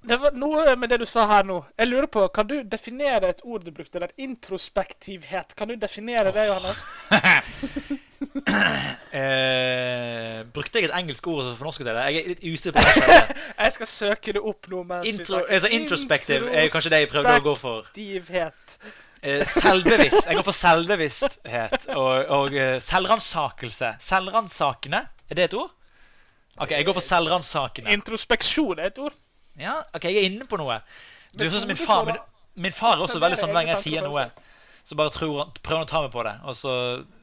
Det 0.00 0.16
var 0.16 0.32
noe 0.32 0.76
med 0.80 0.88
det 0.88 1.00
du 1.02 1.06
sa 1.08 1.26
her 1.28 1.44
nå. 1.44 1.58
Jeg 1.76 1.90
lurer 1.90 2.06
på, 2.08 2.28
Kan 2.32 2.46
du 2.48 2.62
definere 2.64 3.28
et 3.34 3.42
ord 3.44 3.64
du 3.64 3.70
brukte? 3.70 4.00
der? 4.00 4.08
Introspektivhet. 4.16 5.54
Kan 5.56 5.68
du 5.68 5.76
definere 5.76 6.32
det, 6.32 6.46
Johannes? 6.46 6.84
Eh, 9.10 10.42
brukte 10.52 10.78
jeg 10.78 10.90
et 10.90 10.92
engelsk 10.94 11.26
ord 11.26 11.40
som 11.42 11.54
fornorsket 11.56 11.88
det? 11.88 11.94
Jeg 11.96 12.18
er 12.20 12.28
litt 12.28 12.42
usikker 12.44 12.76
på 12.76 13.00
det. 13.00 13.36
Jeg 13.64 13.72
skal 13.72 13.88
søke 13.88 14.34
det 14.36 14.42
opp 14.44 14.68
nå. 14.68 14.82
Intro, 15.08 15.40
altså 15.48 15.70
introspektiv 15.72 16.44
er 16.44 16.68
kanskje 16.68 16.92
det 16.92 17.00
jeg 17.00 17.08
prøvde 17.10 17.32
å 17.40 17.44
gå 17.48 17.54
for. 17.58 17.88
Introspektivhet. 17.88 18.76
Eh, 19.22 19.42
selvbevisst. 19.48 20.28
Jeg 20.28 20.36
går 20.36 20.46
for 20.46 20.56
selvbevissthet 20.56 21.88
og, 21.96 22.12
og 22.36 22.54
uh, 22.60 22.76
selvransakelse. 22.84 23.94
Selvransakende, 24.04 25.02
er 25.28 25.40
det 25.40 25.48
et 25.48 25.58
ord? 25.58 25.72
Ok, 26.60 26.76
jeg 26.76 26.86
går 26.86 27.00
for 27.00 27.08
selvransakende. 27.08 27.96
Introspeksjon 27.96 28.78
er 28.78 28.92
et 28.92 29.00
ord. 29.00 29.16
Ja, 29.58 29.80
ok, 29.94 30.04
jeg 30.04 30.22
er 30.22 30.28
inne 30.30 30.46
på 30.48 30.58
noe. 30.60 30.80
Du 31.34 31.44
er 31.44 31.50
sånn 31.50 31.64
som 31.64 31.72
min 31.72 31.80
far. 31.80 32.04
Min, 32.06 32.20
min 32.66 32.74
far 32.74 32.96
er 32.96 33.04
også 33.06 33.20
veldig 33.22 33.38
sånn 33.40 33.52
hver 33.52 33.64
gang 33.64 33.74
jeg 33.74 33.84
sier 33.84 34.06
noe, 34.06 34.28
så 34.86 34.96
bare 34.98 35.12
tror 35.14 35.50
prøver 35.60 35.82
han 35.82 35.88
å 35.88 35.90
ta 35.90 36.02
meg 36.04 36.14
på 36.14 36.24
det. 36.26 36.36
Og 36.50 36.56
så 36.58 36.74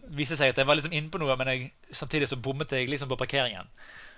viser 0.07 0.35
det 0.35 0.41
seg 0.41 0.53
at 0.53 0.61
jeg 0.61 0.69
var 0.69 0.79
liksom 0.79 0.95
inne 0.95 1.11
på 1.11 1.21
noe, 1.21 1.35
men 1.39 1.51
jeg, 1.51 1.69
samtidig 1.91 2.29
så 2.31 2.39
bommet 2.39 2.71
jeg 2.73 2.89
liksom 2.89 3.11
på 3.11 3.19
parkeringen. 3.19 3.69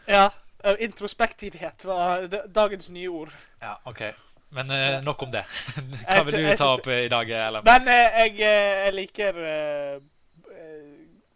Ja. 0.09 0.29
eh, 0.63 0.81
Introspektivhet 0.85 1.85
var 1.85 2.27
dagens 2.29 2.89
nye 2.93 3.09
ord. 3.09 3.33
Ja, 3.61 3.77
ok. 3.89 4.09
Men 4.49 4.71
uh, 4.73 5.01
nok 5.05 5.23
om 5.23 5.33
det. 5.33 5.43
Hva 6.07 6.23
vil 6.25 6.39
du 6.41 6.55
ta 6.57 6.71
opp 6.73 6.87
eh, 6.89 7.05
i 7.05 7.11
dag, 7.11 7.29
Ellen? 7.29 7.65
Men 7.67 7.89
jeg, 7.93 8.39
jeg 8.41 8.93
liker 8.97 9.37
eh, 9.45 9.99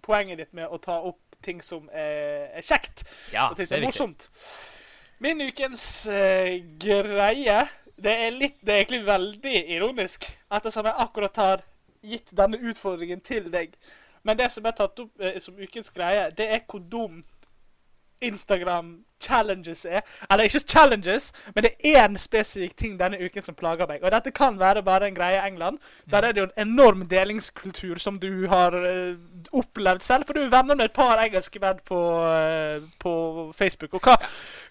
poenget 0.03 0.41
ditt 0.41 0.53
med 0.57 0.69
å 0.69 0.79
ta 0.81 0.97
opp 1.05 1.21
ting 1.43 1.62
som 1.62 1.89
er, 1.93 2.62
kjekt. 2.63 3.03
Ja, 3.33 3.50
og 3.52 3.60
ting 3.60 3.67
som 3.67 3.77
er 3.77 3.83
er 3.83 3.91
viktig. 3.91 4.08
Min 5.24 5.42
ukens 5.42 5.84
uh, 6.12 6.58
greie 6.84 7.60
det 8.04 8.13
er, 8.26 8.34
litt, 8.36 8.58
det 8.60 8.74
er 8.74 8.82
egentlig 8.82 9.06
veldig 9.08 9.60
ironisk, 9.71 10.26
ettersom 10.52 10.90
jeg 10.90 11.00
akkurat 11.06 11.38
har 11.40 11.62
gitt 12.04 12.34
denne 12.36 12.60
utfordringen 12.60 13.21
til 13.24 13.48
deg. 13.54 13.78
Men 14.28 14.36
det 14.40 14.50
som 14.52 14.65
er 14.67 14.76
tatt 14.76 15.00
opp 15.00 15.24
uh, 15.24 15.38
som 15.40 15.56
ukens 15.56 15.94
greie, 15.96 16.26
det 16.36 16.50
er 16.52 16.65
hvor 16.67 16.84
dumt 18.24 18.34
Instagram 18.34 19.04
challenges 19.21 19.86
er. 19.86 20.02
Eller 20.32 20.44
ikke 20.44 20.60
challenges, 20.60 21.32
men 21.56 21.63
det 21.63 21.71
er 21.80 22.08
én 22.08 22.17
spesifikk 22.17 22.76
ting 22.78 23.00
denne 23.00 23.17
uken 23.17 23.44
som 23.44 23.56
plager 23.56 23.88
meg. 23.88 24.04
Og 24.04 24.12
dette 24.12 24.32
kan 24.32 24.60
være 24.60 24.84
bare 24.84 25.08
en 25.08 25.15
greie 25.15 25.40
i 25.40 25.48
England. 25.48 25.78
Der 26.12 26.21
er 26.21 26.32
det 26.32 26.42
jo 26.42 26.48
en 26.58 26.67
enorm 26.67 27.08
delingskultur 27.08 28.00
som 28.00 28.19
du 28.19 28.48
har 28.48 28.74
uh, 28.74 29.15
opplevd 29.52 30.02
selv. 30.04 30.26
For 30.26 30.34
du 30.34 30.42
er 30.42 30.52
venner 30.52 30.76
med 30.76 30.86
et 30.86 30.94
par 30.94 31.21
engelske 31.24 31.60
menn 31.60 31.80
på, 31.86 32.00
uh, 32.24 32.84
på 33.00 33.54
Facebook. 33.56 33.94
Og 33.94 34.02
hva, 34.04 34.17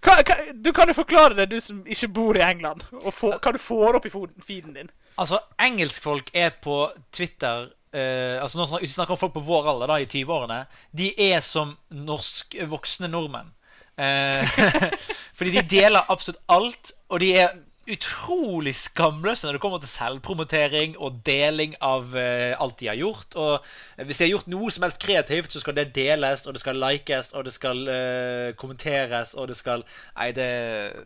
hva, 0.03 0.19
hva 0.21 0.39
Du 0.53 0.73
kan 0.73 0.89
jo 0.89 0.95
forklare 0.95 1.37
det, 1.37 1.51
du 1.51 1.61
som 1.61 1.85
ikke 1.87 2.09
bor 2.09 2.37
i 2.37 2.45
England. 2.45 2.85
Og 3.03 3.13
få, 3.13 3.37
hva 3.39 3.53
du 3.53 3.59
får 3.59 4.01
opp 4.01 4.07
i 4.07 4.13
feeden 4.13 4.75
din. 4.77 4.91
Altså, 5.19 5.41
engelskfolk 5.61 6.31
er 6.35 6.51
på 6.63 6.91
Twitter 7.13 7.71
eh, 7.93 8.37
altså 8.43 8.61
nå 8.61 8.69
snakker, 8.69 8.87
vi 8.87 8.93
snakker 8.93 9.17
om 9.17 9.21
folk 9.21 9.35
på 9.37 9.45
vår 9.47 9.73
alder, 9.75 9.93
da, 9.93 9.99
i 10.01 10.09
20-årene, 10.09 10.63
de 10.97 11.11
er 11.31 11.43
som 11.45 11.77
norsk 11.93 12.57
voksne 12.71 13.11
nordmenn. 13.13 13.53
Uh, 13.93 14.49
fordi 15.37 15.53
de 15.59 15.63
deler 15.69 16.09
absolutt 16.11 16.41
alt, 16.51 16.95
og 17.13 17.21
de 17.21 17.35
er 17.43 17.53
utrolig 17.91 18.73
skamløse 18.79 19.45
når 19.45 19.57
det 19.57 19.61
kommer 19.65 19.81
til 19.83 19.91
selvpromotering 19.91 20.95
og 21.03 21.19
deling 21.27 21.75
av 21.83 22.15
uh, 22.15 22.55
alt 22.63 22.79
de 22.81 22.89
har 22.89 22.99
gjort. 23.01 23.37
Og 23.37 24.05
hvis 24.07 24.21
de 24.21 24.27
har 24.27 24.33
gjort 24.37 24.51
noe 24.53 24.73
som 24.73 24.87
helst 24.87 25.03
kreativt, 25.03 25.53
så 25.53 25.63
skal 25.63 25.77
det 25.77 25.91
deles, 25.97 26.47
og 26.47 26.55
det 26.55 26.63
skal 26.63 26.79
likes, 26.79 27.33
og 27.35 27.47
det 27.49 27.55
skal 27.55 27.83
eh, 27.91 28.51
kommenteres, 28.59 29.35
og 29.35 29.51
det 29.51 29.59
skal 29.59 29.83
Nei, 30.17 30.31
det, 30.37 30.51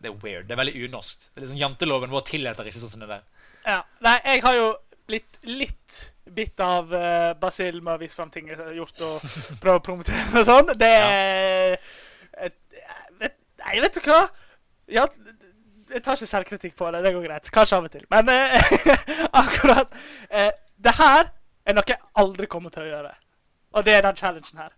det 0.03 0.13
er 0.13 0.19
weird. 0.23 0.47
Det 0.49 0.55
er 0.55 0.61
veldig 0.61 0.85
unorsk. 0.87 1.31
Det 1.31 1.41
er 1.41 1.47
liksom 1.47 1.63
Janteloven 1.63 2.13
vår 2.13 2.27
tillater 2.29 2.69
ikke 2.69 2.83
sånn 2.83 2.93
som 2.93 3.07
det 3.07 3.15
der. 3.15 3.25
Ja. 3.67 3.81
Nei, 4.05 4.19
jeg 4.29 4.45
har 4.45 4.61
jo 4.61 4.69
blitt 5.09 5.41
litt 5.49 6.03
bitt 6.35 6.61
av 6.61 6.91
uh, 6.93 7.33
basill 7.41 7.79
med 7.83 7.95
å 7.95 8.01
vise 8.01 8.17
fram 8.17 8.31
ting 8.35 8.49
jeg 8.51 8.59
har 8.59 8.75
gjort, 8.75 9.01
og 9.07 9.61
prøve 9.63 9.79
å 9.79 9.85
promotere 9.85 10.41
og 10.41 10.47
sånn. 10.49 10.73
Det 10.79 10.93
er 10.97 11.79
Nei, 13.67 13.81
vet 13.83 13.97
du 13.97 14.05
hva? 14.05 14.21
Ja, 14.93 15.07
jeg 15.91 16.03
tar 16.05 16.19
ikke 16.19 16.29
selvkritikk 16.31 16.75
på 16.79 16.91
det. 16.95 17.01
Det 17.03 17.13
går 17.15 17.25
greit. 17.25 17.51
Kanskje 17.51 17.79
av 17.81 17.87
og 17.89 17.91
til. 17.91 18.05
Men 18.11 18.29
uh, 18.31 18.75
akkurat 19.43 19.95
uh, 20.31 20.51
Det 20.77 20.93
her 20.99 21.31
er 21.67 21.75
noe 21.75 21.89
jeg 21.89 21.99
aldri 22.15 22.47
kommer 22.51 22.71
til 22.71 22.85
å 22.85 22.91
gjøre. 22.91 23.15
Og 23.75 23.87
det 23.87 23.97
er 23.97 24.05
den 24.07 24.17
challengen 24.17 24.61
her. 24.61 24.75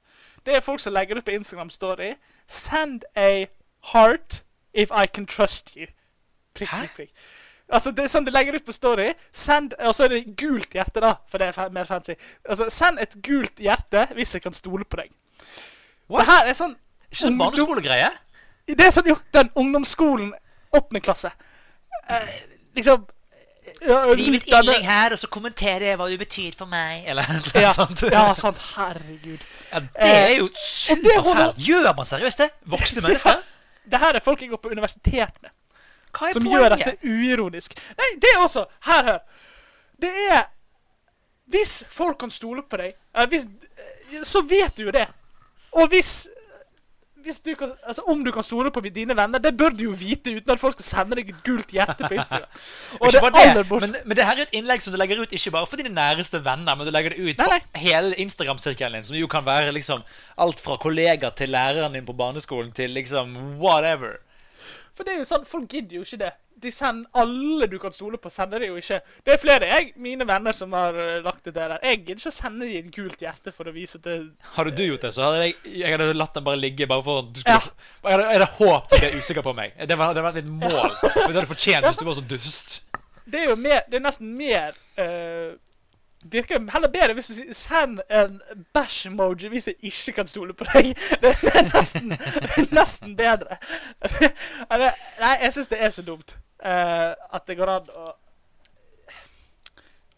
Det 0.46 0.57
er 0.57 0.64
folk 0.64 0.80
som 0.80 0.94
legger 0.96 1.18
ut 1.18 1.24
på 1.26 1.34
Instagram 1.36 1.70
Story 1.70 2.14
Send 2.49 3.05
a 3.16 3.46
heart 3.92 4.42
if 4.72 4.90
I 4.90 5.07
can 5.07 5.26
trust 5.26 5.76
you. 5.76 5.86
Prikk, 6.55 6.70
prikk, 6.70 6.94
prikk. 6.96 7.12
Altså, 7.71 7.91
det 7.93 8.05
er 8.07 8.09
sånn 8.12 8.25
de 8.25 8.33
legger 8.33 8.57
ut 8.57 8.64
på 8.64 8.73
Story. 8.73 9.11
Send, 9.33 9.75
og 9.85 9.93
så 9.97 10.07
er 10.07 10.14
det 10.14 10.37
gult 10.41 10.73
hjerte, 10.73 11.03
da, 11.05 11.14
for 11.29 11.43
det 11.43 11.51
er 11.53 11.75
mer 11.75 11.85
fancy. 11.89 12.14
Altså, 12.49 12.71
Send 12.73 13.01
et 13.03 13.19
gult 13.27 13.61
hjerte 13.61 14.07
hvis 14.16 14.33
jeg 14.39 14.43
kan 14.47 14.57
stole 14.57 14.87
på 14.89 15.03
deg. 15.03 15.11
What? 16.09 16.25
Det 16.25 16.31
her 16.33 16.49
er 16.49 16.57
sånn 16.57 16.73
Ikke 17.11 17.21
sånn 17.27 17.37
barneskolegreie? 17.41 18.09
Det 18.69 18.85
er 18.87 18.91
sånn 18.93 19.07
jo, 19.09 19.19
den 19.37 19.51
ungdomsskolen, 19.57 20.33
åttende 20.77 21.01
klasse. 21.05 21.31
Eh, 22.09 22.35
liksom 22.77 23.05
Skriv 23.69 24.35
et 24.39 24.47
innlegg 24.49 24.85
her, 24.89 25.12
og 25.12 25.21
så 25.21 25.29
kommentere 25.29 25.93
hva 26.01 26.07
du 26.09 26.14
betyr 26.21 26.55
for 26.57 26.69
meg. 26.73 27.05
Eller 27.12 27.29
noe 27.37 27.61
Ja, 27.62 27.75
sånt. 27.77 28.01
ja, 28.09 28.23
sånn. 28.37 28.57
Herregud. 28.75 29.45
Ja, 29.71 29.81
det 29.85 30.09
er 30.09 30.33
jo 30.39 30.47
og 30.49 30.57
superfælt. 30.64 31.61
Gjør 31.69 31.91
man 31.99 32.09
seriøst 32.09 32.41
det? 32.45 32.49
Voksne 32.64 33.03
mennesker? 33.05 33.43
Det 33.89 34.01
her 34.01 34.16
er 34.16 34.25
folk 34.25 34.41
jeg 34.41 34.51
går 34.55 34.61
på 34.64 34.73
universitet 34.73 35.37
med. 35.45 35.53
Hva 36.12 36.30
er 36.30 36.38
som 36.38 36.48
gjør 36.48 36.76
dette 36.76 36.96
uironisk. 37.04 37.76
Nei, 37.98 38.09
det 38.22 38.32
er 38.34 38.40
også 38.44 38.64
Her, 38.88 39.04
hør. 39.12 39.20
Det 40.00 40.14
er 40.30 40.42
Hvis 41.48 41.82
folk 41.90 42.18
kan 42.20 42.30
stole 42.30 42.62
på 42.62 42.76
deg, 42.80 42.96
eh, 43.16 43.28
hvis, 43.32 43.46
eh, 43.48 44.24
så 44.24 44.42
vet 44.44 44.76
du 44.76 44.88
jo 44.88 44.92
det. 44.94 45.06
Og 45.72 45.88
hvis 45.88 46.28
du 47.44 47.54
kan, 47.59 47.72
altså 47.84 48.02
Om 48.09 48.24
du 48.24 48.30
kan 48.32 48.42
stole 48.42 48.70
på 48.70 48.80
dine 48.80 49.16
venner, 49.16 49.38
det 49.42 49.56
bør 49.56 49.74
du 49.76 49.82
jo 49.84 49.94
vite 49.96 50.32
uten 50.36 50.52
at 50.54 50.61
folk 50.61 50.76
skal 50.78 50.86
sende 50.86 51.18
deg 51.18 51.32
et 51.32 51.42
gult 51.44 51.72
hjerte 51.74 52.06
på 52.06 52.14
Instagram. 52.14 52.48
Det 53.09 53.20
det, 53.20 53.64
men, 53.70 53.96
men 54.04 54.16
det 54.16 54.24
her 54.24 54.38
er 54.38 54.46
et 54.46 54.54
innlegg 54.56 54.82
som 54.84 54.94
du 54.94 54.98
legger 55.00 55.20
ut 55.20 55.32
ikke 55.32 55.52
bare 55.54 55.68
for 55.68 55.80
dine 55.80 55.92
næreste 55.94 56.40
venner, 56.44 56.76
men 56.76 56.86
du 56.86 56.92
legger 56.94 57.14
det 57.14 57.18
ut 57.20 57.40
Nei, 57.40 57.44
for 57.44 57.52
nei. 57.52 57.82
hele 57.82 58.14
Instagram-sirkelen 58.22 59.00
din, 59.00 59.09
som 59.11 59.18
jo 59.18 59.28
kan 59.30 59.44
være 59.46 59.74
liksom 59.76 60.04
alt 60.38 60.62
fra 60.64 60.78
kollegaer 60.80 61.34
til 61.36 61.52
læreren 61.52 61.96
din 61.96 62.06
på 62.09 62.16
barneskolen 62.16 62.72
til 62.76 62.94
liksom 62.96 63.36
whatever. 63.61 64.18
For 64.99 65.07
det 65.07 65.12
er 65.14 65.20
jo 65.22 65.26
sånn, 65.30 65.44
folk 65.46 65.68
gidder 65.70 66.01
jo 66.01 66.03
ikke 66.03 66.18
det. 66.24 66.32
De 66.59 66.72
sender 66.74 67.07
Alle 67.22 67.68
du 67.70 67.76
kan 67.78 67.92
stole 67.94 68.18
på, 68.18 68.30
sender 68.34 68.59
de 68.64 68.66
jo 68.72 68.78
ikke. 68.80 68.96
Det 69.22 69.30
er 69.36 69.38
flere 69.38 69.68
jeg, 69.70 69.92
mine 70.03 70.26
venner 70.26 70.57
som 70.59 70.72
har 70.74 70.96
eh, 70.99 71.20
lagt 71.22 71.44
det 71.46 71.53
der. 71.55 71.76
Jeg 71.86 72.01
gidder 72.01 72.18
ikke 72.18 72.32
å 72.32 72.34
sende 72.34 72.66
de 72.66 72.80
et 72.80 72.88
gult 72.96 73.22
hjerte 73.22 73.53
for 73.55 73.70
å 73.70 73.74
vise 73.76 74.01
at 74.01 74.09
det 74.09 74.16
Hadde 74.57 74.72
du 74.74 74.82
gjort 74.88 75.07
det, 75.07 75.12
så 75.14 75.28
hadde 75.28 75.44
jeg, 75.44 75.55
jeg 75.84 75.94
hadde 75.94 76.09
latt 76.18 76.34
den 76.34 76.46
bare 76.49 76.59
ligge. 76.59 76.88
Bare 76.90 77.07
for 77.07 77.28
du 77.30 77.38
skulle 77.44 77.61
hadde, 77.62 78.26
jeg 78.26 78.40
hadde 78.40 78.51
håpet 78.57 78.90
du 78.90 79.07
ble 79.07 79.22
usikker 79.22 79.46
på 79.46 79.55
meg. 79.61 79.78
Det 79.78 79.99
var- 80.03 80.11
det 80.18 80.24
hadde 80.24 80.26
vært 80.26 80.40
mitt 80.42 80.53
mål. 80.66 80.90
Men 81.14 81.30
det 81.30 81.38
hadde 81.38 81.53
fortjent 81.55 81.86
hvis 81.86 82.03
du 82.03 82.05
var 82.11 82.18
så 82.18 82.26
dust. 82.34 82.76
Det 83.28 83.42
er 83.44 83.51
jo 83.53 83.57
mer 83.61 83.82
Det 83.86 83.99
er 84.01 84.05
nesten 84.09 84.34
mer 84.34 84.74
eh, 84.99 85.55
Virker 86.23 86.59
heller 86.73 86.91
bedre 86.91 87.14
hvis 87.14 87.29
du 87.31 87.35
sier 87.37 87.55
send 87.55 88.01
en 88.11 88.41
bæsj-emoji 88.75 89.49
hvis 89.53 89.69
jeg 89.71 89.77
ikke 89.87 90.16
kan 90.16 90.27
stole 90.27 90.55
på 90.55 90.66
deg. 90.73 90.91
Det 91.23 91.31
er 91.53 91.69
nesten, 91.71 92.14
nesten 92.75 93.14
bedre. 93.16 93.59
Nei, 94.71 95.35
jeg 95.45 95.53
syns 95.55 95.71
det 95.71 95.79
er 95.79 95.93
så 95.95 96.03
dumt 96.03 96.35
uh, 96.64 97.14
at 97.14 97.47
det 97.47 97.59
går 97.61 97.77
an 97.79 97.93
å 97.95 98.09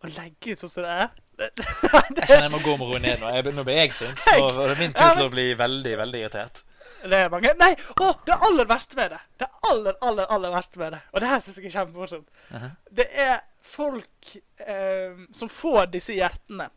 Å 0.01 0.09
legge 0.17 0.55
ut 0.55 0.63
sånn 0.63 0.73
som 0.73 0.87
det 0.87 0.93
er. 1.05 1.11
Det, 1.41 1.51
Jeg 1.61 2.27
kjenner 2.29 2.47
jeg 2.47 2.53
må 2.55 2.59
gå 2.65 2.73
med 2.81 2.89
roe 2.89 2.99
ned 3.05 3.21
nå. 3.21 3.31
Jeg, 3.37 3.53
nå 3.53 3.65
blir 3.69 3.79
jeg 3.83 3.93
sint. 3.97 4.25
Og 4.41 4.57
det 4.57 4.71
er 4.73 4.81
min 4.81 4.97
tur 4.97 5.13
til 5.19 5.27
å 5.29 5.33
bli 5.33 5.47
veldig, 5.61 5.93
veldig 6.01 6.23
irritert. 6.25 6.63
det 7.05 7.21
er 7.27 7.31
mange 7.33 7.53
Nei! 7.61 7.71
Å, 8.01 8.09
det 8.25 8.39
aller 8.49 8.69
verste 8.69 8.97
med 8.97 9.13
det. 9.13 9.21
Det 9.41 9.49
aller, 9.69 10.01
aller, 10.09 10.25
aller 10.33 10.57
verste 10.57 10.81
med 10.81 10.97
det. 10.97 11.03
Og 11.13 11.21
det 11.21 11.29
her 11.29 11.45
syns 11.45 11.61
jeg 11.61 11.69
er 11.69 11.77
kjempemorsomt. 11.77 12.29
Mhm. 12.57 12.75
Det 12.97 13.09
er 13.13 13.37
folk 13.63 14.37
eh, 14.57 15.17
som 15.33 15.49
får 15.49 15.87
disse 15.95 16.15
hjertene. 16.17 16.69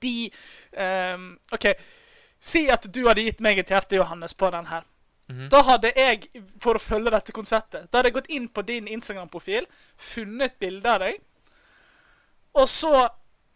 De 0.00 0.30
eh, 0.72 1.18
OK. 1.52 1.66
Si 2.44 2.66
at 2.70 2.88
du 2.92 3.06
hadde 3.08 3.24
gitt 3.24 3.40
meg 3.44 3.60
et 3.60 3.72
hjerte, 3.72 3.96
Johannes, 3.96 4.34
på 4.34 4.50
den 4.52 4.68
her. 4.68 4.84
Mhm. 5.32 5.48
Da 5.52 5.62
hadde 5.64 5.92
jeg, 5.96 6.28
for 6.60 6.76
å 6.76 6.82
følge 6.82 7.12
dette 7.14 7.32
konseptet, 7.32 7.88
da 7.88 7.98
hadde 7.98 8.10
jeg 8.12 8.18
gått 8.18 8.32
inn 8.36 8.48
på 8.52 8.64
din 8.68 8.88
Instagram-profil, 8.92 9.66
funnet 9.96 10.52
et 10.52 10.58
bilde 10.60 10.90
av 10.90 11.00
deg, 11.00 11.22
og 12.54 12.68
så 12.68 13.08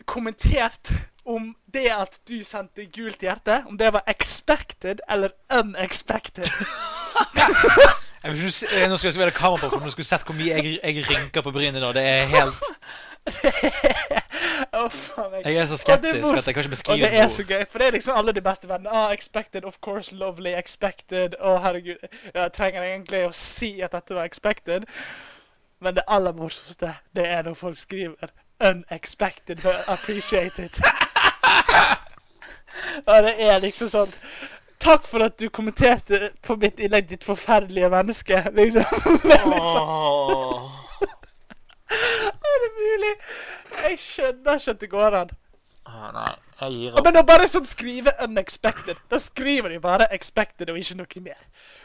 kommentert 0.08 0.90
om 1.28 1.50
det 1.68 1.90
at 1.92 2.16
du 2.28 2.40
sendte 2.46 2.86
gult 2.88 3.20
hjerte, 3.22 3.60
om 3.68 3.76
det 3.76 3.92
var 3.92 4.08
expected 4.08 5.04
eller 5.12 5.36
unexpected. 5.52 6.48
Jeg 8.22 8.32
vil 8.34 8.48
ikke 8.48 8.66
eh, 8.82 8.88
nå 8.90 8.96
skal 8.98 9.12
jeg 9.12 9.20
være 9.20 9.34
kamera 9.36 9.68
på, 9.68 9.76
for 9.76 9.84
nå 9.86 9.92
skulle 9.94 10.06
du 10.08 10.08
sett 10.10 10.24
hvor 10.26 10.34
mye 10.38 10.56
jeg, 10.58 10.78
jeg 10.82 11.04
rynker 11.08 11.44
på 11.46 11.52
brynet 11.54 11.82
nå. 11.82 11.92
Det 11.96 12.02
er 12.02 12.24
helt 12.32 12.66
Å, 14.72 14.86
faen 14.88 15.30
meg. 15.32 15.44
Jeg 15.44 15.56
er 15.62 15.66
så 15.68 15.76
skeptisk 15.80 16.24
mors- 16.24 16.40
at 16.40 16.46
jeg 16.48 16.54
kan 16.56 16.64
ikke 16.64 16.72
beskrive 16.74 17.02
det 17.04 17.10
det 17.12 17.20
er 17.22 17.28
så 17.32 17.44
gøy, 17.44 17.64
for 17.70 17.78
det 17.82 17.86
er 17.88 17.96
liksom 17.98 18.16
alle 18.16 18.32
de 18.36 18.42
beste 18.44 18.68
vennene. 18.70 18.90
Ah, 18.94 19.12
expected, 19.12 19.64
of 19.68 19.76
course, 19.84 20.14
lovely, 20.16 20.54
expected. 20.56 21.36
Å, 21.40 21.56
herregud. 21.64 22.00
Jeg 22.34 22.52
trenger 22.56 22.86
egentlig 22.86 23.22
å 23.28 23.32
si 23.36 23.70
at 23.84 23.92
dette 23.96 24.16
var 24.16 24.24
expected. 24.28 24.86
Men 25.84 25.94
det 25.98 26.06
aller 26.10 26.34
morsomste, 26.34 26.94
det 27.14 27.26
er 27.28 27.44
når 27.46 27.54
folk 27.60 27.78
skriver 27.78 28.32
unexpected 28.64 29.60
but 29.62 29.84
appreciated. 29.86 30.80
Og 33.06 33.22
det 33.26 33.34
er 33.42 33.60
liksom 33.62 33.88
sånn 33.92 34.12
Takk 34.80 35.06
for 35.10 35.24
at 35.26 35.38
du 35.40 35.48
kommenterte 35.50 36.30
på 36.46 36.56
mitt 36.56 36.78
innlegg, 36.80 37.08
ditt 37.10 37.24
forferdelige 37.26 37.88
menneske. 37.90 38.44
Liksom. 38.54 38.84
Det 39.24 39.34
er 39.34 39.48
litt 39.50 39.70
sånn, 39.74 40.70
er 41.88 42.62
det 42.62 42.70
mulig? 42.76 43.12
Jeg 43.82 43.98
skjønner 44.02 44.58
ikke 44.60 44.70
at 44.74 44.80
det 44.82 44.90
går 44.92 45.16
an. 45.22 45.30
Ah, 45.88 46.10
nei, 46.12 46.32
jeg 46.60 46.72
gir 46.74 46.84
Ja, 46.90 46.92
opp. 47.00 47.04
Men 47.06 47.16
å 47.16 47.22
bare 47.26 47.46
sånn 47.48 47.64
skrive 47.66 48.12
'unexpected', 48.20 48.98
da 49.10 49.18
skriver 49.18 49.68
de 49.72 49.78
bare 49.80 50.06
'expected' 50.12 50.68
og 50.70 50.76
ikke 50.78 50.96
noe 50.98 51.22
mer. 51.24 51.40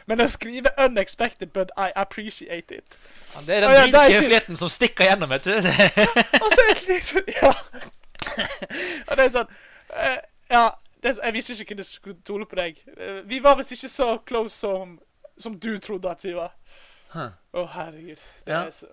Men 0.06 0.20
å 0.20 0.26
skrive 0.28 0.70
'unexpected 0.78 1.52
but 1.54 1.70
I 1.76 1.90
appreciate 1.96 2.70
it' 2.74 2.98
Det 3.46 3.56
er 3.56 3.60
den 3.60 3.70
Å, 3.70 3.72
ja, 3.72 3.86
er 3.86 4.30
ikke- 4.30 4.56
som 4.56 4.68
stikker 4.68 5.04
gjennom, 5.08 5.28
vet 5.30 5.44
du. 5.44 5.56
Og 6.44 6.52
så 6.52 6.60
er 6.68 6.74
det 6.74 6.88
liksom 6.88 7.22
Ja. 7.42 7.52
Og 9.08 9.16
det 9.16 9.24
er 9.24 9.30
sånn 9.30 9.48
uh, 9.96 10.18
Ja, 10.50 10.70
det 11.04 11.14
jeg 11.20 11.34
visste 11.36 11.54
ikke 11.60 11.84
skulle 11.86 12.16
stole 12.24 12.46
på 12.48 12.56
deg. 12.58 12.78
Eh, 12.96 13.20
vi 13.28 13.38
var 13.44 13.58
visst 13.60 13.74
ikke 13.76 13.90
så 13.92 14.06
close 14.26 14.56
som, 14.56 14.98
som 15.38 15.58
du 15.60 15.74
trodde 15.78 16.10
at 16.10 16.24
vi 16.24 16.32
var. 16.34 16.52
Å, 17.14 17.28
Huh. 17.54 17.66
herregud. 17.76 18.18
Det 18.44 18.52
Ja. 18.52 18.64
er 18.66 18.70
så 18.74 18.86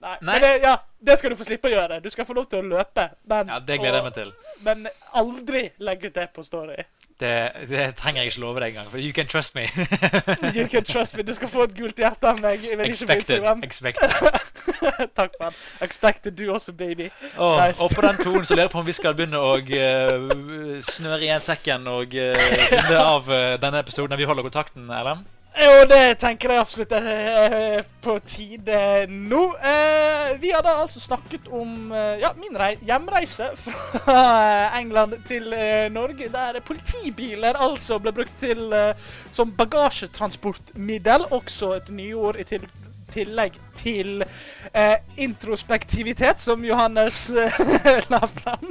Nei. 0.00 0.12
Nei. 0.22 0.32
Men 0.38 0.42
det, 0.44 0.50
ja, 0.62 0.76
det 1.02 1.16
skal 1.18 1.30
du 1.30 1.36
få 1.36 1.44
slippe 1.44 1.66
å 1.66 1.72
gjøre. 1.72 1.96
Du 2.00 2.08
skal 2.10 2.24
få 2.24 2.32
lov 2.36 2.44
til 2.46 2.60
å 2.60 2.68
løpe. 2.70 3.08
Men, 3.26 3.48
Ja, 3.50 3.58
det 3.58 3.80
gleder 3.80 3.96
jeg 3.98 4.04
meg 4.04 4.14
til. 4.14 4.32
Men 4.62 4.86
aldri 5.12 5.62
legge 5.82 6.06
ut 6.06 6.14
det 6.14 6.28
på 6.32 6.44
Story. 6.46 6.76
Det, 7.20 7.50
det 7.68 7.94
trenger 7.98 8.22
jeg 8.22 8.30
ikke 8.30 8.40
love 8.40 8.60
deg 8.62 8.68
engang, 8.68 8.90
for 8.90 8.98
you 9.02 9.12
can 9.12 9.26
trust 9.26 9.54
me. 9.54 9.64
You 10.58 10.68
can 10.68 10.84
trust 10.84 11.16
me. 11.16 11.22
Du 11.22 11.34
skal 11.34 11.48
få 11.48 11.64
et 11.66 11.74
gult 11.74 11.98
hjerte 11.98 12.28
av 12.30 12.38
meg. 12.40 12.62
Expected. 12.86 13.42
Expected. 13.62 14.14
Takk, 15.18 15.34
mann. 15.40 15.56
Expected 15.82 16.36
du 16.38 16.52
også, 16.52 16.72
baby. 16.72 17.10
Og, 17.36 17.58
Nice. 17.66 17.82
og 17.82 17.90
på 17.94 18.04
den 18.06 18.20
tonen 18.22 18.44
så 18.44 18.54
lurer 18.54 18.68
jeg 18.68 18.70
på 18.70 18.78
om 18.78 18.86
vi 18.86 18.94
skal 18.94 19.16
begynne 19.18 19.40
å 19.42 19.56
uh, 19.58 20.78
snøre 20.86 21.24
igjen 21.26 21.42
sekken 21.42 21.90
og 21.90 22.14
uh, 22.14 22.46
runde 22.76 23.02
av 23.02 23.32
uh, 23.32 23.40
denne 23.66 23.82
episoden 23.82 24.14
når 24.14 24.22
vi 24.22 24.30
holder 24.30 24.46
kontakten, 24.46 24.86
Erlend. 24.90 25.26
Jo, 25.58 25.78
det 25.90 26.20
tenker 26.22 26.52
jeg 26.54 26.62
absolutt 26.62 26.92
er 26.94 27.80
på 28.04 28.14
tide 28.30 28.80
nå. 29.10 29.40
Eh, 29.58 30.28
vi 30.38 30.52
har 30.54 30.62
da 30.62 30.76
altså 30.84 31.00
snakket 31.02 31.48
om 31.50 31.90
eh, 31.90 32.20
ja, 32.22 32.30
min 32.38 32.54
hjemreise 32.86 33.48
fra 33.64 34.18
eh, 34.44 34.76
England 34.78 35.16
til 35.26 35.50
eh, 35.52 35.88
Norge, 35.90 36.28
der 36.30 36.60
politibiler 36.62 37.58
altså 37.58 37.98
ble 37.98 38.12
brukt 38.14 38.36
til 38.38 38.68
eh, 38.70 39.08
som 39.34 39.50
bagasjetransportmiddel. 39.58 41.26
Også 41.34 41.72
et 41.80 41.90
nyord 41.90 42.38
i 42.38 42.46
til 42.52 42.68
tillegg 43.10 43.58
til 43.80 44.22
eh, 44.22 44.96
introspektivitet, 45.16 46.40
som 46.44 46.62
Johannes 46.64 47.24
eh, 47.34 47.58
la 48.12 48.22
fram. 48.38 48.70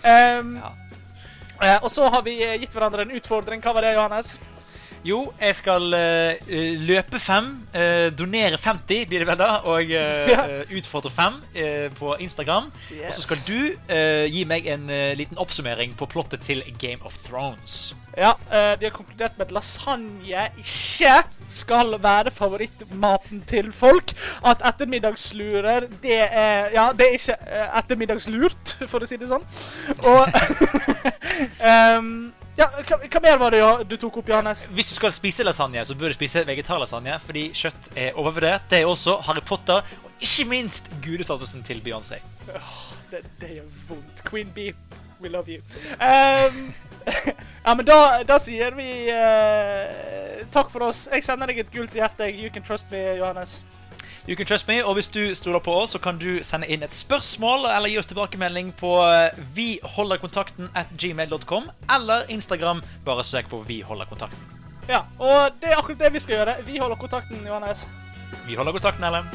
Um, 0.00 0.56
Ja. 0.62 0.72
eh, 1.74 1.78
og 1.84 1.90
så 1.90 2.08
har 2.08 2.22
vi 2.24 2.38
eh, 2.44 2.56
gitt 2.62 2.72
hverandre 2.72 3.04
en 3.04 3.14
utfordring. 3.18 3.60
Hva 3.60 3.76
var 3.76 3.84
det, 3.84 3.94
Johannes? 3.98 4.38
Jo, 5.04 5.18
jeg 5.36 5.56
skal 5.58 5.92
eh, 5.98 6.52
løpe 6.80 7.18
fem, 7.20 7.50
uh, 7.74 8.08
donere 8.16 8.56
50 8.56 9.02
blir 9.10 9.20
det 9.20 9.26
vel 9.28 9.36
da, 9.36 9.50
og 9.68 9.90
uh, 9.92 10.30
Ja. 10.34 10.44
utfordre 10.78 11.10
fem 11.12 11.36
på 11.98 12.14
Instagram. 12.24 12.70
Og 12.72 13.12
så 13.12 13.22
skal 13.22 13.42
du 13.44 13.58
gi 14.32 14.42
meg 14.48 14.66
en 14.70 14.88
liten 15.18 15.38
oppsummering 15.40 15.92
på 15.98 16.08
plottet 16.10 16.42
til 16.46 16.62
Game 16.80 17.04
of 17.04 17.16
Thrones. 17.26 17.94
Ja, 18.16 18.32
de 18.78 18.86
har 18.86 18.94
konkludert 18.94 19.36
med 19.38 19.48
at 19.48 19.54
lasagne 19.54 20.44
ikke 20.58 21.14
skal 21.50 21.96
være 22.02 22.32
favorittmaten 22.34 23.42
til 23.50 23.72
folk. 23.72 24.14
At 24.46 24.64
ettermiddagslurer, 24.66 25.88
det 26.02 26.20
er 26.26 26.70
Ja, 26.74 26.88
det 26.96 27.08
er 27.08 27.18
ikke 27.18 27.38
ettermiddagslurt, 27.82 28.76
for 28.90 29.04
å 29.04 29.10
si 29.10 29.18
det 29.20 29.30
sånn. 29.30 29.44
Og 30.02 30.26
ehm, 31.72 32.32
Ja, 32.54 32.68
hva, 32.70 32.98
hva 33.02 33.20
mer 33.22 33.38
var 33.40 33.54
det 33.54 33.58
ja, 33.58 33.70
du 33.82 33.96
tok 33.98 34.20
opp, 34.20 34.28
Johannes? 34.30 34.64
Hvis 34.74 34.92
du 34.92 34.94
skal 34.94 35.10
spise 35.14 35.46
lasagne, 35.46 35.82
så 35.84 35.96
bør 35.98 36.12
du 36.12 36.18
spise 36.18 36.44
vegetarlasagne, 36.46 37.16
fordi 37.26 37.48
kjøtt 37.56 37.88
er 37.98 38.14
overvurdert. 38.20 38.68
Det 38.70 38.82
er 38.82 38.90
også 38.90 39.16
Harry 39.26 39.42
Potter, 39.46 39.82
og 40.04 40.22
ikke 40.22 40.46
minst 40.52 40.90
gudestatusen 41.02 41.66
til 41.66 41.82
Beyoncé. 41.82 42.20
Det, 43.10 43.24
det 43.40 43.56
gjør 43.56 43.66
vondt. 43.88 44.22
Queen 44.28 44.52
Bee, 44.54 44.74
we 45.20 45.28
love 45.28 45.50
you. 45.50 45.62
Um, 45.98 46.74
ja, 47.66 47.74
men 47.74 47.86
da, 47.86 47.98
da 48.28 48.38
sier 48.42 48.78
vi 48.78 48.88
uh, 49.10 50.46
takk 50.54 50.70
for 50.70 50.86
oss. 50.86 51.08
Jeg 51.10 51.26
sender 51.26 51.50
deg 51.50 51.64
et 51.64 51.74
gult 51.74 51.94
hjerte. 51.94 52.30
You 52.30 52.54
can 52.54 52.62
trust 52.62 52.90
me, 52.94 53.02
Johannes. 53.18 53.64
You 54.26 54.36
can 54.36 54.46
trust 54.46 54.68
me, 54.68 54.78
og 54.84 54.94
hvis 54.96 55.08
du 55.12 55.34
stoler 55.36 55.60
på 55.60 55.72
oss, 55.76 55.90
så 55.92 55.98
kan 56.00 56.16
du 56.16 56.38
sende 56.42 56.64
inn 56.72 56.80
et 56.82 56.94
spørsmål 56.96 57.66
eller 57.68 57.92
gi 57.92 57.98
oss 58.00 58.08
tilbakemelding 58.08 58.70
på 58.78 58.94
eh, 59.04 59.36
vi 59.52 59.66
holder 59.98 60.16
kontakten 60.22 60.70
at 60.72 60.88
gmail.com 60.96 61.68
eller 61.92 62.24
Instagram. 62.32 62.80
Bare 63.04 63.24
søk 63.24 63.50
på 63.52 63.60
Vi 63.68 63.82
holder 63.84 64.08
kontakten. 64.08 64.40
Ja, 64.88 65.02
og 65.20 65.60
det 65.60 65.72
er 65.72 65.76
akkurat 65.76 66.00
det 66.06 66.12
vi 66.16 66.24
skal 66.24 66.38
gjøre. 66.38 66.56
Vi 66.64 66.80
holder 66.80 66.96
kontakten, 66.96 67.44
Johannes. 67.46 67.84
Vi 68.48 68.56
holder 68.56 68.72
kontakten, 68.72 69.04
Ellen. 69.04 69.28